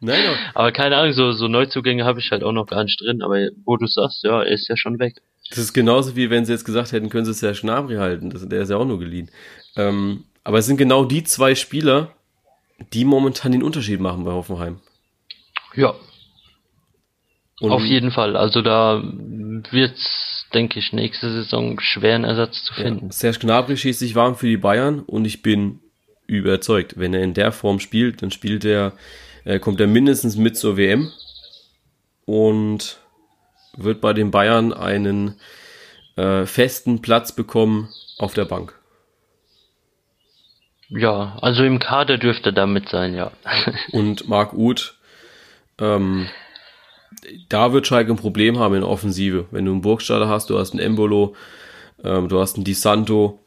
Nein, 0.00 0.24
aber, 0.26 0.38
aber 0.54 0.72
keine 0.72 0.96
Ahnung, 0.96 1.12
so, 1.12 1.32
so 1.32 1.48
Neuzugänge 1.48 2.06
habe 2.06 2.18
ich 2.20 2.30
halt 2.30 2.42
auch 2.42 2.52
noch 2.52 2.66
gar 2.66 2.82
nicht 2.82 2.98
drin, 2.98 3.20
aber 3.20 3.48
wo 3.66 3.76
du 3.76 3.86
sagst, 3.86 4.24
ja, 4.24 4.42
er 4.42 4.52
ist 4.52 4.68
ja 4.68 4.76
schon 4.78 4.98
weg. 4.98 5.16
Das 5.50 5.58
ist 5.58 5.74
genauso 5.74 6.16
wie 6.16 6.30
wenn 6.30 6.46
sie 6.46 6.52
jetzt 6.52 6.64
gesagt 6.64 6.92
hätten, 6.92 7.10
können 7.10 7.26
sie 7.26 7.32
es 7.32 7.42
ja 7.42 7.52
Schnabri 7.52 7.96
halten, 7.96 8.30
das, 8.30 8.48
der 8.48 8.62
ist 8.62 8.70
ja 8.70 8.78
auch 8.78 8.86
nur 8.86 8.98
geliehen. 8.98 9.30
Ähm, 9.76 10.24
aber 10.44 10.60
es 10.60 10.64
sind 10.64 10.78
genau 10.78 11.04
die 11.04 11.24
zwei 11.24 11.54
Spieler, 11.54 12.14
die 12.94 13.04
momentan 13.04 13.52
den 13.52 13.62
Unterschied 13.62 14.00
machen 14.00 14.24
bei 14.24 14.32
Hoffenheim. 14.32 14.80
Ja. 15.76 15.94
Und 17.60 17.70
Auf 17.70 17.82
jeden 17.82 18.10
Fall. 18.10 18.36
Also 18.36 18.60
da 18.60 19.02
wird's, 19.02 20.46
denke 20.52 20.78
ich, 20.78 20.92
nächste 20.92 21.30
Saison 21.30 21.80
schwer 21.80 22.14
einen 22.16 22.24
Ersatz 22.24 22.62
zu 22.64 22.74
finden. 22.74 23.06
Ja, 23.06 23.12
Serge 23.12 23.38
Gnabry 23.38 23.76
schießt 23.76 23.98
sich 23.98 24.14
warm 24.14 24.36
für 24.36 24.46
die 24.46 24.58
Bayern 24.58 25.00
und 25.00 25.24
ich 25.24 25.42
bin 25.42 25.80
überzeugt, 26.26 26.98
wenn 26.98 27.14
er 27.14 27.22
in 27.22 27.34
der 27.34 27.52
Form 27.52 27.80
spielt, 27.80 28.20
dann 28.20 28.30
spielt 28.30 28.64
er, 28.64 28.92
äh, 29.44 29.58
kommt 29.58 29.80
er 29.80 29.86
mindestens 29.86 30.36
mit 30.36 30.56
zur 30.56 30.76
WM 30.76 31.10
und 32.26 32.98
wird 33.76 34.00
bei 34.00 34.12
den 34.12 34.30
Bayern 34.30 34.72
einen 34.72 35.36
äh, 36.16 36.44
festen 36.44 37.00
Platz 37.00 37.32
bekommen 37.32 37.88
auf 38.18 38.34
der 38.34 38.44
Bank. 38.44 38.74
Ja, 40.88 41.38
also 41.40 41.64
im 41.64 41.78
Kader 41.78 42.18
dürfte 42.18 42.50
er 42.50 42.52
damit 42.52 42.88
sein, 42.88 43.14
ja. 43.14 43.32
und 43.92 44.28
Marc 44.28 44.52
Uth 44.52 44.94
ähm, 45.78 46.28
da 47.48 47.72
wird 47.72 47.86
Schalke 47.86 48.12
ein 48.12 48.16
Problem 48.16 48.58
haben 48.58 48.74
in 48.74 48.82
Offensive. 48.82 49.46
Wenn 49.50 49.64
du 49.64 49.72
einen 49.72 49.80
Burgstaller 49.80 50.28
hast, 50.28 50.50
du 50.50 50.58
hast 50.58 50.72
einen 50.72 50.80
Embolo, 50.80 51.34
ähm, 52.04 52.28
du 52.28 52.40
hast 52.40 52.56
einen 52.56 52.64
Di 52.64 52.74
Santo, 52.74 53.40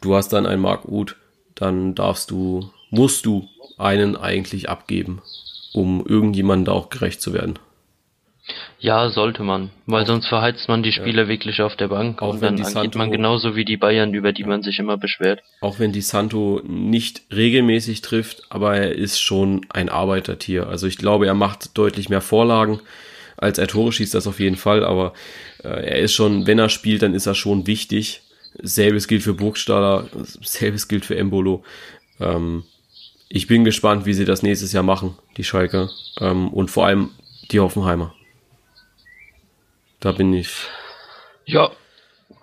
du 0.00 0.14
hast 0.14 0.32
dann 0.32 0.46
einen 0.46 0.62
Mark 0.62 0.86
Uth, 0.86 1.16
dann 1.54 1.94
darfst 1.94 2.30
du, 2.30 2.70
musst 2.90 3.26
du 3.26 3.48
einen 3.78 4.16
eigentlich 4.16 4.68
abgeben, 4.68 5.22
um 5.72 6.04
irgendjemandem 6.04 6.66
da 6.66 6.72
auch 6.72 6.90
gerecht 6.90 7.20
zu 7.20 7.32
werden. 7.32 7.58
Ja, 8.78 9.10
sollte 9.10 9.42
man, 9.42 9.70
weil 9.86 10.06
sonst 10.06 10.26
verheizt 10.26 10.68
man 10.68 10.82
die 10.82 10.92
Spieler 10.92 11.24
ja. 11.24 11.28
wirklich 11.28 11.60
auf 11.60 11.76
der 11.76 11.88
Bank 11.88 12.22
auch 12.22 12.34
und 12.34 12.42
dann 12.42 12.60
agiert 12.60 12.94
man 12.94 13.10
genauso 13.10 13.54
wie 13.54 13.64
die 13.64 13.76
Bayern, 13.76 14.14
über 14.14 14.32
die 14.32 14.44
man 14.44 14.62
sich 14.62 14.78
immer 14.78 14.96
beschwert. 14.96 15.42
Auch 15.60 15.78
wenn 15.78 15.92
die 15.92 16.00
Santo 16.00 16.62
nicht 16.66 17.22
regelmäßig 17.30 18.00
trifft, 18.00 18.44
aber 18.48 18.76
er 18.76 18.94
ist 18.94 19.20
schon 19.20 19.66
ein 19.68 19.88
Arbeitertier. 19.88 20.68
Also 20.68 20.86
ich 20.86 20.96
glaube, 20.96 21.26
er 21.26 21.34
macht 21.34 21.76
deutlich 21.76 22.08
mehr 22.08 22.22
Vorlagen 22.22 22.80
als 23.40 23.58
er 23.58 23.66
Tore 23.66 23.90
schießt, 23.90 24.14
das 24.14 24.26
auf 24.26 24.38
jeden 24.38 24.56
Fall, 24.56 24.84
aber 24.84 25.14
äh, 25.64 25.68
er 25.68 25.98
ist 26.00 26.12
schon, 26.12 26.46
wenn 26.46 26.58
er 26.58 26.68
spielt, 26.68 27.02
dann 27.02 27.14
ist 27.14 27.26
er 27.26 27.34
schon 27.34 27.66
wichtig. 27.66 28.22
Selbes 28.62 29.08
gilt 29.08 29.22
für 29.22 29.34
Burgstaller, 29.34 30.08
selbes 30.42 30.88
gilt 30.88 31.06
für 31.06 31.16
Embolo. 31.16 31.64
Ähm, 32.20 32.64
ich 33.28 33.46
bin 33.46 33.64
gespannt, 33.64 34.04
wie 34.04 34.12
sie 34.12 34.24
das 34.26 34.42
nächstes 34.42 34.72
Jahr 34.72 34.82
machen, 34.82 35.16
die 35.36 35.44
Schalke. 35.44 35.88
Ähm, 36.20 36.48
und 36.48 36.70
vor 36.70 36.86
allem 36.86 37.10
die 37.50 37.60
Hoffenheimer. 37.60 38.14
Da 40.00 40.12
bin 40.12 40.32
ich. 40.32 40.48
Ja, 41.44 41.70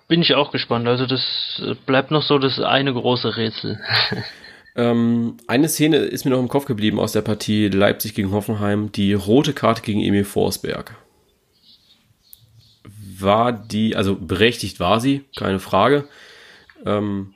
bin 0.06 0.22
ich 0.22 0.34
auch 0.34 0.52
gespannt. 0.52 0.86
Also 0.86 1.06
das 1.06 1.60
bleibt 1.86 2.10
noch 2.10 2.22
so 2.22 2.38
das 2.38 2.58
eine 2.60 2.92
große 2.92 3.36
Rätsel. 3.36 3.80
ähm, 4.76 5.36
eine 5.46 5.68
Szene 5.68 5.98
ist 5.98 6.24
mir 6.24 6.30
noch 6.30 6.38
im 6.38 6.48
Kopf 6.48 6.64
geblieben 6.64 7.00
aus 7.00 7.12
der 7.12 7.22
Partie 7.22 7.68
Leipzig 7.68 8.14
gegen 8.14 8.30
Hoffenheim, 8.30 8.92
die 8.92 9.12
rote 9.12 9.52
Karte 9.52 9.82
gegen 9.82 10.00
Emil 10.00 10.24
Forsberg. 10.24 10.96
War 13.20 13.52
die, 13.52 13.96
also 13.96 14.14
berechtigt 14.14 14.78
war 14.78 15.00
sie, 15.00 15.24
keine 15.36 15.58
Frage. 15.58 16.08
Ähm, 16.86 17.34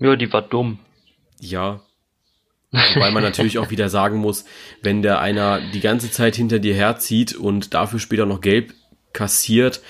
ja, 0.00 0.16
die 0.16 0.32
war 0.32 0.42
dumm. 0.42 0.80
Ja. 1.38 1.80
Weil 2.72 3.12
man 3.12 3.22
natürlich 3.22 3.58
auch 3.58 3.70
wieder 3.70 3.90
sagen 3.90 4.16
muss, 4.16 4.44
wenn 4.80 5.02
der 5.02 5.20
einer 5.20 5.60
die 5.60 5.80
ganze 5.80 6.10
Zeit 6.10 6.36
hinter 6.36 6.58
dir 6.58 6.74
herzieht 6.74 7.34
und 7.34 7.74
dafür 7.74 8.00
später 8.00 8.24
noch 8.24 8.40
gelb 8.40 8.72
kassiert. 9.12 9.82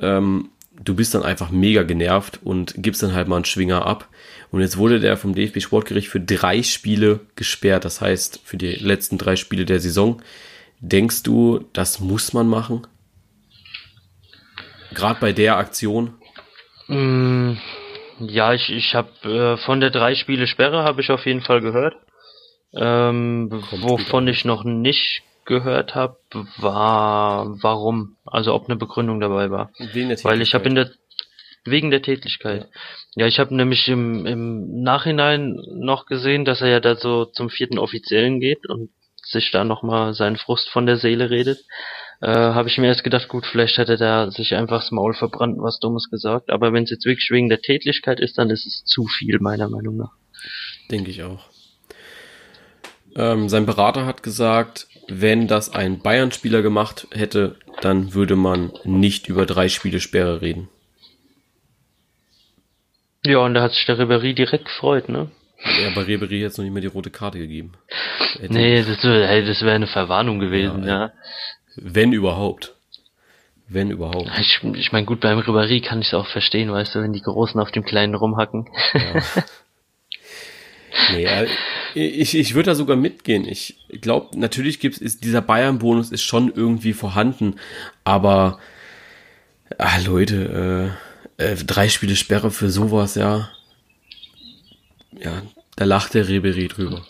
Ähm, 0.00 0.50
du 0.82 0.94
bist 0.94 1.14
dann 1.14 1.22
einfach 1.22 1.50
mega 1.50 1.82
genervt 1.82 2.40
und 2.42 2.74
gibst 2.76 3.02
dann 3.02 3.14
halt 3.14 3.28
mal 3.28 3.36
einen 3.36 3.44
Schwinger 3.44 3.86
ab. 3.86 4.08
Und 4.50 4.60
jetzt 4.60 4.76
wurde 4.76 5.00
der 5.00 5.16
vom 5.16 5.34
DFB 5.34 5.60
Sportgericht 5.60 6.08
für 6.08 6.20
drei 6.20 6.62
Spiele 6.62 7.20
gesperrt. 7.36 7.84
Das 7.84 8.00
heißt, 8.00 8.40
für 8.44 8.56
die 8.56 8.72
letzten 8.72 9.18
drei 9.18 9.36
Spiele 9.36 9.64
der 9.64 9.80
Saison. 9.80 10.22
Denkst 10.80 11.22
du, 11.22 11.64
das 11.72 12.00
muss 12.00 12.32
man 12.32 12.46
machen? 12.46 12.86
Gerade 14.92 15.20
bei 15.20 15.32
der 15.32 15.56
Aktion? 15.56 16.14
Mm, 16.88 17.54
ja, 18.20 18.52
ich, 18.52 18.70
ich 18.70 18.94
habe 18.94 19.08
äh, 19.24 19.56
von 19.64 19.80
der 19.80 19.90
drei 19.90 20.14
Spiele 20.14 20.46
Sperre 20.46 20.84
habe 20.84 21.00
ich 21.00 21.10
auf 21.10 21.26
jeden 21.26 21.40
Fall 21.40 21.60
gehört. 21.60 21.96
Ähm, 22.76 23.48
wovon 23.50 24.28
ich 24.28 24.44
noch 24.44 24.64
nicht 24.64 25.22
gehört 25.44 25.94
habe, 25.94 26.18
war 26.58 27.62
warum, 27.62 28.16
also 28.24 28.54
ob 28.54 28.68
eine 28.68 28.76
Begründung 28.76 29.20
dabei 29.20 29.50
war. 29.50 29.70
Weil 29.78 30.42
ich 30.42 30.54
habe 30.54 30.68
in 30.68 30.74
der 30.74 30.90
wegen 31.64 31.90
der 31.90 32.02
Tätigkeit. 32.02 32.68
Ja, 33.14 33.22
ja 33.22 33.26
ich 33.26 33.38
habe 33.38 33.54
nämlich 33.54 33.88
im, 33.88 34.26
im 34.26 34.82
Nachhinein 34.82 35.56
noch 35.72 36.06
gesehen, 36.06 36.44
dass 36.44 36.60
er 36.60 36.68
ja 36.68 36.80
da 36.80 36.96
so 36.96 37.24
zum 37.24 37.48
vierten 37.50 37.78
Offiziellen 37.78 38.40
geht 38.40 38.68
und 38.68 38.90
sich 39.22 39.50
da 39.50 39.64
nochmal 39.64 40.12
seinen 40.14 40.36
Frust 40.36 40.68
von 40.68 40.86
der 40.86 40.96
Seele 40.96 41.30
redet. 41.30 41.58
Äh, 42.20 42.28
habe 42.28 42.68
ich 42.68 42.78
mir 42.78 42.88
erst 42.88 43.04
gedacht, 43.04 43.28
gut, 43.28 43.46
vielleicht 43.46 43.78
hätte 43.78 43.92
er 43.92 43.98
da 43.98 44.30
sich 44.30 44.54
einfach 44.54 44.80
das 44.80 44.90
Maul 44.90 45.14
verbrannt, 45.14 45.56
was 45.58 45.80
Dummes 45.80 46.10
gesagt. 46.10 46.50
Aber 46.50 46.72
wenn 46.72 46.84
es 46.84 46.90
jetzt 46.90 47.06
wirklich 47.06 47.30
wegen 47.30 47.48
der 47.48 47.60
Tätigkeit 47.60 48.20
ist, 48.20 48.38
dann 48.38 48.50
ist 48.50 48.66
es 48.66 48.84
zu 48.84 49.06
viel, 49.06 49.38
meiner 49.40 49.68
Meinung 49.68 49.96
nach. 49.96 50.12
Denke 50.90 51.10
ich 51.10 51.22
auch. 51.22 51.48
Ähm, 53.16 53.48
sein 53.48 53.64
Berater 53.64 54.06
hat 54.06 54.22
gesagt, 54.22 54.88
wenn 55.08 55.48
das 55.48 55.74
ein 55.74 56.00
Bayern-Spieler 56.00 56.62
gemacht 56.62 57.06
hätte, 57.12 57.56
dann 57.80 58.14
würde 58.14 58.36
man 58.36 58.72
nicht 58.84 59.28
über 59.28 59.46
drei 59.46 59.68
Spiele 59.68 60.00
Sperre 60.00 60.40
reden. 60.40 60.68
Ja, 63.24 63.38
und 63.38 63.54
da 63.54 63.62
hat 63.62 63.72
sich 63.72 63.86
der 63.86 63.98
Ribery 63.98 64.34
direkt 64.34 64.66
gefreut, 64.66 65.08
ne? 65.08 65.30
Ja, 65.82 65.90
bei 65.94 66.02
Ribery 66.02 66.40
jetzt 66.40 66.58
noch 66.58 66.64
nicht 66.64 66.74
mehr 66.74 66.82
die 66.82 66.88
rote 66.88 67.10
Karte 67.10 67.38
gegeben. 67.38 67.72
Nee, 68.48 68.82
das, 68.82 69.02
hey, 69.02 69.44
das 69.46 69.62
wäre 69.62 69.74
eine 69.74 69.86
Verwarnung 69.86 70.40
gewesen, 70.40 70.84
ja, 70.84 71.06
ja. 71.06 71.12
Wenn 71.76 72.12
überhaupt. 72.12 72.74
Wenn 73.66 73.90
überhaupt. 73.90 74.30
Ich, 74.38 74.60
ich 74.74 74.92
meine, 74.92 75.06
gut, 75.06 75.20
beim 75.20 75.38
Ribery 75.38 75.80
kann 75.80 76.02
ich 76.02 76.08
es 76.08 76.14
auch 76.14 76.26
verstehen, 76.26 76.70
weißt 76.70 76.94
du, 76.94 77.02
wenn 77.02 77.14
die 77.14 77.22
Großen 77.22 77.58
auf 77.58 77.70
dem 77.70 77.84
Kleinen 77.84 78.14
rumhacken. 78.14 78.68
Ja. 78.92 79.22
Nee, 81.12 81.26
ich, 81.94 82.34
ich 82.36 82.54
würde 82.54 82.70
da 82.70 82.74
sogar 82.74 82.96
mitgehen. 82.96 83.46
Ich 83.46 83.76
glaube, 84.00 84.38
natürlich 84.38 84.80
gibt 84.80 85.00
es, 85.00 85.18
dieser 85.18 85.40
Bayern-Bonus 85.40 86.10
ist 86.10 86.22
schon 86.22 86.52
irgendwie 86.54 86.92
vorhanden, 86.92 87.56
aber 88.04 88.58
ah, 89.78 89.98
Leute, 90.04 90.96
äh, 91.38 91.52
äh, 91.52 91.56
drei 91.56 91.88
Spiele 91.88 92.16
Sperre 92.16 92.50
für 92.50 92.70
sowas, 92.70 93.14
ja. 93.14 93.48
Ja, 95.12 95.42
da 95.76 95.84
lacht 95.84 96.14
der 96.14 96.28
Ribery 96.28 96.68
drüber. 96.68 97.04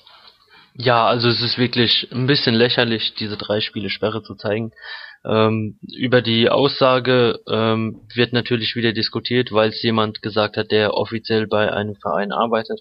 Ja, 0.77 1.07
also 1.07 1.29
es 1.29 1.41
ist 1.41 1.57
wirklich 1.57 2.09
ein 2.11 2.27
bisschen 2.27 2.55
lächerlich, 2.55 3.15
diese 3.15 3.37
drei 3.37 3.61
Spiele 3.61 3.91
Sperre 3.91 4.23
zu 4.23 4.35
zeigen. 4.35 4.73
Ähm, 5.25 5.79
über 5.97 6.21
die 6.21 6.51
Aussage 6.51 7.41
ähm, 7.49 8.01
wird 8.15 8.33
natürlich 8.33 8.77
wieder 8.77 8.93
diskutiert, 8.93 9.53
weil 9.53 9.71
es 9.71 9.83
jemand 9.83 10.21
gesagt 10.21 10.57
hat, 10.57 10.71
der 10.71 10.95
offiziell 10.95 11.47
bei 11.47 11.73
einem 11.73 11.95
Verein 11.95 12.33
arbeitet. 12.33 12.81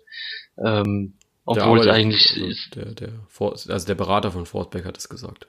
Ähm, 0.58 1.14
obwohl 1.46 1.82
es 1.82 1.88
eigentlich 1.88 2.32
also 2.32 2.46
ist. 2.46 2.76
Der, 2.76 2.86
der, 2.86 3.10
also 3.39 3.88
der 3.88 3.96
Berater 3.96 4.32
von 4.32 4.46
Forsberg 4.46 4.86
hat 4.86 4.98
es 4.98 5.10
gesagt. 5.10 5.48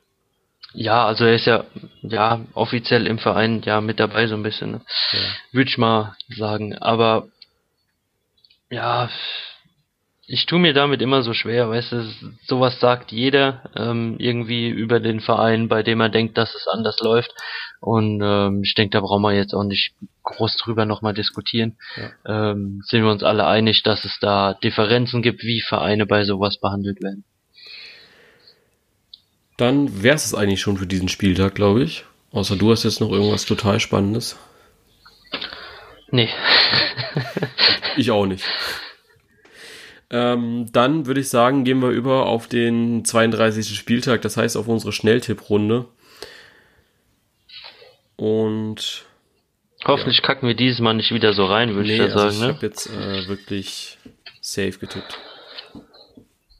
Ja, 0.73 1.07
also 1.07 1.25
er 1.25 1.37
ist 1.37 1.47
ja, 1.47 1.65
ja, 2.03 2.41
offiziell 2.55 3.07
im 3.07 3.19
Verein 3.19 3.63
ja 3.65 3.81
mit 3.81 4.01
dabei 4.01 4.27
so 4.27 4.35
ein 4.35 4.43
bisschen. 4.43 4.73
Ne? 4.73 4.81
Ja. 5.13 5.19
Würde 5.53 5.71
ich 5.71 5.79
mal 5.79 6.17
sagen. 6.37 6.77
Aber 6.77 7.29
ja, 8.71 9.09
ich 10.27 10.47
tue 10.47 10.59
mir 10.59 10.72
damit 10.72 11.03
immer 11.03 11.22
so 11.22 11.35
schwer, 11.35 11.68
weißt 11.68 11.93
du, 11.93 12.05
sowas 12.47 12.81
sagt 12.81 13.12
jeder 13.12 13.70
ähm, 13.77 14.16
irgendwie 14.18 14.68
über 14.68 14.99
den 15.01 15.20
Verein, 15.20 15.68
bei 15.68 15.83
dem 15.83 16.01
er 16.01 16.09
denkt, 16.09 16.39
dass 16.39 16.55
es 16.55 16.66
anders 16.66 17.01
läuft. 17.01 17.33
Und 17.81 18.22
ähm, 18.22 18.62
ich 18.64 18.75
denke, 18.75 18.93
da 18.93 19.01
brauchen 19.01 19.22
wir 19.22 19.35
jetzt 19.35 19.55
auch 19.55 19.64
nicht 19.64 19.95
groß 20.22 20.57
drüber 20.57 20.87
nochmal 20.87 21.12
diskutieren. 21.12 21.77
Ja. 21.97 22.53
Ähm, 22.53 22.81
sind 22.85 23.03
wir 23.03 23.11
uns 23.11 23.22
alle 23.22 23.47
einig, 23.47 23.83
dass 23.83 24.07
es 24.07 24.18
da 24.20 24.55
Differenzen 24.55 25.20
gibt, 25.20 25.43
wie 25.43 25.61
Vereine 25.61 26.07
bei 26.07 26.25
sowas 26.25 26.59
behandelt 26.59 27.03
werden. 27.03 27.25
Dann 29.59 30.03
wäre 30.03 30.16
es 30.16 30.35
eigentlich 30.35 30.62
schon 30.62 30.79
für 30.79 30.87
diesen 30.87 31.09
Spieltag, 31.09 31.55
glaube 31.55 31.83
ich. 31.83 32.05
Außer 32.33 32.57
du 32.57 32.72
hast 32.72 32.85
jetzt 32.85 33.01
noch 33.01 33.12
irgendwas 33.12 33.45
total 33.45 33.79
Spannendes. 33.79 34.37
Nee. 36.11 36.31
ich 37.97 38.11
auch 38.11 38.27
nicht. 38.27 38.45
Ähm, 40.15 40.71
dann 40.71 41.07
würde 41.07 41.21
ich 41.21 41.29
sagen, 41.29 41.65
gehen 41.65 41.83
wir 41.83 41.89
über 41.89 42.27
auf 42.27 42.47
den 42.47 43.05
32. 43.05 43.77
Spieltag, 43.77 44.23
das 44.23 44.37
heißt 44.37 44.57
auf 44.57 44.69
unsere 44.69 44.93
Schnelltipprunde. 44.93 45.87
Und 48.15 49.07
hoffentlich 49.85 50.19
ja. 50.19 50.23
kacken 50.23 50.47
wir 50.47 50.55
dieses 50.55 50.79
Mal 50.79 50.95
nicht 50.95 51.11
wieder 51.11 51.33
so 51.33 51.47
rein, 51.47 51.75
würde 51.75 51.89
nee, 51.89 51.95
ich 51.95 51.99
ja 51.99 52.05
also 52.05 52.19
sagen. 52.19 52.35
Ich 52.35 52.41
ne? 52.41 52.55
habe 52.55 52.67
jetzt 52.67 52.87
äh, 52.87 53.27
wirklich 53.27 53.99
safe 54.41 54.79
getippt. 54.79 55.19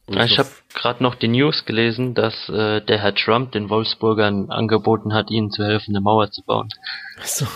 Und 0.07 0.21
ich 0.21 0.37
habe 0.37 0.49
gerade 0.75 1.01
noch 1.05 1.15
die 1.15 1.29
News 1.29 1.65
gelesen, 1.65 2.15
dass 2.15 2.49
äh, 2.49 2.81
der 2.81 2.99
Herr 2.99 3.15
Trump 3.15 3.53
den 3.53 3.71
Wolfsburgern 3.71 4.51
angeboten 4.51 5.15
hat, 5.15 5.31
ihnen 5.31 5.53
zu 5.53 5.63
helfen, 5.63 5.95
eine 5.95 6.01
Mauer 6.01 6.29
zu 6.33 6.43
bauen. 6.43 6.71
Achso. 7.21 7.47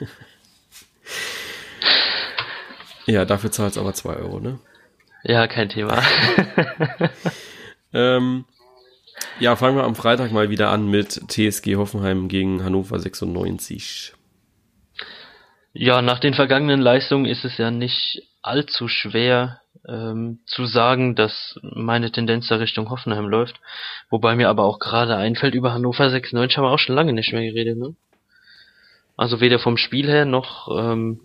ja, 3.06 3.26
dafür 3.26 3.52
zahlt 3.52 3.72
es 3.72 3.78
aber 3.78 3.92
2 3.92 4.16
Euro, 4.16 4.40
ne? 4.40 4.58
Ja, 5.24 5.46
kein 5.46 5.70
Thema. 5.70 6.02
ähm, 7.94 8.44
ja, 9.40 9.56
fangen 9.56 9.76
wir 9.76 9.84
am 9.84 9.94
Freitag 9.94 10.32
mal 10.32 10.50
wieder 10.50 10.70
an 10.70 10.86
mit 10.88 11.08
TSG 11.28 11.76
Hoffenheim 11.76 12.28
gegen 12.28 12.62
Hannover 12.62 12.98
96. 12.98 14.12
Ja, 15.72 16.02
nach 16.02 16.20
den 16.20 16.34
vergangenen 16.34 16.80
Leistungen 16.80 17.24
ist 17.24 17.44
es 17.44 17.56
ja 17.56 17.70
nicht 17.70 18.22
allzu 18.42 18.86
schwer 18.86 19.60
ähm, 19.88 20.40
zu 20.46 20.66
sagen, 20.66 21.14
dass 21.14 21.58
meine 21.62 22.12
Tendenz 22.12 22.46
da 22.48 22.56
Richtung 22.56 22.90
Hoffenheim 22.90 23.26
läuft. 23.26 23.58
Wobei 24.10 24.36
mir 24.36 24.50
aber 24.50 24.64
auch 24.64 24.78
gerade 24.78 25.16
einfällt, 25.16 25.54
über 25.54 25.72
Hannover 25.72 26.10
96 26.10 26.56
haben 26.56 26.64
wir 26.64 26.70
auch 26.70 26.78
schon 26.78 26.94
lange 26.94 27.14
nicht 27.14 27.32
mehr 27.32 27.42
geredet. 27.42 27.78
Ne? 27.78 27.96
Also 29.16 29.40
weder 29.40 29.58
vom 29.58 29.78
Spiel 29.78 30.06
her 30.06 30.26
noch 30.26 30.68
ähm, 30.78 31.20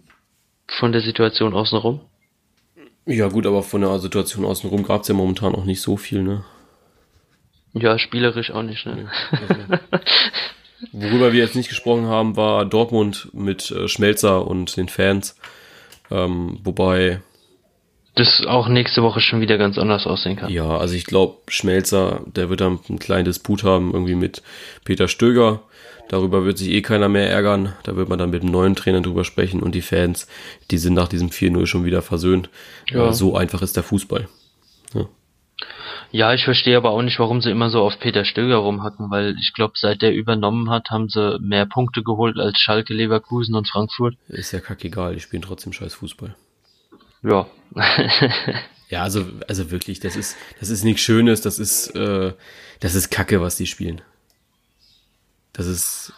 von 0.67 0.93
der 0.93 1.01
Situation 1.01 1.53
außenrum. 1.53 2.08
Ja, 3.09 3.27
gut, 3.27 3.47
aber 3.47 3.63
von 3.63 3.81
der 3.81 3.97
Situation 3.97 4.45
außenrum 4.45 4.83
gab 4.83 5.01
es 5.01 5.07
ja 5.07 5.15
momentan 5.15 5.55
auch 5.55 5.65
nicht 5.65 5.81
so 5.81 5.97
viel, 5.97 6.21
ne? 6.21 6.45
Ja, 7.73 7.97
spielerisch 7.97 8.51
auch 8.51 8.61
nicht, 8.61 8.85
ne? 8.85 9.09
Also, 9.31 9.55
worüber 10.91 11.33
wir 11.33 11.39
jetzt 11.39 11.55
nicht 11.55 11.69
gesprochen 11.69 12.05
haben, 12.05 12.37
war 12.37 12.65
Dortmund 12.65 13.29
mit 13.33 13.71
äh, 13.71 13.87
Schmelzer 13.87 14.45
und 14.45 14.77
den 14.77 14.89
Fans. 14.89 15.35
Ähm, 16.11 16.59
wobei. 16.63 17.21
Das 18.13 18.45
auch 18.45 18.67
nächste 18.67 19.01
Woche 19.01 19.21
schon 19.21 19.41
wieder 19.41 19.57
ganz 19.57 19.79
anders 19.79 20.05
aussehen 20.05 20.35
kann. 20.35 20.51
Ja, 20.51 20.77
also 20.77 20.93
ich 20.93 21.05
glaube, 21.05 21.37
Schmelzer, 21.47 22.21
der 22.27 22.51
wird 22.51 22.61
dann 22.61 22.77
einen 22.89 22.99
kleinen 22.99 23.25
Disput 23.25 23.63
haben, 23.63 23.91
irgendwie 23.91 24.15
mit 24.15 24.43
Peter 24.85 25.07
Stöger. 25.07 25.63
Darüber 26.09 26.43
wird 26.43 26.57
sich 26.57 26.69
eh 26.69 26.81
keiner 26.81 27.07
mehr 27.07 27.29
ärgern. 27.29 27.73
Da 27.83 27.95
wird 27.95 28.09
man 28.09 28.17
dann 28.17 28.31
mit 28.31 28.41
dem 28.41 28.49
neuen 28.49 28.75
Trainer 28.75 29.01
drüber 29.01 29.23
sprechen 29.23 29.61
und 29.61 29.75
die 29.75 29.83
Fans, 29.83 30.27
die 30.71 30.79
sind 30.79 30.95
nach 30.95 31.07
diesem 31.07 31.29
4-0 31.29 31.67
schon 31.67 31.85
wieder 31.85 32.01
versöhnt. 32.01 32.49
Ja. 32.89 33.13
So 33.13 33.37
einfach 33.37 33.61
ist 33.61 33.75
der 33.75 33.83
Fußball. 33.83 34.27
Ja. 34.95 35.05
ja. 36.09 36.33
ich 36.33 36.43
verstehe 36.43 36.77
aber 36.77 36.89
auch 36.89 37.03
nicht, 37.03 37.19
warum 37.19 37.41
sie 37.41 37.51
immer 37.51 37.69
so 37.69 37.83
auf 37.83 37.99
Peter 37.99 38.25
Stöger 38.25 38.55
rumhacken, 38.55 39.11
weil 39.11 39.35
ich 39.39 39.53
glaube, 39.53 39.73
seit 39.75 40.01
der 40.01 40.15
übernommen 40.15 40.71
hat, 40.71 40.89
haben 40.89 41.09
sie 41.09 41.37
mehr 41.41 41.67
Punkte 41.67 42.01
geholt 42.01 42.39
als 42.39 42.57
Schalke, 42.57 42.95
Leverkusen 42.95 43.53
und 43.53 43.69
Frankfurt. 43.69 44.15
Ist 44.29 44.51
ja 44.51 44.61
kackegal, 44.61 45.13
die 45.13 45.21
spielen 45.21 45.43
trotzdem 45.43 45.73
scheiß 45.73 45.93
Fußball. 45.93 46.35
Ja. 47.21 47.45
ja, 48.89 49.03
also, 49.03 49.27
also 49.47 49.69
wirklich, 49.69 49.99
das 49.99 50.15
ist, 50.15 50.35
das 50.59 50.69
ist 50.69 50.83
nichts 50.83 51.03
Schönes, 51.03 51.41
das 51.41 51.59
ist, 51.59 51.89
äh, 51.89 52.33
das 52.79 52.95
ist 52.95 53.11
Kacke, 53.11 53.41
was 53.41 53.57
die 53.57 53.67
spielen 53.67 54.01
dass 55.59 55.67
es 55.67 56.13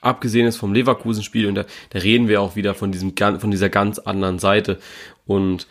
abgesehen 0.00 0.46
ist 0.46 0.56
vom 0.56 0.74
Leverkusen-Spiel 0.74 1.46
und 1.46 1.54
da, 1.54 1.64
da 1.90 1.98
reden 2.00 2.28
wir 2.28 2.42
auch 2.42 2.56
wieder 2.56 2.74
von 2.74 2.92
diesem 2.92 3.14
von 3.16 3.50
dieser 3.50 3.68
ganz 3.68 3.98
anderen 3.98 4.38
Seite 4.38 4.78
und 5.26 5.66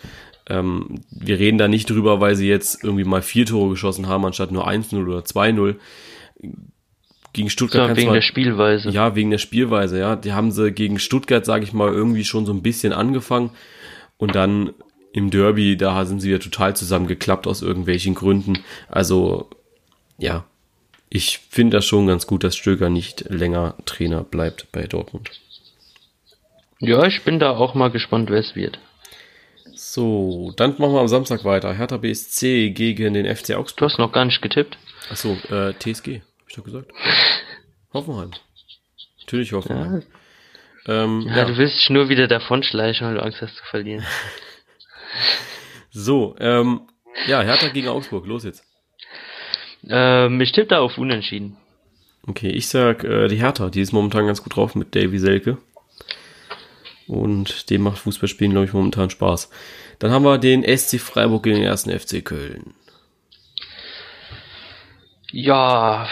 ähm, 0.50 1.02
wir 1.12 1.38
reden 1.38 1.58
da 1.58 1.68
nicht 1.68 1.90
drüber, 1.90 2.20
weil 2.20 2.36
sie 2.36 2.48
jetzt 2.48 2.84
irgendwie 2.84 3.04
mal 3.04 3.22
vier 3.22 3.46
Tore 3.46 3.70
geschossen 3.70 4.08
haben 4.08 4.26
anstatt 4.26 4.52
nur 4.52 4.68
1-0 4.68 5.06
oder 5.06 5.20
2-0 5.20 5.76
gegen 7.34 7.50
Stuttgart. 7.50 7.90
Ja, 7.90 7.96
wegen 7.96 8.08
mal, 8.08 8.14
der 8.16 8.22
Spielweise. 8.22 8.90
Ja, 8.90 9.16
wegen 9.16 9.32
der 9.32 9.38
Spielweise, 9.38 10.00
ja. 10.00 10.16
Die 10.16 10.34
haben 10.34 10.52
sie 10.52 10.72
gegen 10.72 11.00
Stuttgart, 11.00 11.46
sage 11.46 11.64
ich 11.64 11.74
mal, 11.74 11.92
irgendwie 11.92 12.26
schon 12.26 12.46
so 12.46 12.54
ein 12.54 12.62
bisschen 12.62 12.94
angefangen 12.94 13.52
und 14.18 14.36
dann 14.36 14.74
im 15.14 15.30
Derby, 15.30 15.78
da 15.78 16.06
sind 16.06 16.22
sie 16.22 16.30
wieder 16.30 16.40
total 16.40 16.76
zusammengeklappt 16.76 17.46
aus 17.46 17.62
irgendwelchen 17.62 18.16
Gründen. 18.16 18.60
Also, 18.90 19.50
ja, 20.18 20.46
ich 21.14 21.42
finde 21.50 21.78
das 21.78 21.86
schon 21.86 22.08
ganz 22.08 22.26
gut, 22.26 22.44
dass 22.44 22.56
Stöger 22.56 22.90
nicht 22.90 23.30
länger 23.30 23.76
Trainer 23.86 24.24
bleibt 24.24 24.72
bei 24.72 24.88
Dortmund. 24.88 25.30
Ja, 26.80 27.06
ich 27.06 27.24
bin 27.24 27.38
da 27.38 27.52
auch 27.52 27.76
mal 27.76 27.92
gespannt, 27.92 28.32
wer 28.32 28.40
es 28.40 28.56
wird. 28.56 28.80
So, 29.76 30.52
dann 30.58 30.72
machen 30.80 30.94
wir 30.94 31.02
am 31.02 31.08
Samstag 31.08 31.46
weiter. 31.46 31.72
Hertha 31.74 31.98
BSC 31.98 32.72
gegen 32.72 33.14
den 33.14 33.28
FC 33.28 33.52
Augsburg. 33.52 33.78
Du 33.78 33.86
hast 33.86 34.00
noch 34.00 34.12
gar 34.12 34.26
nicht 34.26 34.42
getippt. 34.42 34.76
Achso, 35.12 35.38
äh, 35.52 35.74
TSG, 35.74 36.22
hab 36.22 36.50
ich 36.50 36.56
doch 36.56 36.64
gesagt. 36.64 36.92
Hoffenheim. 37.94 38.32
Natürlich 39.22 39.54
Hoffenheim. 39.54 40.02
Ja. 40.88 41.04
Ähm, 41.04 41.26
ja, 41.28 41.38
ja, 41.38 41.46
du 41.46 41.58
willst 41.58 41.80
dich 41.80 41.90
nur 41.92 42.10
wieder 42.10 42.28
davon 42.28 42.64
schleichen, 42.64 43.06
weil 43.06 43.16
du 43.16 43.22
Angst 43.22 43.40
hast 43.40 43.56
zu 43.56 43.64
verlieren. 43.66 44.04
so, 45.92 46.36
ähm, 46.40 46.88
ja, 47.28 47.44
Hertha 47.44 47.68
gegen 47.68 47.90
Augsburg, 47.90 48.26
los 48.26 48.44
jetzt. 48.44 48.66
Ähm, 49.90 50.40
ich 50.42 50.52
tippe 50.52 50.68
da 50.68 50.80
auf 50.80 50.98
Unentschieden. 50.98 51.58
Okay, 52.26 52.50
ich 52.50 52.68
sag 52.68 53.04
äh, 53.04 53.28
die 53.28 53.38
Hertha, 53.38 53.70
die 53.70 53.82
ist 53.82 53.92
momentan 53.92 54.28
ganz 54.28 54.42
gut 54.42 54.56
drauf 54.56 54.76
mit 54.76 54.96
Davy 54.96 55.20
Selke. 55.20 55.58
Und 57.08 57.70
dem 57.70 57.82
macht 57.82 57.98
Fußballspielen, 58.00 58.52
glaube 58.52 58.66
ich, 58.66 58.74
momentan 58.74 59.10
Spaß. 59.10 59.50
Dann 60.00 60.12
haben 60.12 60.24
wir 60.24 60.38
den 60.38 60.64
SC 60.64 61.00
Freiburg 61.00 61.44
gegen 61.44 61.58
den 61.58 61.66
ersten 61.66 61.92
FC 61.92 62.24
Köln. 62.24 62.74
Ja, 65.32 66.08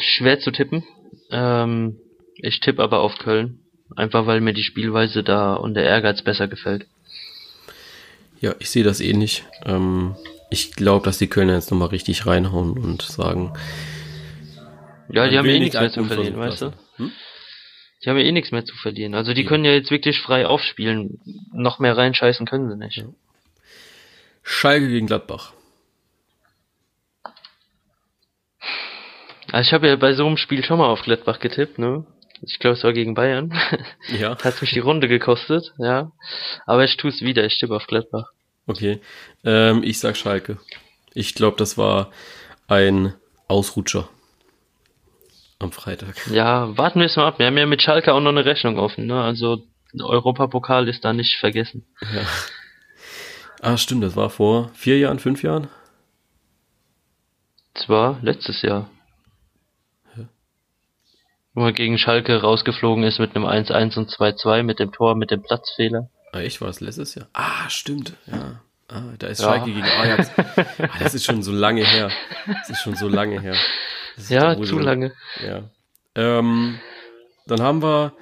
schwer 0.00 0.38
zu 0.40 0.50
tippen. 0.50 0.84
Ähm, 1.30 1.98
ich 2.36 2.60
tippe 2.60 2.82
aber 2.82 3.00
auf 3.00 3.18
Köln. 3.18 3.60
Einfach 3.96 4.26
weil 4.26 4.40
mir 4.40 4.52
die 4.52 4.62
Spielweise 4.62 5.22
da 5.22 5.54
und 5.54 5.74
der 5.74 5.84
Ehrgeiz 5.84 6.22
besser 6.22 6.48
gefällt. 6.48 6.86
Ja, 8.40 8.54
ich 8.58 8.70
sehe 8.70 8.84
das 8.84 9.00
ähnlich. 9.00 9.44
Ähm, 9.64 10.14
ich 10.50 10.72
glaube, 10.72 11.04
dass 11.04 11.18
die 11.18 11.28
Kölner 11.28 11.54
jetzt 11.54 11.70
nochmal 11.70 11.88
richtig 11.88 12.26
reinhauen 12.26 12.78
und 12.78 13.02
sagen. 13.02 13.52
Ja, 15.10 15.28
die 15.28 15.38
haben 15.38 15.48
eh 15.48 15.58
nichts 15.58 15.78
mehr 15.78 15.90
zu 15.90 16.04
verlieren, 16.04 16.38
weißt 16.38 16.62
du? 16.62 16.72
Hm? 16.96 17.12
Die 18.04 18.10
haben 18.10 18.16
ja 18.18 18.24
eh 18.24 18.32
nichts 18.32 18.52
mehr 18.52 18.64
zu 18.64 18.76
verlieren. 18.76 19.14
Also 19.14 19.34
die 19.34 19.42
ja. 19.42 19.48
können 19.48 19.64
ja 19.64 19.72
jetzt 19.72 19.90
wirklich 19.90 20.20
frei 20.20 20.46
aufspielen. 20.46 21.20
Noch 21.52 21.78
mehr 21.78 21.96
reinscheißen 21.96 22.46
können 22.46 22.68
sie 22.70 22.76
nicht. 22.76 22.98
Ja. 22.98 23.04
Schalke 24.42 24.88
gegen 24.88 25.06
Gladbach. 25.06 25.52
Also 29.50 29.68
ich 29.68 29.72
habe 29.72 29.88
ja 29.88 29.96
bei 29.96 30.12
so 30.12 30.26
einem 30.26 30.36
Spiel 30.36 30.64
schon 30.64 30.78
mal 30.78 30.88
auf 30.88 31.02
Gladbach 31.02 31.40
getippt, 31.40 31.78
ne? 31.78 32.06
Ich 32.42 32.58
glaube, 32.58 32.76
es 32.76 32.84
war 32.84 32.92
gegen 32.92 33.14
Bayern. 33.14 33.52
Ja. 34.08 34.38
Hat 34.44 34.60
mich 34.60 34.70
die 34.70 34.78
Runde 34.78 35.08
gekostet, 35.08 35.72
ja. 35.78 36.12
Aber 36.66 36.84
ich 36.84 36.96
tue 36.96 37.10
es 37.10 37.22
wieder, 37.22 37.44
ich 37.44 37.58
tippe 37.58 37.74
auf 37.74 37.86
Gladbach. 37.86 38.30
Okay. 38.68 39.00
Ähm, 39.44 39.82
ich 39.82 39.98
sag 39.98 40.16
Schalke. 40.16 40.58
Ich 41.14 41.34
glaube, 41.34 41.56
das 41.56 41.76
war 41.76 42.10
ein 42.68 43.14
Ausrutscher 43.48 44.08
am 45.58 45.72
Freitag. 45.72 46.14
Ja, 46.30 46.76
warten 46.76 47.00
wir 47.00 47.06
es 47.06 47.16
mal 47.16 47.26
ab. 47.26 47.38
Wir 47.38 47.46
haben 47.46 47.58
ja 47.58 47.66
mit 47.66 47.82
Schalke 47.82 48.12
auch 48.12 48.20
noch 48.20 48.30
eine 48.30 48.44
Rechnung 48.44 48.78
offen. 48.78 49.06
Ne? 49.06 49.20
Also 49.20 49.64
Europapokal 49.98 50.86
ist 50.86 51.04
da 51.04 51.12
nicht 51.12 51.36
vergessen. 51.38 51.86
Ja. 52.00 52.22
Ah, 53.60 53.76
stimmt, 53.76 54.04
das 54.04 54.14
war 54.14 54.30
vor 54.30 54.70
vier 54.74 54.98
Jahren, 54.98 55.18
fünf 55.18 55.42
Jahren? 55.42 55.66
Das 57.74 57.88
war 57.88 58.18
letztes 58.22 58.62
Jahr. 58.62 58.88
wo 61.54 61.64
er 61.64 61.72
gegen 61.72 61.98
Schalke 61.98 62.40
rausgeflogen 62.40 63.02
ist 63.02 63.18
mit 63.18 63.34
einem 63.34 63.44
1-1 63.44 63.98
und 63.98 64.10
2-2 64.10 64.62
mit 64.62 64.78
dem 64.78 64.92
Tor, 64.92 65.16
mit 65.16 65.32
dem 65.32 65.42
Platzfehler. 65.42 66.08
Ah, 66.32 66.40
echt, 66.40 66.60
war 66.60 66.68
es 66.68 66.80
letztes 66.80 67.14
Jahr? 67.14 67.28
Ah, 67.32 67.68
stimmt, 67.68 68.14
ja. 68.26 68.60
Ah, 68.88 69.02
da 69.18 69.26
ist 69.26 69.40
ja. 69.40 69.48
Schalke 69.48 69.66
gegen 69.66 69.82
Ajax. 69.82 70.30
ah, 70.38 70.88
das 70.98 71.14
ist 71.14 71.24
schon 71.24 71.42
so 71.42 71.52
lange 71.52 71.84
her. 71.84 72.10
Das 72.46 72.70
ist 72.70 72.80
schon 72.80 72.96
so 72.96 73.08
lange 73.08 73.40
her. 73.40 73.54
Ja, 74.28 74.60
zu 74.62 74.78
lange. 74.78 75.12
Ja. 75.46 75.62
Ähm, 76.14 76.80
dann 77.46 77.62
haben 77.62 77.82
wir 77.82 78.12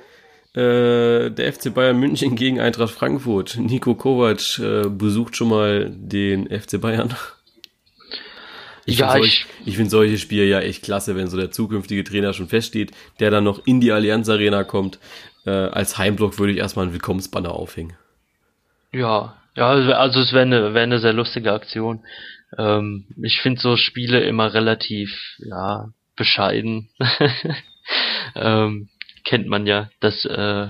äh, 0.55 1.31
der 1.31 1.53
FC 1.53 1.73
Bayern 1.73 1.99
München 1.99 2.35
gegen 2.37 2.61
Eintracht 2.61 2.93
Frankfurt. 2.93 3.57
Nico 3.59 3.95
Kovac 3.95 4.59
äh, 4.59 4.89
besucht 4.89 5.37
schon 5.37 5.49
mal 5.49 5.91
den 5.91 6.49
FC 6.49 6.81
Bayern. 6.81 7.15
Ich 8.89 8.99
ja, 8.99 9.11
finde 9.11 9.27
solch, 9.27 9.47
ich, 9.61 9.67
ich 9.67 9.77
find 9.77 9.91
solche 9.91 10.17
Spiele 10.17 10.45
ja 10.45 10.61
echt 10.61 10.85
klasse, 10.85 11.17
wenn 11.17 11.27
so 11.29 11.37
der 11.37 11.51
zukünftige 11.51 12.05
Trainer 12.05 12.33
schon 12.33 12.47
feststeht, 12.47 12.93
der 13.19 13.31
dann 13.31 13.43
noch 13.43 13.67
in 13.67 13.81
die 13.81 13.91
Allianz 13.91 14.29
Arena 14.29 14.63
kommt. 14.63 15.01
Äh, 15.47 15.51
als 15.51 15.97
Heimblock 15.97 16.39
würde 16.39 16.53
ich 16.53 16.59
erstmal 16.59 16.85
einen 16.85 16.93
Willkommensbanner 16.93 17.53
aufhängen. 17.53 17.97
Ja, 18.93 19.37
ja, 19.55 19.69
also 19.69 20.21
es 20.21 20.33
wäre 20.33 20.43
eine, 20.43 20.75
wär 20.75 20.83
eine 20.83 20.99
sehr 20.99 21.13
lustige 21.13 21.53
Aktion. 21.53 22.05
Ähm, 22.59 23.07
ich 23.23 23.41
finde 23.41 23.61
so 23.61 23.77
Spiele 23.77 24.21
immer 24.25 24.53
relativ, 24.53 25.11
ja, 25.39 25.89
bescheiden. 26.17 26.91
ähm, 28.35 28.89
kennt 29.25 29.47
man 29.47 29.67
ja, 29.67 29.91
dass 30.01 30.25
äh, 30.25 30.69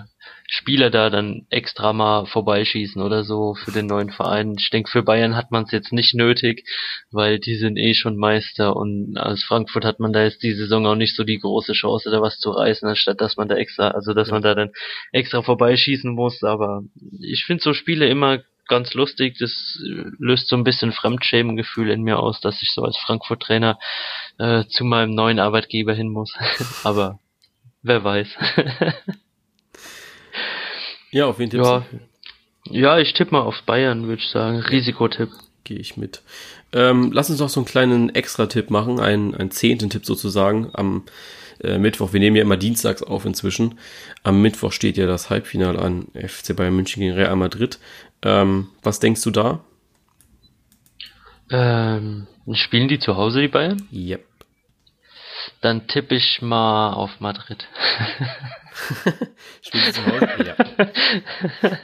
Spieler 0.49 0.91
da 0.91 1.11
dann 1.11 1.47
extra 1.51 1.93
mal 1.93 2.27
vorbeischießen 2.27 3.03
oder 3.03 3.25
so 3.25 3.55
für 3.55 3.73
den 3.73 3.87
neuen 3.87 4.11
Verein. 4.11 4.55
Ich 4.59 4.71
denke, 4.71 4.91
für 4.91 5.03
Bayern 5.03 5.37
hat 5.37 5.51
man 5.51 5.65
es 5.65 5.73
jetzt 5.73 5.93
nicht 5.93 6.15
nötig, 6.15 6.69
weil 7.11 7.39
die 7.39 7.57
sind 7.57 7.77
eh 7.77 7.95
schon 7.95 8.17
Meister 8.17 8.77
und 8.77 9.17
als 9.17 9.43
Frankfurt 9.43 9.85
hat 9.85 10.01
man 10.01 10.13
da 10.13 10.23
jetzt 10.23 10.43
die 10.43 10.53
Saison 10.53 10.87
auch 10.87 10.95
nicht 10.95 11.17
so 11.17 11.25
die 11.25 11.39
große 11.39 11.73
Chance, 11.73 12.11
da 12.11 12.21
was 12.21 12.39
zu 12.39 12.51
reißen, 12.51 12.89
anstatt 12.89 13.21
dass 13.21 13.37
man 13.37 13.49
da 13.49 13.57
extra, 13.57 13.89
also 13.89 14.15
dass 14.15 14.31
man 14.31 14.43
da 14.43 14.55
dann 14.55 14.71
extra 15.13 15.43
vorbeischießen 15.43 16.13
muss. 16.13 16.43
Aber 16.45 16.83
ich 17.21 17.45
finde 17.45 17.63
so 17.63 17.75
Spiele 17.75 18.09
immer 18.09 18.41
ganz 18.69 18.95
lustig. 18.95 19.39
Das 19.39 19.79
löst 20.19 20.49
so 20.49 20.57
ein 20.57 20.65
bisschen 20.65 20.93
Fremdschämengefühl 20.93 21.91
in 21.91 22.03
mir 22.03 22.19
aus, 22.19 22.41
dass 22.41 22.63
ich 22.63 22.71
so 22.73 22.83
als 22.83 22.97
Frankfurt-Trainer 22.99 23.79
äh, 24.39 24.65
zu 24.69 24.85
meinem 24.85 25.15
neuen 25.15 25.39
Arbeitgeber 25.39 25.95
hin 25.95 26.09
muss. 26.09 26.35
Aber 26.85 27.19
wer 27.83 28.05
weiß. 28.05 28.29
ja, 31.11 31.27
auf 31.27 31.39
wen 31.39 31.51
tippst 31.51 31.71
ja. 31.71 31.85
Ja, 32.69 32.99
ich 32.99 33.15
tippe 33.15 33.33
mal 33.33 33.43
auf 33.43 33.63
Bayern, 33.65 34.09
würde 34.09 34.23
ich 34.23 34.29
sagen. 34.29 34.59
Risikotipp. 34.59 35.31
Gehe 35.65 35.79
ich 35.79 35.97
mit. 35.97 36.23
Ähm, 36.73 37.11
lass 37.13 37.31
uns 37.31 37.41
noch 37.41 37.49
so 37.49 37.61
einen 37.61 37.67
kleinen 37.67 38.15
Extra-Tipp 38.15 38.71
machen, 38.71 39.01
einen, 39.01 39.35
einen 39.35 39.51
zehnten 39.51 39.91
Tipp 39.91 40.05
sozusagen 40.05 40.71
am 40.73 41.05
äh, 41.63 41.79
Mittwoch. 41.79 42.13
Wir 42.13 42.21
nehmen 42.21 42.37
ja 42.37 42.43
immer 42.43 42.57
dienstags 42.57 43.03
auf 43.03 43.25
inzwischen. 43.25 43.79
Am 44.23 44.43
Mittwoch 44.43 44.73
steht 44.73 44.97
ja 44.97 45.07
das 45.07 45.31
Halbfinale 45.31 45.79
an 45.79 46.09
FC 46.15 46.55
Bayern 46.57 46.75
München 46.75 47.01
gegen 47.01 47.15
Real 47.15 47.37
Madrid. 47.37 47.79
Ähm, 48.23 48.69
was 48.83 49.01
denkst 49.01 49.23
du 49.23 49.31
da? 49.31 49.65
Ähm, 51.51 52.27
spielen 52.53 52.89
die 52.89 52.99
zu 52.99 53.17
Hause, 53.17 53.41
die 53.41 53.49
Bayern? 53.49 53.89
Yep. 53.93 54.25
Dann 55.67 55.89
tippe 55.89 56.15
ich 56.15 56.43
mal 56.43 56.93
auf 56.93 57.19
Madrid. 57.19 57.67
spielen 59.63 59.83
die 59.85 59.93
zu 59.93 60.07
Hause? 60.07 60.29
Ja. 60.47 61.79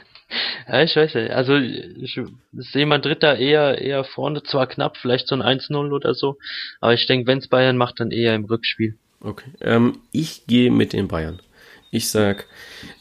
ja, 0.69 0.83
ich 0.83 0.95
weiß 0.95 1.15
nicht. 1.15 1.31
Also 1.31 1.57
ich, 1.57 2.15
ich 2.15 2.21
sehe 2.53 2.85
Madrid 2.85 3.21
da 3.21 3.35
eher 3.35 3.81
eher 3.81 4.05
vorne, 4.05 4.41
zwar 4.41 4.67
knapp, 4.67 4.95
vielleicht 4.95 5.27
so 5.27 5.35
ein 5.35 5.41
1-0 5.41 5.91
oder 5.91 6.13
so, 6.13 6.37
aber 6.79 6.93
ich 6.93 7.05
denke, 7.07 7.27
wenn 7.27 7.39
es 7.39 7.49
Bayern 7.49 7.75
macht, 7.75 7.99
dann 7.99 8.11
eher 8.11 8.35
im 8.35 8.45
Rückspiel. 8.45 8.95
Okay. 9.19 9.51
Ähm, 9.59 9.97
ich 10.13 10.47
gehe 10.47 10.71
mit 10.71 10.93
den 10.93 11.09
Bayern. 11.09 11.41
Ich 11.91 12.07
sag, 12.07 12.47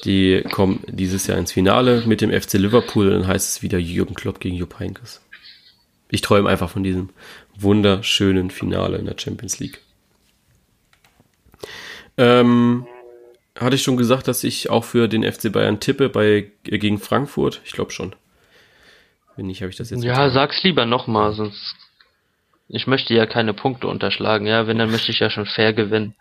die 0.05 0.43
kommen 0.51 0.83
dieses 0.89 1.29
Jahr 1.29 1.39
ins 1.39 1.53
Finale 1.53 2.03
mit 2.07 2.23
dem 2.23 2.33
FC 2.33 2.55
Liverpool, 2.55 3.09
dann 3.09 3.29
heißt 3.29 3.49
es 3.51 3.63
wieder 3.63 3.79
Jürgen 3.79 4.17
Klopp 4.17 4.41
gegen 4.41 4.57
Jupp 4.57 4.81
Heynckes. 4.81 5.25
Ich 6.11 6.23
träume 6.23 6.51
einfach 6.51 6.71
von 6.71 6.83
diesem 6.83 7.11
wunderschönen 7.57 8.51
Finale 8.51 8.99
in 8.99 9.07
der 9.07 9.15
Champions 9.17 9.61
League. 9.61 9.81
Ähm, 12.17 12.87
hatte 13.59 13.77
ich 13.77 13.83
schon 13.83 13.97
gesagt, 13.97 14.29
dass 14.29 14.45
ich 14.45 14.71
auch 14.71 14.85
für 14.85 15.09
den 15.09 15.31
FC 15.31 15.53
Bayern 15.53 15.81
tippe 15.81 16.09
bei 16.09 16.51
äh, 16.65 16.79
gegen 16.79 16.99
Frankfurt? 16.99 17.61
Ich 17.65 17.73
glaube 17.73 17.91
schon. 17.91 18.15
Wenn 19.37 19.47
nicht, 19.47 19.63
habe 19.63 19.71
ich 19.71 19.77
das 19.77 19.91
jetzt. 19.91 20.05
Ja, 20.05 20.15
getan. 20.15 20.31
sag's 20.31 20.63
lieber 20.63 20.87
nochmal, 20.87 21.33
sonst. 21.33 21.77
Ich 22.69 22.87
möchte 22.87 23.13
ja 23.13 23.27
keine 23.27 23.53
Punkte 23.53 23.87
unterschlagen. 23.87 24.47
Ja, 24.47 24.67
wenn, 24.67 24.79
dann 24.79 24.91
möchte 24.91 25.13
ich 25.13 25.21
ja 25.21 25.29
schon 25.29 25.45
fair 25.45 25.75
gewinnen. 25.75 26.15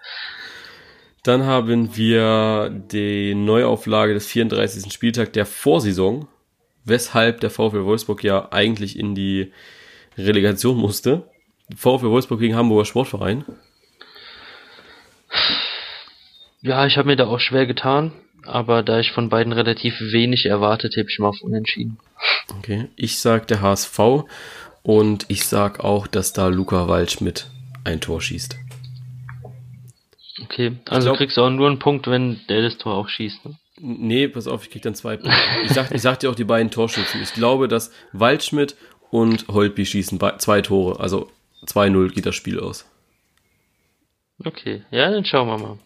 Dann 1.23 1.45
haben 1.45 1.95
wir 1.95 2.69
die 2.69 3.35
Neuauflage 3.35 4.13
des 4.13 4.27
34. 4.27 4.91
Spieltag 4.91 5.33
der 5.33 5.45
Vorsaison, 5.45 6.27
weshalb 6.83 7.39
der 7.41 7.51
VfL 7.51 7.85
Wolfsburg 7.85 8.23
ja 8.23 8.51
eigentlich 8.51 8.97
in 8.97 9.15
die 9.15 9.53
Relegation 10.17 10.77
musste. 10.77 11.29
VfL 11.75 12.09
Wolfsburg 12.09 12.39
gegen 12.39 12.55
Hamburger 12.55 12.85
Sportverein. 12.85 13.45
Ja, 16.61 16.85
ich 16.85 16.97
habe 16.97 17.07
mir 17.07 17.15
da 17.15 17.27
auch 17.27 17.39
schwer 17.39 17.65
getan, 17.65 18.11
aber 18.45 18.83
da 18.83 18.99
ich 18.99 19.11
von 19.11 19.29
beiden 19.29 19.51
relativ 19.51 19.99
wenig 19.99 20.45
erwartet, 20.45 20.95
habe 20.95 21.09
ich 21.09 21.19
mal 21.19 21.29
auf 21.29 21.41
Unentschieden. 21.41 21.97
Okay, 22.57 22.89
ich 22.95 23.19
sag 23.19 23.47
der 23.47 23.61
HSV 23.61 23.99
und 24.83 25.25
ich 25.27 25.45
sag 25.45 25.79
auch, 25.79 26.07
dass 26.07 26.33
da 26.33 26.47
Luca 26.47 26.87
Waldschmidt 26.87 27.47
ein 27.83 27.99
Tor 27.99 28.21
schießt. 28.21 28.57
Okay, 30.43 30.73
also 30.87 31.07
glaub, 31.07 31.17
kriegst 31.17 31.37
du 31.37 31.41
auch 31.41 31.49
nur 31.49 31.67
einen 31.67 31.79
Punkt, 31.79 32.07
wenn 32.07 32.41
der 32.47 32.61
das 32.61 32.77
Tor 32.77 32.95
auch 32.95 33.09
schießt. 33.09 33.45
Ne? 33.45 33.57
Nee, 33.79 34.27
pass 34.27 34.47
auf, 34.47 34.63
ich 34.63 34.69
krieg 34.69 34.83
dann 34.83 34.95
zwei 34.95 35.17
Punkte. 35.17 35.35
Ich 35.65 35.71
sag, 35.71 35.91
ich 35.91 36.01
sag 36.01 36.19
dir 36.19 36.29
auch 36.29 36.35
die 36.35 36.43
beiden 36.43 36.71
Torschützen. 36.71 37.21
Ich 37.21 37.33
glaube, 37.33 37.67
dass 37.67 37.91
Waldschmidt 38.11 38.75
und 39.09 39.47
Holtby 39.47 39.85
schießen 39.85 40.19
zwei 40.37 40.61
Tore. 40.61 40.99
Also 40.99 41.31
2-0 41.65 42.13
geht 42.13 42.25
das 42.25 42.35
Spiel 42.35 42.59
aus. 42.59 42.85
Okay, 44.43 44.83
ja, 44.91 45.09
dann 45.09 45.25
schauen 45.25 45.47
wir 45.47 45.57
mal. 45.57 45.77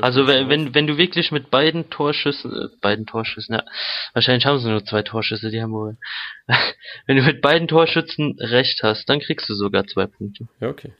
Also 0.00 0.28
wenn, 0.28 0.48
wenn, 0.48 0.74
wenn 0.74 0.86
du 0.86 0.96
wirklich 0.96 1.32
mit 1.32 1.50
beiden 1.50 1.90
Torschüssen, 1.90 2.52
äh, 2.52 2.68
beiden 2.80 3.04
Torschüssen, 3.04 3.54
ja, 3.54 3.64
wahrscheinlich 4.12 4.46
haben 4.46 4.58
sie 4.58 4.68
nur 4.68 4.84
zwei 4.84 5.02
Torschüsse, 5.02 5.50
die 5.50 5.60
haben 5.60 5.72
wohl. 5.72 5.96
wenn 7.06 7.16
du 7.16 7.22
mit 7.22 7.40
beiden 7.40 7.66
Torschützen 7.66 8.36
recht 8.38 8.82
hast, 8.84 9.08
dann 9.08 9.18
kriegst 9.18 9.48
du 9.48 9.54
sogar 9.54 9.86
zwei 9.86 10.06
Punkte. 10.06 10.46
Ja, 10.60 10.68
okay. 10.68 10.92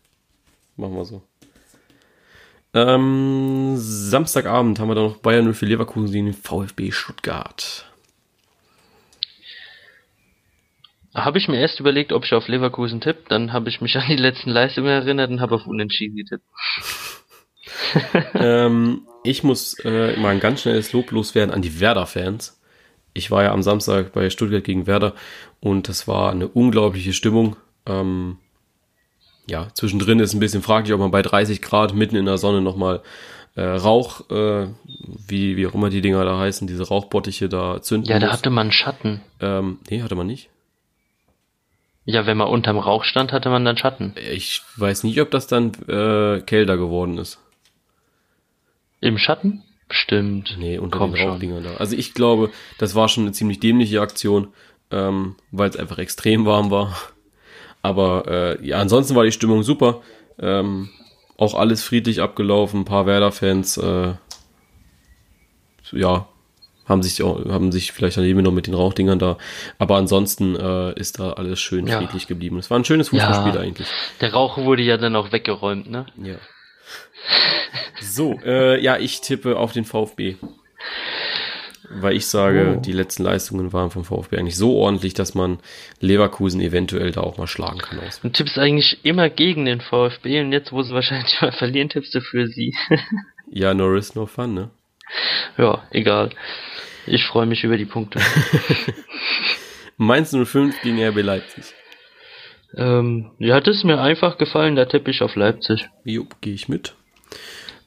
Machen 0.76 0.96
wir 0.96 1.04
so. 1.04 1.22
Ähm, 2.74 3.74
Samstagabend 3.76 4.80
haben 4.80 4.88
wir 4.88 4.96
dann 4.96 5.04
noch 5.04 5.18
Bayern 5.18 5.44
0 5.44 5.54
für 5.54 5.66
Leverkusen 5.66 6.12
gegen 6.12 6.26
den 6.26 6.34
VfB 6.34 6.90
Stuttgart. 6.90 7.86
Habe 11.14 11.38
ich 11.38 11.46
mir 11.46 11.60
erst 11.60 11.78
überlegt, 11.78 12.12
ob 12.12 12.24
ich 12.24 12.34
auf 12.34 12.48
Leverkusen 12.48 13.00
tippe, 13.00 13.22
dann 13.28 13.52
habe 13.52 13.68
ich 13.68 13.80
mich 13.80 13.96
an 13.96 14.08
die 14.08 14.16
letzten 14.16 14.50
Leistungen 14.50 14.88
erinnert 14.88 15.30
und 15.30 15.40
habe 15.40 15.54
auf 15.54 15.68
Unentschieden 15.68 16.16
getippt. 16.16 16.44
ähm, 18.34 19.02
ich 19.22 19.42
muss 19.42 19.78
äh, 19.84 20.16
mal 20.16 20.30
ein 20.30 20.40
ganz 20.40 20.62
schnelles 20.62 20.92
Lob 20.92 21.10
loswerden 21.10 21.54
an 21.54 21.62
die 21.62 21.80
Werder-Fans. 21.80 22.60
Ich 23.14 23.30
war 23.30 23.44
ja 23.44 23.52
am 23.52 23.62
Samstag 23.62 24.12
bei 24.12 24.28
Stuttgart 24.30 24.64
gegen 24.64 24.86
Werder 24.86 25.14
und 25.60 25.88
das 25.88 26.08
war 26.08 26.30
eine 26.32 26.48
unglaubliche 26.48 27.12
Stimmung. 27.12 27.56
Ähm, 27.86 28.38
ja, 29.46 29.68
zwischendrin 29.74 30.20
ist 30.20 30.34
ein 30.34 30.40
bisschen 30.40 30.62
fraglich, 30.62 30.92
ob 30.92 31.00
man 31.00 31.10
bei 31.10 31.22
30 31.22 31.62
Grad 31.62 31.94
mitten 31.94 32.16
in 32.16 32.24
der 32.26 32.38
Sonne 32.38 32.60
nochmal 32.60 33.02
äh, 33.56 33.62
Rauch, 33.62 34.28
äh, 34.30 34.66
wie, 35.28 35.56
wie 35.56 35.66
auch 35.66 35.74
immer 35.74 35.90
die 35.90 36.00
Dinger 36.00 36.24
da 36.24 36.38
heißen, 36.38 36.66
diese 36.66 36.88
Rauchbottiche 36.88 37.48
da 37.48 37.80
zünden 37.80 38.10
Ja, 38.10 38.18
da 38.18 38.26
muss. 38.26 38.36
hatte 38.36 38.50
man 38.50 38.72
Schatten. 38.72 39.20
Ähm, 39.40 39.78
nee, 39.88 40.02
hatte 40.02 40.16
man 40.16 40.26
nicht. 40.26 40.50
Ja, 42.06 42.26
wenn 42.26 42.36
man 42.36 42.48
unterm 42.48 42.78
Rauch 42.78 43.04
stand, 43.04 43.32
hatte 43.32 43.48
man 43.48 43.64
dann 43.64 43.76
Schatten. 43.78 44.14
Ich 44.30 44.60
weiß 44.76 45.04
nicht, 45.04 45.20
ob 45.20 45.30
das 45.30 45.46
dann 45.46 45.72
äh, 45.88 46.40
kälter 46.40 46.76
geworden 46.76 47.16
ist. 47.16 47.38
Im 49.04 49.18
Schatten? 49.18 49.62
Bestimmt. 49.88 50.56
Nee, 50.58 50.78
unter 50.78 50.98
Komm 50.98 51.12
den 51.12 51.28
Rauchdingern 51.28 51.62
da. 51.62 51.74
Also 51.74 51.94
ich 51.94 52.14
glaube, 52.14 52.50
das 52.78 52.94
war 52.94 53.08
schon 53.08 53.24
eine 53.24 53.32
ziemlich 53.32 53.60
dämliche 53.60 54.00
Aktion, 54.00 54.48
ähm, 54.90 55.36
weil 55.50 55.68
es 55.68 55.76
einfach 55.76 55.98
extrem 55.98 56.46
warm 56.46 56.70
war. 56.70 56.96
Aber 57.82 58.24
äh, 58.26 58.66
ja, 58.66 58.78
ansonsten 58.78 59.14
war 59.14 59.24
die 59.24 59.32
Stimmung 59.32 59.62
super. 59.62 60.00
Ähm, 60.38 60.88
auch 61.36 61.54
alles 61.54 61.84
friedlich 61.84 62.22
abgelaufen. 62.22 62.80
Ein 62.80 62.84
paar 62.86 63.04
Werder-Fans, 63.04 63.76
äh, 63.76 64.14
ja, 65.92 66.26
haben 66.86 67.02
sich, 67.02 67.20
haben 67.20 67.70
sich 67.70 67.92
vielleicht 67.92 68.16
daneben 68.16 68.42
noch 68.42 68.52
mit 68.52 68.66
den 68.66 68.74
Rauchdingern 68.74 69.18
da. 69.18 69.36
Aber 69.78 69.96
ansonsten 69.96 70.56
äh, 70.56 70.98
ist 70.98 71.18
da 71.18 71.34
alles 71.34 71.60
schön 71.60 71.86
ja. 71.86 71.98
friedlich 71.98 72.26
geblieben. 72.26 72.58
Es 72.58 72.70
war 72.70 72.78
ein 72.78 72.86
schönes 72.86 73.10
Fußballspiel 73.10 73.54
ja, 73.54 73.60
eigentlich. 73.60 73.88
Der 74.22 74.32
Rauch 74.32 74.56
wurde 74.56 74.82
ja 74.82 74.96
dann 74.96 75.14
auch 75.14 75.30
weggeräumt, 75.30 75.90
ne? 75.90 76.06
Ja. 76.22 76.36
So, 78.00 78.38
äh, 78.44 78.80
ja, 78.80 78.98
ich 78.98 79.20
tippe 79.20 79.56
auf 79.56 79.72
den 79.72 79.84
VfB. 79.84 80.36
Weil 81.90 82.16
ich 82.16 82.26
sage, 82.26 82.76
oh. 82.76 82.80
die 82.80 82.92
letzten 82.92 83.22
Leistungen 83.22 83.72
waren 83.72 83.90
vom 83.90 84.04
VfB 84.04 84.38
eigentlich 84.38 84.56
so 84.56 84.76
ordentlich, 84.76 85.14
dass 85.14 85.34
man 85.34 85.58
Leverkusen 86.00 86.60
eventuell 86.60 87.12
da 87.12 87.20
auch 87.20 87.36
mal 87.36 87.46
schlagen 87.46 87.78
kann. 87.78 88.00
Du 88.22 88.28
tippst 88.30 88.58
eigentlich 88.58 89.04
immer 89.04 89.30
gegen 89.30 89.64
den 89.64 89.80
VfB 89.80 90.40
und 90.40 90.52
jetzt, 90.52 90.72
wo 90.72 90.82
sie 90.82 90.94
wahrscheinlich 90.94 91.40
mal 91.40 91.52
verlieren, 91.58 91.88
tippst 91.88 92.14
du 92.14 92.20
für 92.20 92.46
sie. 92.46 92.74
Ja, 93.50 93.74
no 93.74 93.84
risk, 93.86 94.16
no 94.16 94.24
fun, 94.24 94.54
ne? 94.54 94.70
Ja, 95.58 95.86
egal. 95.90 96.30
Ich 97.06 97.24
freue 97.24 97.46
mich 97.46 97.62
über 97.62 97.76
die 97.76 97.84
Punkte. 97.84 98.20
Mainz 99.96 100.34
05 100.34 100.80
gegen 100.82 101.00
RB 101.04 101.22
Leipzig. 101.22 101.74
Ähm, 102.76 103.30
ja, 103.38 103.60
das 103.60 103.76
ist 103.76 103.84
mir 103.84 104.00
einfach 104.00 104.38
gefallen, 104.38 104.76
der 104.76 104.88
Teppich 104.88 105.22
auf 105.22 105.36
Leipzig. 105.36 105.88
Jo, 106.04 106.26
gehe 106.40 106.54
ich 106.54 106.68
mit. 106.68 106.94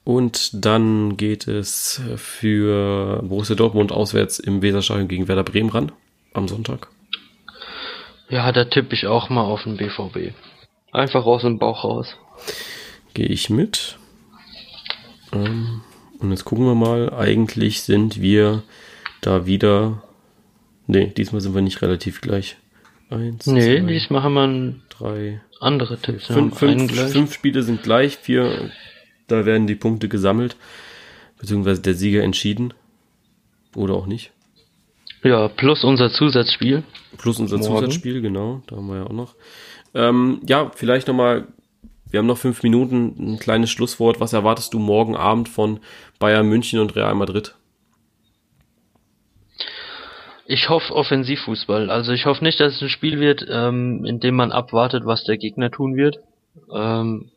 Und 0.03 0.65
dann 0.65 1.17
geht 1.17 1.47
es 1.49 2.01
für 2.15 3.21
Borussia 3.23 3.55
Dortmund 3.55 3.91
auswärts 3.91 4.39
im 4.39 4.61
Weserstadion 4.61 5.09
gegen 5.09 5.27
Werder 5.27 5.43
Bremen 5.43 5.69
ran 5.69 5.91
am 6.33 6.47
Sonntag. 6.47 6.87
Ja, 8.29 8.51
da 8.51 8.65
tippe 8.65 8.93
ich 8.93 9.07
auch 9.07 9.29
mal 9.29 9.43
auf 9.43 9.63
den 9.63 9.77
BVB. 9.77 10.33
Einfach 10.91 11.25
aus 11.25 11.41
dem 11.41 11.59
Bauch 11.59 11.83
raus. 11.83 12.15
Gehe 13.13 13.27
ich 13.27 13.49
mit. 13.49 13.97
Ähm, 15.33 15.81
und 16.19 16.31
jetzt 16.31 16.45
gucken 16.45 16.65
wir 16.65 16.75
mal. 16.75 17.13
Eigentlich 17.13 17.81
sind 17.81 18.21
wir 18.21 18.63
da 19.21 19.45
wieder. 19.45 20.03
Ne, 20.87 21.07
diesmal 21.07 21.41
sind 21.41 21.53
wir 21.53 21.61
nicht 21.61 21.81
relativ 21.81 22.21
gleich. 22.21 22.57
Eins, 23.09 23.47
nee, 23.47 23.79
zwei, 23.79 23.87
diesmal 23.87 24.23
haben 24.23 24.33
wir 24.33 24.75
drei, 24.89 25.41
andere 25.59 25.97
Tipps. 25.97 26.27
Fünf, 26.27 26.57
fünf, 26.57 26.91
fünf 27.11 27.33
Spiele 27.33 27.63
sind 27.63 27.83
gleich, 27.83 28.17
vier, 28.17 28.69
da 29.27 29.45
werden 29.45 29.67
die 29.67 29.75
Punkte 29.75 30.09
gesammelt, 30.09 30.57
beziehungsweise 31.39 31.81
der 31.81 31.93
Sieger 31.93 32.23
entschieden. 32.23 32.73
Oder 33.75 33.93
auch 33.93 34.07
nicht. 34.07 34.31
Ja, 35.23 35.47
plus 35.47 35.83
unser 35.83 36.09
Zusatzspiel. 36.09 36.83
Plus 37.17 37.39
unser 37.39 37.57
Morgen. 37.57 37.85
Zusatzspiel, 37.85 38.21
genau, 38.21 38.61
da 38.67 38.75
haben 38.75 38.87
wir 38.87 38.97
ja 38.97 39.03
auch 39.05 39.13
noch. 39.13 39.35
Ähm, 39.93 40.41
ja, 40.47 40.71
vielleicht 40.75 41.07
nochmal, 41.07 41.47
wir 42.09 42.19
haben 42.19 42.27
noch 42.27 42.37
fünf 42.37 42.61
Minuten, 42.63 43.15
ein 43.17 43.39
kleines 43.39 43.69
Schlusswort. 43.69 44.19
Was 44.19 44.33
erwartest 44.33 44.73
du 44.73 44.79
morgen 44.79 45.15
Abend 45.15 45.49
von 45.49 45.79
Bayern 46.19 46.47
München 46.47 46.79
und 46.79 46.95
Real 46.95 47.15
Madrid? 47.15 47.55
Ich 50.49 50.69
hoffe 50.69 50.95
Offensivfußball. 50.95 51.89
Also 51.89 52.13
ich 52.13 52.25
hoffe 52.25 52.41
nicht, 52.41 52.59
dass 52.61 52.75
es 52.75 52.81
ein 52.81 52.87
Spiel 52.87 53.19
wird, 53.19 53.45
ähm, 53.49 54.05
in 54.05 54.21
dem 54.21 54.35
man 54.35 54.53
abwartet, 54.53 55.05
was 55.05 55.25
der 55.25 55.37
Gegner 55.37 55.69
tun 55.71 55.97
wird. 55.97 56.19
Ähm, 56.73 57.31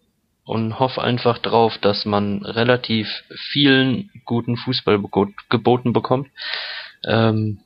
und 0.44 0.78
hoffe 0.78 1.02
einfach 1.02 1.38
drauf, 1.38 1.76
dass 1.78 2.04
man 2.04 2.44
relativ 2.44 3.08
vielen 3.52 4.11
guten 4.24 4.56
Fußball 4.56 5.00
geboten 5.48 5.92
bekommt. 5.92 6.28
Ähm, 7.04 7.58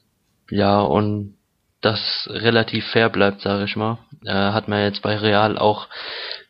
ja, 0.51 0.80
und 0.80 1.36
das 1.82 2.26
relativ 2.30 2.86
fair 2.86 3.11
bleibt, 3.11 3.42
sage 3.42 3.64
ich 3.64 3.76
mal. 3.76 3.99
Äh, 4.24 4.32
hat 4.32 4.68
man 4.68 4.82
jetzt 4.82 5.03
bei 5.03 5.16
Real 5.16 5.59
auch 5.59 5.88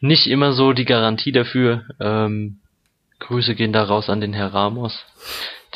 nicht 0.01 0.29
immer 0.29 0.53
so 0.53 0.73
die 0.73 0.85
Garantie 0.85 1.33
dafür. 1.33 1.83
Ähm, 2.01 2.61
Grüße 3.19 3.57
gehen 3.57 3.73
da 3.73 3.83
raus 3.83 4.09
an 4.09 4.21
den 4.21 4.35
Herr 4.35 4.55
Ramos 4.55 5.05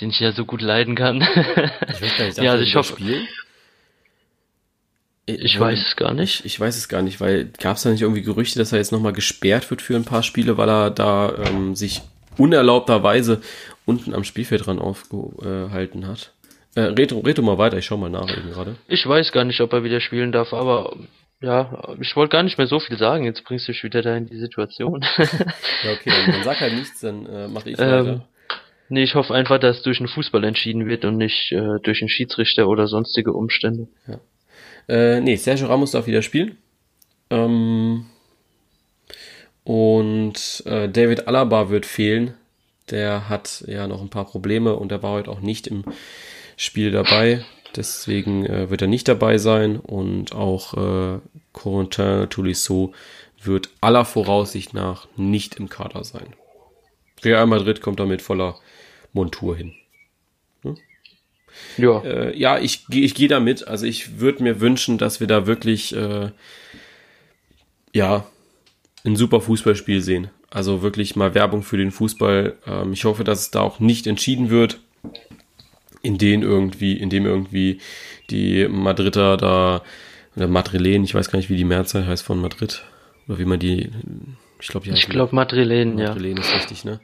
den 0.01 0.11
ich 0.11 0.21
ja 0.21 0.33
so 0.33 0.45
gut 0.45 0.63
leiden 0.63 0.95
kann. 0.95 1.21
Ich 1.21 2.03
weiß 2.03 2.17
gar 2.17 2.25
nicht, 2.27 2.39
ja, 2.43 2.53
also 2.53 2.65
ich 2.65 2.77
hoffe. 2.77 2.97
Ich, 5.27 5.41
ich 5.41 5.61
weiß 5.61 5.79
es 5.89 5.97
gar 5.97 6.15
nicht. 6.15 6.41
Ich, 6.41 6.47
ich 6.47 6.61
weiß 6.61 6.77
es 6.77 6.89
gar 6.89 7.03
nicht, 7.03 7.21
weil 7.21 7.51
gab 7.61 7.77
es 7.77 7.83
da 7.83 7.91
nicht 7.91 8.03
irgendwie 8.03 8.23
Gerüchte, 8.23 8.59
dass 8.59 8.73
er 8.73 8.79
jetzt 8.79 8.93
nochmal 8.93 9.13
gesperrt 9.13 9.69
wird 9.71 9.83
für 9.83 9.97
ein 9.97 10.05
paar 10.05 10.23
Spiele, 10.23 10.57
weil 10.57 10.69
er 10.69 10.91
da 10.91 11.35
ähm, 11.47 11.75
sich 11.75 12.03
unerlaubterweise 12.39 13.43
unten 13.85 14.15
am 14.15 14.25
Spielfeld 14.25 14.67
dran 14.67 14.79
aufgehalten 14.79 16.07
hat. 16.07 16.33
Äh, 16.75 16.81
red, 16.81 17.13
red 17.13 17.39
mal 17.43 17.59
weiter, 17.59 17.79
ich 17.79 17.87
schau 17.87 17.97
mal 17.97 18.11
nach 18.11 18.31
eben 18.31 18.51
gerade. 18.51 18.77
Ich 18.87 19.07
weiß 19.07 19.33
gar 19.33 19.45
nicht, 19.45 19.61
ob 19.61 19.73
er 19.73 19.85
wieder 19.85 20.01
spielen 20.01 20.33
darf, 20.33 20.53
aber 20.53 20.97
ja, 21.41 21.95
ich 22.01 22.15
wollte 22.17 22.33
gar 22.33 22.43
nicht 22.43 22.59
mehr 22.59 22.67
so 22.67 22.81
viel 22.81 22.99
sagen, 22.99 23.25
jetzt 23.25 23.45
bringst 23.45 23.69
du 23.69 23.73
dich 23.73 23.85
wieder 23.85 24.03
da 24.03 24.17
in 24.17 24.27
die 24.27 24.39
Situation. 24.39 25.03
ja, 25.19 25.93
okay, 25.93 26.11
dann, 26.11 26.33
dann 26.33 26.43
sag 26.45 26.61
halt 26.61 26.75
nichts, 26.75 27.01
dann 27.01 27.27
äh, 27.27 27.49
mache 27.49 27.71
ich 27.71 27.79
weiter. 27.79 28.27
Nee, 28.89 29.03
ich 29.03 29.15
hoffe 29.15 29.35
einfach, 29.35 29.61
dass 29.61 29.83
durch 29.83 29.99
den 29.99 30.09
Fußball 30.09 30.45
entschieden 30.45 30.87
wird 30.87 31.05
und 31.05 31.19
nicht 31.19 31.53
äh, 31.53 31.79
durch 31.83 32.01
einen 32.01 32.09
Schiedsrichter 32.09 32.69
oder 32.69 32.87
sonstige 32.87 33.33
Umstände. 33.33 33.89
Ja. 34.07 34.21
Äh, 34.89 35.21
nee, 35.21 35.37
Sergio 35.37 35.67
Ramos 35.67 35.91
darf 35.91 36.07
wieder 36.07 36.23
spielen. 36.23 36.57
Ähm, 37.31 38.07
und 39.65 40.63
äh, 40.65 40.89
David 40.89 41.29
Alaba 41.29 41.69
wird 41.69 41.85
fehlen. 41.85 42.35
Der 42.91 43.29
hat 43.29 43.65
ja 43.67 43.87
noch 43.87 44.01
ein 44.01 44.09
paar 44.09 44.25
Probleme 44.25 44.75
und 44.75 44.91
er 44.91 45.03
war 45.03 45.13
heute 45.13 45.31
auch 45.31 45.41
nicht 45.41 45.67
im 45.67 45.85
Spiel 46.57 46.91
dabei. 46.91 47.45
Deswegen 47.77 48.47
äh, 48.47 48.71
wird 48.71 48.81
er 48.81 48.89
nicht 48.89 49.09
dabei 49.09 49.37
sein. 49.37 49.77
Und 49.77 50.35
auch 50.35 50.73
äh, 50.75 51.21
Corentin 51.53 52.31
Tolisso 52.31 52.95
wird 53.43 53.69
aller 53.83 54.07
Voraussicht 54.07 54.73
nach 54.73 55.07
nicht 55.17 55.57
im 55.57 55.69
Kader 55.69 56.03
sein. 56.05 56.35
Real 57.23 57.47
Madrid 57.47 57.83
kommt 57.83 58.01
damit 58.01 58.23
voller 58.23 58.59
Montur 59.13 59.57
hin. 59.57 59.75
Hm? 60.63 60.77
Ja. 61.77 62.03
Äh, 62.03 62.39
ja, 62.39 62.59
ich, 62.59 62.85
ich 62.91 63.15
gehe 63.15 63.29
damit. 63.29 63.67
Also 63.67 63.87
ich 63.87 64.21
würde 64.21 64.43
mir 64.43 64.61
wünschen, 64.61 64.99
dass 64.99 65.21
wir 65.21 65.27
da 65.27 65.47
wirklich 65.47 65.95
äh, 65.95 66.31
ja 67.95 68.27
ein 69.05 69.17
super 69.17 69.41
Fußballspiel 69.41 70.01
sehen. 70.01 70.31
Also 70.51 70.83
wirklich 70.83 71.17
mal 71.17 71.35
Werbung 71.35 71.63
für 71.63 71.77
den 71.77 71.91
Fußball. 71.91 72.57
Ähm, 72.67 72.93
ich 72.93 73.05
hoffe, 73.05 73.25
dass 73.25 73.41
es 73.41 73.51
da 73.51 73.61
auch 73.61 73.81
nicht 73.81 74.07
entschieden 74.07 74.51
wird, 74.51 74.81
in 76.03 76.19
dem 76.19 76.43
irgendwie, 76.43 76.95
in 76.95 77.11
dem 77.11 77.27
irgendwie 77.27 77.81
die 78.31 78.67
Madrider 78.69 79.37
da 79.37 79.83
oder 80.37 80.49
Madrilen, 80.49 81.05
ich 81.05 81.15
weiß 81.15 81.31
gar 81.31 81.39
nicht, 81.39 81.51
wie 81.51 81.57
die 81.57 81.65
Mehrzahl 81.65 82.07
heißt 82.07 82.23
von 82.23 82.41
Madrid 82.41 82.85
oder 83.27 83.39
wie 83.39 83.45
man 83.45 83.59
die, 83.59 83.91
ich 84.61 84.69
glaube, 84.69 84.89
ich 84.89 85.09
glaube 85.09 85.35
Madrilen, 85.35 85.99
ja. 85.99 86.11
Madrilen 86.11 86.37
ist 86.39 86.55
richtig, 86.55 86.85
ne? 86.85 87.01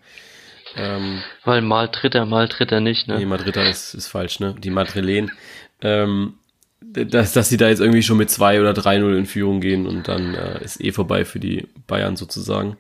Ähm, 0.77 1.23
Weil 1.45 1.63
mal 1.63 1.89
tritt 1.89 2.15
er, 2.15 2.27
mal 2.27 2.49
tritt 2.49 2.73
er 2.73 2.81
nicht, 2.81 3.09
ne? 3.09 3.19
Nee, 3.19 3.27
mal 3.27 3.39
tritt 3.39 3.57
er 3.57 3.69
ist, 3.69 3.95
ist 3.95 4.09
falsch, 4.09 4.41
ne? 4.41 4.55
Die 4.59 4.71
Madrilen. 4.71 5.31
Ähm, 5.81 6.35
dass, 6.81 7.33
dass 7.33 7.49
sie 7.49 7.57
da 7.57 7.69
jetzt 7.69 7.81
irgendwie 7.81 8.03
schon 8.03 8.19
mit 8.19 8.31
2 8.31 8.61
oder 8.61 8.73
3-0 8.73 9.17
in 9.17 9.27
Führung 9.27 9.61
gehen 9.61 9.87
und 9.87 10.09
dann 10.09 10.35
äh, 10.35 10.63
ist 10.63 10.83
eh 10.83 10.93
vorbei 10.93 11.25
für 11.25 11.41
die 11.41 11.67
Bayern 11.87 12.17
sozusagen. 12.17 12.77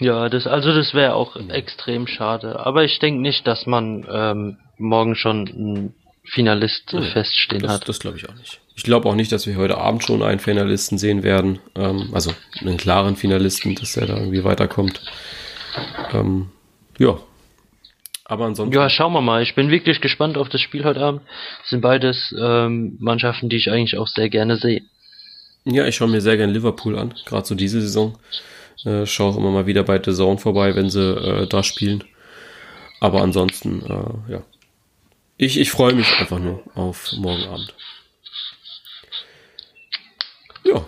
Ja, 0.00 0.28
das, 0.28 0.46
also 0.46 0.72
das 0.74 0.94
wäre 0.94 1.14
auch 1.14 1.36
ja. 1.36 1.48
extrem 1.54 2.06
schade. 2.06 2.64
Aber 2.64 2.84
ich 2.84 2.98
denke 2.98 3.20
nicht, 3.20 3.46
dass 3.46 3.66
man 3.66 4.06
ähm, 4.10 4.58
morgen 4.78 5.14
schon 5.14 5.48
einen 5.48 5.94
Finalist 6.24 6.92
ja, 6.92 7.02
feststehen 7.02 7.62
das, 7.62 7.72
hat. 7.72 7.88
Das 7.88 8.00
glaube 8.00 8.16
ich 8.16 8.28
auch 8.28 8.34
nicht. 8.34 8.60
Ich 8.76 8.82
glaube 8.82 9.08
auch 9.08 9.14
nicht, 9.14 9.30
dass 9.30 9.46
wir 9.46 9.56
heute 9.56 9.78
Abend 9.78 10.04
schon 10.04 10.22
einen 10.22 10.40
Finalisten 10.40 10.96
sehen 10.96 11.22
werden. 11.22 11.58
Ähm, 11.74 12.10
also 12.12 12.32
einen 12.60 12.78
klaren 12.78 13.16
Finalisten, 13.16 13.74
dass 13.74 13.92
der 13.92 14.06
da 14.06 14.16
irgendwie 14.16 14.44
weiterkommt. 14.44 15.02
Ähm, 16.12 16.50
ja. 17.00 17.18
Aber 18.24 18.44
ansonsten. 18.44 18.72
Ja, 18.72 18.88
schauen 18.88 19.12
wir 19.12 19.20
mal. 19.20 19.42
Ich 19.42 19.56
bin 19.56 19.70
wirklich 19.70 20.00
gespannt 20.00 20.38
auf 20.38 20.48
das 20.48 20.60
Spiel 20.60 20.84
heute 20.84 21.00
Abend. 21.00 21.22
Das 21.62 21.70
sind 21.70 21.80
beides 21.80 22.32
ähm, 22.40 22.96
Mannschaften, 23.00 23.48
die 23.48 23.56
ich 23.56 23.72
eigentlich 23.72 23.98
auch 23.98 24.06
sehr 24.06 24.28
gerne 24.28 24.56
sehe. 24.56 24.82
Ja, 25.64 25.84
ich 25.86 25.96
schaue 25.96 26.08
mir 26.08 26.20
sehr 26.20 26.36
gerne 26.36 26.52
Liverpool 26.52 26.96
an, 26.96 27.12
gerade 27.26 27.44
so 27.44 27.56
diese 27.56 27.80
Saison. 27.80 28.16
Äh, 28.84 29.04
schaue 29.04 29.32
auch 29.32 29.36
immer 29.36 29.50
mal 29.50 29.66
wieder 29.66 29.82
bei 29.82 30.00
The 30.02 30.12
Zone 30.12 30.38
vorbei, 30.38 30.76
wenn 30.76 30.88
sie 30.88 31.02
äh, 31.02 31.46
da 31.48 31.62
spielen. 31.62 32.04
Aber 33.00 33.20
ansonsten, 33.22 33.82
äh, 33.82 34.32
ja. 34.32 34.42
Ich, 35.36 35.58
ich 35.58 35.70
freue 35.70 35.94
mich 35.94 36.06
einfach 36.18 36.38
nur 36.38 36.62
auf 36.74 37.12
morgen 37.14 37.44
Abend. 37.44 37.74
Ja. 40.64 40.86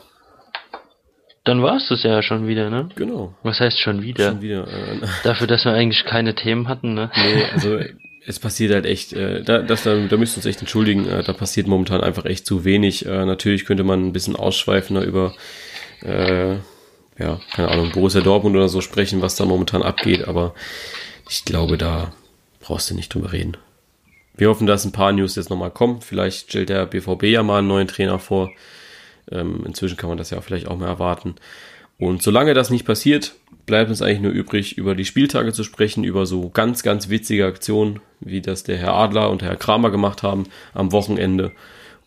Dann 1.45 1.63
war 1.63 1.77
es 1.77 1.89
das 1.89 2.03
ja 2.05 2.23
schon 2.23 2.47
wieder, 2.47 2.71
ne? 2.71 2.89
Genau. 2.95 3.35
Was 3.43 3.59
heißt 3.59 3.81
schon 3.81 4.03
wieder? 4.03 4.31
Schon 4.31 4.43
wieder. 4.43 4.67
Äh, 4.69 5.01
Dafür, 5.25 5.47
dass 5.47 5.65
wir 5.65 5.73
eigentlich 5.73 6.05
keine 6.05 6.35
Themen 6.35 6.69
hatten, 6.69 6.95
ne? 6.95 7.11
Nee, 7.17 7.45
also 7.53 7.79
es 8.25 8.39
passiert 8.39 8.73
halt 8.73 8.87
echt, 8.87 9.13
äh, 9.13 9.43
da, 9.43 9.59
das, 9.59 9.83
da, 9.83 9.97
da 9.97 10.17
müsst 10.17 10.35
ihr 10.35 10.39
uns 10.39 10.47
echt 10.47 10.61
entschuldigen, 10.61 11.09
äh, 11.09 11.25
da 11.25 11.33
passiert 11.33 11.67
momentan 11.67 12.01
einfach 12.01 12.25
echt 12.25 12.47
zu 12.47 12.65
wenig. 12.65 13.07
Äh, 13.07 13.25
natürlich 13.25 13.65
könnte 13.65 13.83
man 13.83 14.07
ein 14.07 14.13
bisschen 14.13 14.37
ausschweifender 14.37 15.03
über, 15.03 15.35
äh, 16.03 16.53
ja, 17.19 17.41
keine 17.55 17.69
Ahnung, 17.69 17.91
Borussia 17.93 18.21
Dortmund 18.21 18.55
oder 18.55 18.69
so 18.69 18.81
sprechen, 18.81 19.23
was 19.23 19.35
da 19.35 19.45
momentan 19.45 19.83
abgeht, 19.83 20.29
aber 20.29 20.55
ich 21.29 21.45
glaube, 21.45 21.77
da 21.77 22.13
brauchst 22.61 22.91
du 22.91 22.95
nicht 22.95 23.13
drüber 23.13 23.33
reden. 23.33 23.57
Wir 24.37 24.49
hoffen, 24.49 24.67
dass 24.67 24.85
ein 24.85 24.93
paar 24.93 25.13
News 25.13 25.37
jetzt 25.37 25.51
nochmal 25.51 25.71
kommen. 25.71 26.01
Vielleicht 26.01 26.49
stellt 26.51 26.69
der 26.69 26.87
BVB 26.87 27.25
ja 27.25 27.43
mal 27.43 27.59
einen 27.59 27.69
neuen 27.69 27.89
Trainer 27.89 28.19
vor. 28.19 28.51
Ähm, 29.31 29.63
inzwischen 29.67 29.97
kann 29.97 30.09
man 30.09 30.19
das 30.19 30.31
ja 30.31 30.41
vielleicht 30.41 30.69
auch 30.69 30.77
mal 30.77 30.89
erwarten. 30.89 31.37
Und 31.99 32.23
solange 32.23 32.55
das 32.55 32.71
nicht 32.71 32.85
passiert, 32.85 33.35
bleibt 33.67 33.91
uns 33.91 34.03
eigentlich 34.03 34.21
nur 34.21 34.33
übrig, 34.33 34.77
über 34.77 34.95
die 34.95 35.05
Spieltage 35.05 35.53
zu 35.53 35.63
sprechen, 35.63 36.05
über 36.05 36.27
so 36.27 36.49
ganz, 36.49 36.83
ganz 36.83 37.09
witzige 37.09 37.47
Aktionen, 37.47 38.01
wie 38.21 38.41
das 38.41 38.65
der 38.65 38.77
Herr 38.77 38.95
Adler 38.95 39.31
und 39.31 39.43
Herr 39.43 39.57
Kramer 39.57 39.91
gemacht 39.91 40.23
haben 40.23 40.45
am 40.75 40.93
Wochenende. 40.93 41.53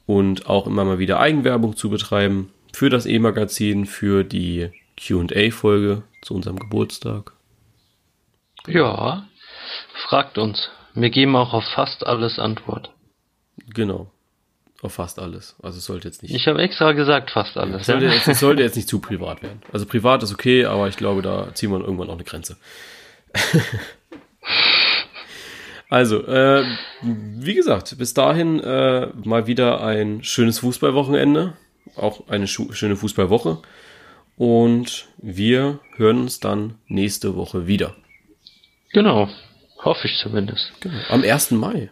Und 0.05 0.47
auch 0.47 0.68
immer 0.68 0.86
mal 0.86 0.99
wieder 0.99 1.20
Eigenwerbung 1.20 1.76
zu 1.76 1.89
betreiben 1.89 2.51
für 2.74 2.89
das 2.89 3.05
E-Magazin, 3.05 3.86
für 3.86 4.24
die 4.24 4.70
QA-Folge 4.97 6.03
zu 6.22 6.34
unserem 6.34 6.59
Geburtstag. 6.59 7.32
Ja, 8.68 9.28
fragt 10.07 10.38
uns. 10.38 10.70
Wir 10.93 11.09
geben 11.09 11.36
auch 11.36 11.53
auf 11.53 11.63
fast 11.74 12.05
alles 12.05 12.39
Antwort. 12.39 12.91
Genau. 13.74 14.11
Auf 14.86 14.93
fast 14.93 15.17
alles. 15.17 15.55
Also 15.63 15.79
es 15.79 15.86
sollte 15.86 16.07
jetzt 16.07 16.21
nicht. 16.21 16.36
Ich 16.36 16.47
habe 16.47 16.61
extra 16.61 16.91
gesagt, 16.91 17.31
fast 17.31 17.57
alles. 17.57 17.81
es, 17.81 17.88
sollte, 17.88 18.05
es, 18.05 18.39
sollte 18.39 18.61
jetzt 18.61 18.75
nicht 18.75 18.88
zu 18.93 18.99
privat 18.99 19.41
werden. 19.41 19.63
Also 19.73 19.88
privat 19.88 20.21
ist 20.21 20.31
okay, 20.31 20.65
aber 20.65 20.88
ich 20.88 20.95
glaube, 20.95 21.23
da 21.23 21.55
ziehen 21.55 21.71
wir 21.71 21.79
irgendwann 21.79 22.09
auch 22.09 22.13
eine 22.13 22.23
Grenze. 22.23 22.57
Also, 25.88 26.25
äh, 26.25 26.63
wie 27.03 27.53
gesagt, 27.53 27.95
bis 27.99 28.15
dahin 28.15 28.59
äh, 28.59 29.07
mal 29.23 29.45
wieder 29.45 29.83
ein 29.83 30.23
schönes 30.23 30.59
Fußballwochenende, 30.59 31.53
auch 31.95 32.27
eine 32.27 32.47
schöne 32.47 32.95
Fußballwoche. 32.95 33.59
Und 34.36 35.05
wir 35.17 35.79
hören 35.95 36.21
uns 36.21 36.39
dann 36.39 36.75
nächste 36.88 37.36
Woche 37.36 37.67
wieder. 37.67 37.95
Genau, 38.93 39.29
hoffe 39.77 40.07
ich 40.07 40.17
zumindest. 40.17 40.71
Genau. 40.81 40.97
Am 41.09 41.21
1. 41.21 41.51
Mai. 41.51 41.91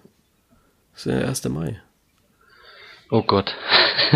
Das 0.93 1.05
ist 1.05 1.05
der 1.05 1.27
1. 1.27 1.49
Mai. 1.49 1.79
Oh 3.13 3.21
Gott. 3.21 3.55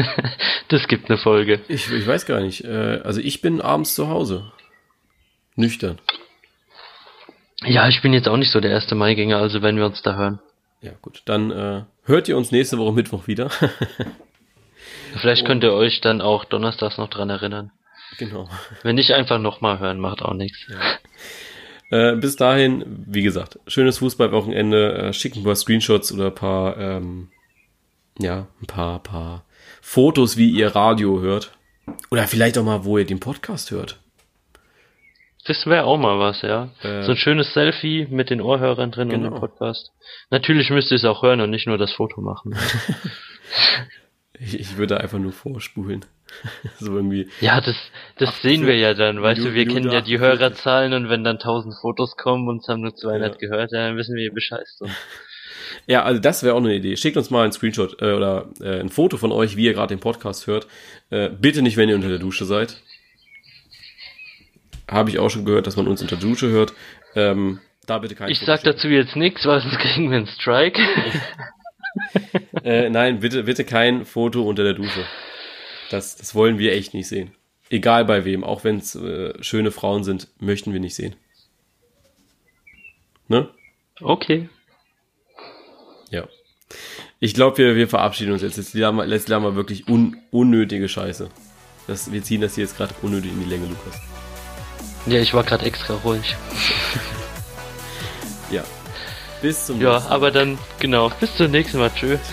das 0.70 0.88
gibt 0.88 1.08
eine 1.08 1.20
Folge. 1.20 1.62
Ich, 1.68 1.92
ich 1.92 2.08
weiß 2.08 2.26
gar 2.26 2.40
nicht. 2.40 2.66
Äh, 2.66 3.00
also 3.04 3.22
ich 3.22 3.42
bin 3.42 3.62
abends 3.62 3.94
zu 3.94 4.10
Hause. 4.10 4.52
Nüchtern. 5.56 6.00
Ja, 7.64 7.88
ich 7.88 8.02
bin 8.02 8.12
jetzt 8.12 8.28
auch 8.28 8.38
nicht 8.38 8.50
so 8.50 8.60
der 8.60 8.72
erste 8.72 8.96
Maigänger, 8.96 9.38
also 9.38 9.62
wenn 9.62 9.78
wir 9.78 9.86
uns 9.86 10.02
da 10.02 10.16
hören. 10.16 10.40
Ja, 10.82 10.94
gut. 11.00 11.22
Dann 11.26 11.52
äh, 11.52 11.84
hört 12.06 12.28
ihr 12.28 12.36
uns 12.38 12.52
nächste 12.52 12.80
Woche 12.80 12.92
Mittwoch 12.92 13.28
wieder. 13.28 13.52
Vielleicht 15.22 15.46
könnt 15.46 15.64
ihr 15.64 15.74
euch 15.74 16.02
dann 16.02 16.20
auch 16.20 16.44
donnerstags 16.46 16.98
noch 16.98 17.12
dran 17.12 17.30
erinnern. 17.30 17.70
Genau. 18.18 18.50
Wenn 18.82 18.96
nicht 18.96 19.12
einfach 19.12 19.38
nochmal 19.38 19.78
hören, 19.78 20.00
macht 20.00 20.24
auch 20.24 20.34
nichts. 20.34 20.58
Ja. 21.92 22.14
Äh, 22.14 22.16
bis 22.16 22.36
dahin, 22.36 23.06
wie 23.06 23.22
gesagt, 23.22 23.60
schönes 23.68 24.00
Fußballwochenende. 24.00 24.94
Äh, 24.94 25.14
schicken 25.14 25.42
ein 25.42 25.44
paar 25.44 25.56
Screenshots 25.56 26.12
oder 26.12 26.28
ein 26.28 26.36
paar, 26.36 26.78
ähm, 26.80 27.30
ja, 28.20 28.48
ein 28.62 28.68
paar, 28.68 29.00
paar 29.00 29.46
Fotos, 29.82 30.38
wie 30.38 30.50
ihr 30.50 30.76
Radio 30.76 31.22
hört. 31.22 31.52
Oder 32.12 32.28
vielleicht 32.28 32.58
auch 32.58 32.64
mal, 32.64 32.84
wo 32.84 32.98
ihr 32.98 33.06
den 33.06 33.20
Podcast 33.20 33.72
hört. 33.72 34.00
Das 35.46 35.66
wäre 35.66 35.86
auch 35.86 35.98
mal 35.98 36.20
was, 36.20 36.42
ja. 36.42 36.70
Äh, 36.82 37.04
so 37.04 37.12
ein 37.12 37.18
schönes 37.18 37.54
Selfie 37.54 38.06
mit 38.10 38.30
den 38.30 38.42
Ohrhörern 38.42 38.92
drin 38.92 39.10
genau. 39.10 39.28
und 39.28 39.34
dem 39.34 39.40
Podcast. 39.40 39.92
Natürlich 40.30 40.70
müsst 40.70 40.92
ihr 40.92 40.98
es 40.98 41.06
auch 41.06 41.24
hören 41.24 41.40
und 41.40 41.50
nicht 41.50 41.68
nur 41.68 41.78
das 41.78 41.94
Foto 41.94 42.20
machen. 42.20 42.54
ich, 44.40 44.60
ich 44.60 44.78
würde 44.78 45.00
einfach 45.00 45.20
nur 45.20 45.32
vorspulen. 45.32 46.04
so 46.80 46.96
irgendwie. 46.96 47.30
Ja, 47.40 47.62
das, 47.62 47.78
das 48.18 48.42
sehen 48.42 48.66
wir 48.66 48.78
ja 48.78 48.94
dann, 48.94 49.22
weißt 49.22 49.40
du, 49.40 49.54
wir 49.54 49.66
kennen 49.66 49.90
ja 49.90 50.02
die 50.02 50.20
Hörerzahlen 50.20 50.94
und 50.94 51.10
wenn 51.10 51.24
dann 51.24 51.40
tausend 51.40 51.76
Fotos 51.80 52.18
kommen 52.18 52.50
und 52.50 52.62
es 52.62 52.68
haben 52.68 52.82
nur 52.82 52.94
200 52.94 53.34
ja. 53.34 53.48
gehört, 53.48 53.72
dann 53.72 53.96
wissen 53.96 54.16
wir 54.16 54.34
Bescheid. 54.34 54.68
So. 54.76 54.86
Ja, 55.86 56.04
also 56.04 56.20
das 56.20 56.44
wäre 56.44 56.56
auch 56.56 56.60
eine 56.60 56.76
Idee. 56.76 56.98
Schickt 56.98 57.18
uns 57.18 57.30
mal 57.30 57.46
ein 57.46 57.52
Screenshot 57.52 58.02
äh, 58.02 58.14
oder 58.14 58.50
äh, 58.62 58.80
ein 58.80 58.90
Foto 58.90 59.18
von 59.18 59.32
euch, 59.32 59.58
wie 59.58 59.66
ihr 59.66 59.74
gerade 59.74 59.96
den 59.96 60.00
Podcast 60.00 60.48
hört. 60.48 60.68
Äh, 61.10 61.30
bitte 61.30 61.62
nicht, 61.62 61.78
wenn 61.78 61.90
ihr 61.90 61.96
unter 61.96 62.10
der 62.10 62.20
Dusche 62.20 62.46
seid 62.46 62.82
habe 64.90 65.10
ich 65.10 65.20
auch 65.20 65.30
schon 65.30 65.46
gehört, 65.46 65.68
dass 65.68 65.76
man 65.76 65.88
uns 65.88 66.02
unter 66.02 66.16
Dusche 66.16 66.48
hört. 66.48 66.74
Ähm, 67.16 67.60
da 67.86 68.00
bitte 68.00 68.16
kein 68.16 68.30
Ich 68.30 68.40
sag 68.40 68.64
dazu 68.64 68.88
jetzt 68.88 69.16
nichts, 69.16 69.46
weil 69.46 69.62
sonst 69.62 69.78
kriegen 69.80 70.10
wir 70.10 70.18
einen 70.18 70.28
Strike. 70.28 70.82
äh, 72.64 72.90
nein, 72.90 73.20
bitte, 73.20 73.44
bitte 73.44 73.64
kein 73.64 74.06
Foto 74.06 74.44
unter 74.44 74.64
der 74.64 74.74
Dusche. 74.74 75.06
Das, 75.90 76.16
das 76.18 76.36
wollen 76.36 76.60
wir 76.60 76.74
echt 76.74 76.94
nicht 76.94 77.08
sehen. 77.08 77.32
Egal 77.70 78.06
bei 78.06 78.24
wem, 78.24 78.44
auch 78.44 78.64
wenn 78.64 78.78
es 78.78 78.96
äh, 78.96 79.34
schöne 79.44 79.72
Frauen 79.72 80.04
sind, 80.04 80.28
möchten 80.40 80.74
wir 80.74 80.80
nicht 80.80 80.96
sehen. 80.96 81.16
Ne? 83.28 83.50
Okay. 84.00 84.50
Ich 87.20 87.34
glaube, 87.34 87.58
wir, 87.58 87.76
wir 87.76 87.88
verabschieden 87.88 88.32
uns 88.34 88.42
jetzt. 88.42 88.76
Wir, 88.76 89.08
jetzt 89.08 89.30
lernen 89.30 89.46
wir 89.46 89.56
wirklich 89.56 89.88
un, 89.88 90.18
unnötige 90.32 90.88
Scheiße. 90.88 91.30
Das, 91.88 92.12
wir 92.12 92.22
ziehen 92.22 92.42
das 92.42 92.56
hier 92.56 92.66
jetzt 92.66 92.78
gerade 92.78 92.94
unnötig 93.02 93.32
in 93.32 93.44
die 93.44 93.50
Länge, 93.50 93.68
Lukas. 93.68 94.02
Ja, 95.06 95.20
ich 95.20 95.34
war 95.34 95.44
gerade 95.44 95.66
extra 95.66 95.96
ruhig. 95.96 96.36
ja. 98.52 98.64
Bis 99.42 99.66
zum 99.66 99.80
ja, 99.80 99.94
nächsten 99.94 100.04
Mal. 100.04 100.10
Ja, 100.10 100.16
aber 100.16 100.32
dann, 100.32 100.58
genau, 100.80 101.12
bis 101.20 101.36
zum 101.36 101.52
nächsten 101.52 101.78
Mal. 101.80 101.92
Tschüss. 101.96 102.20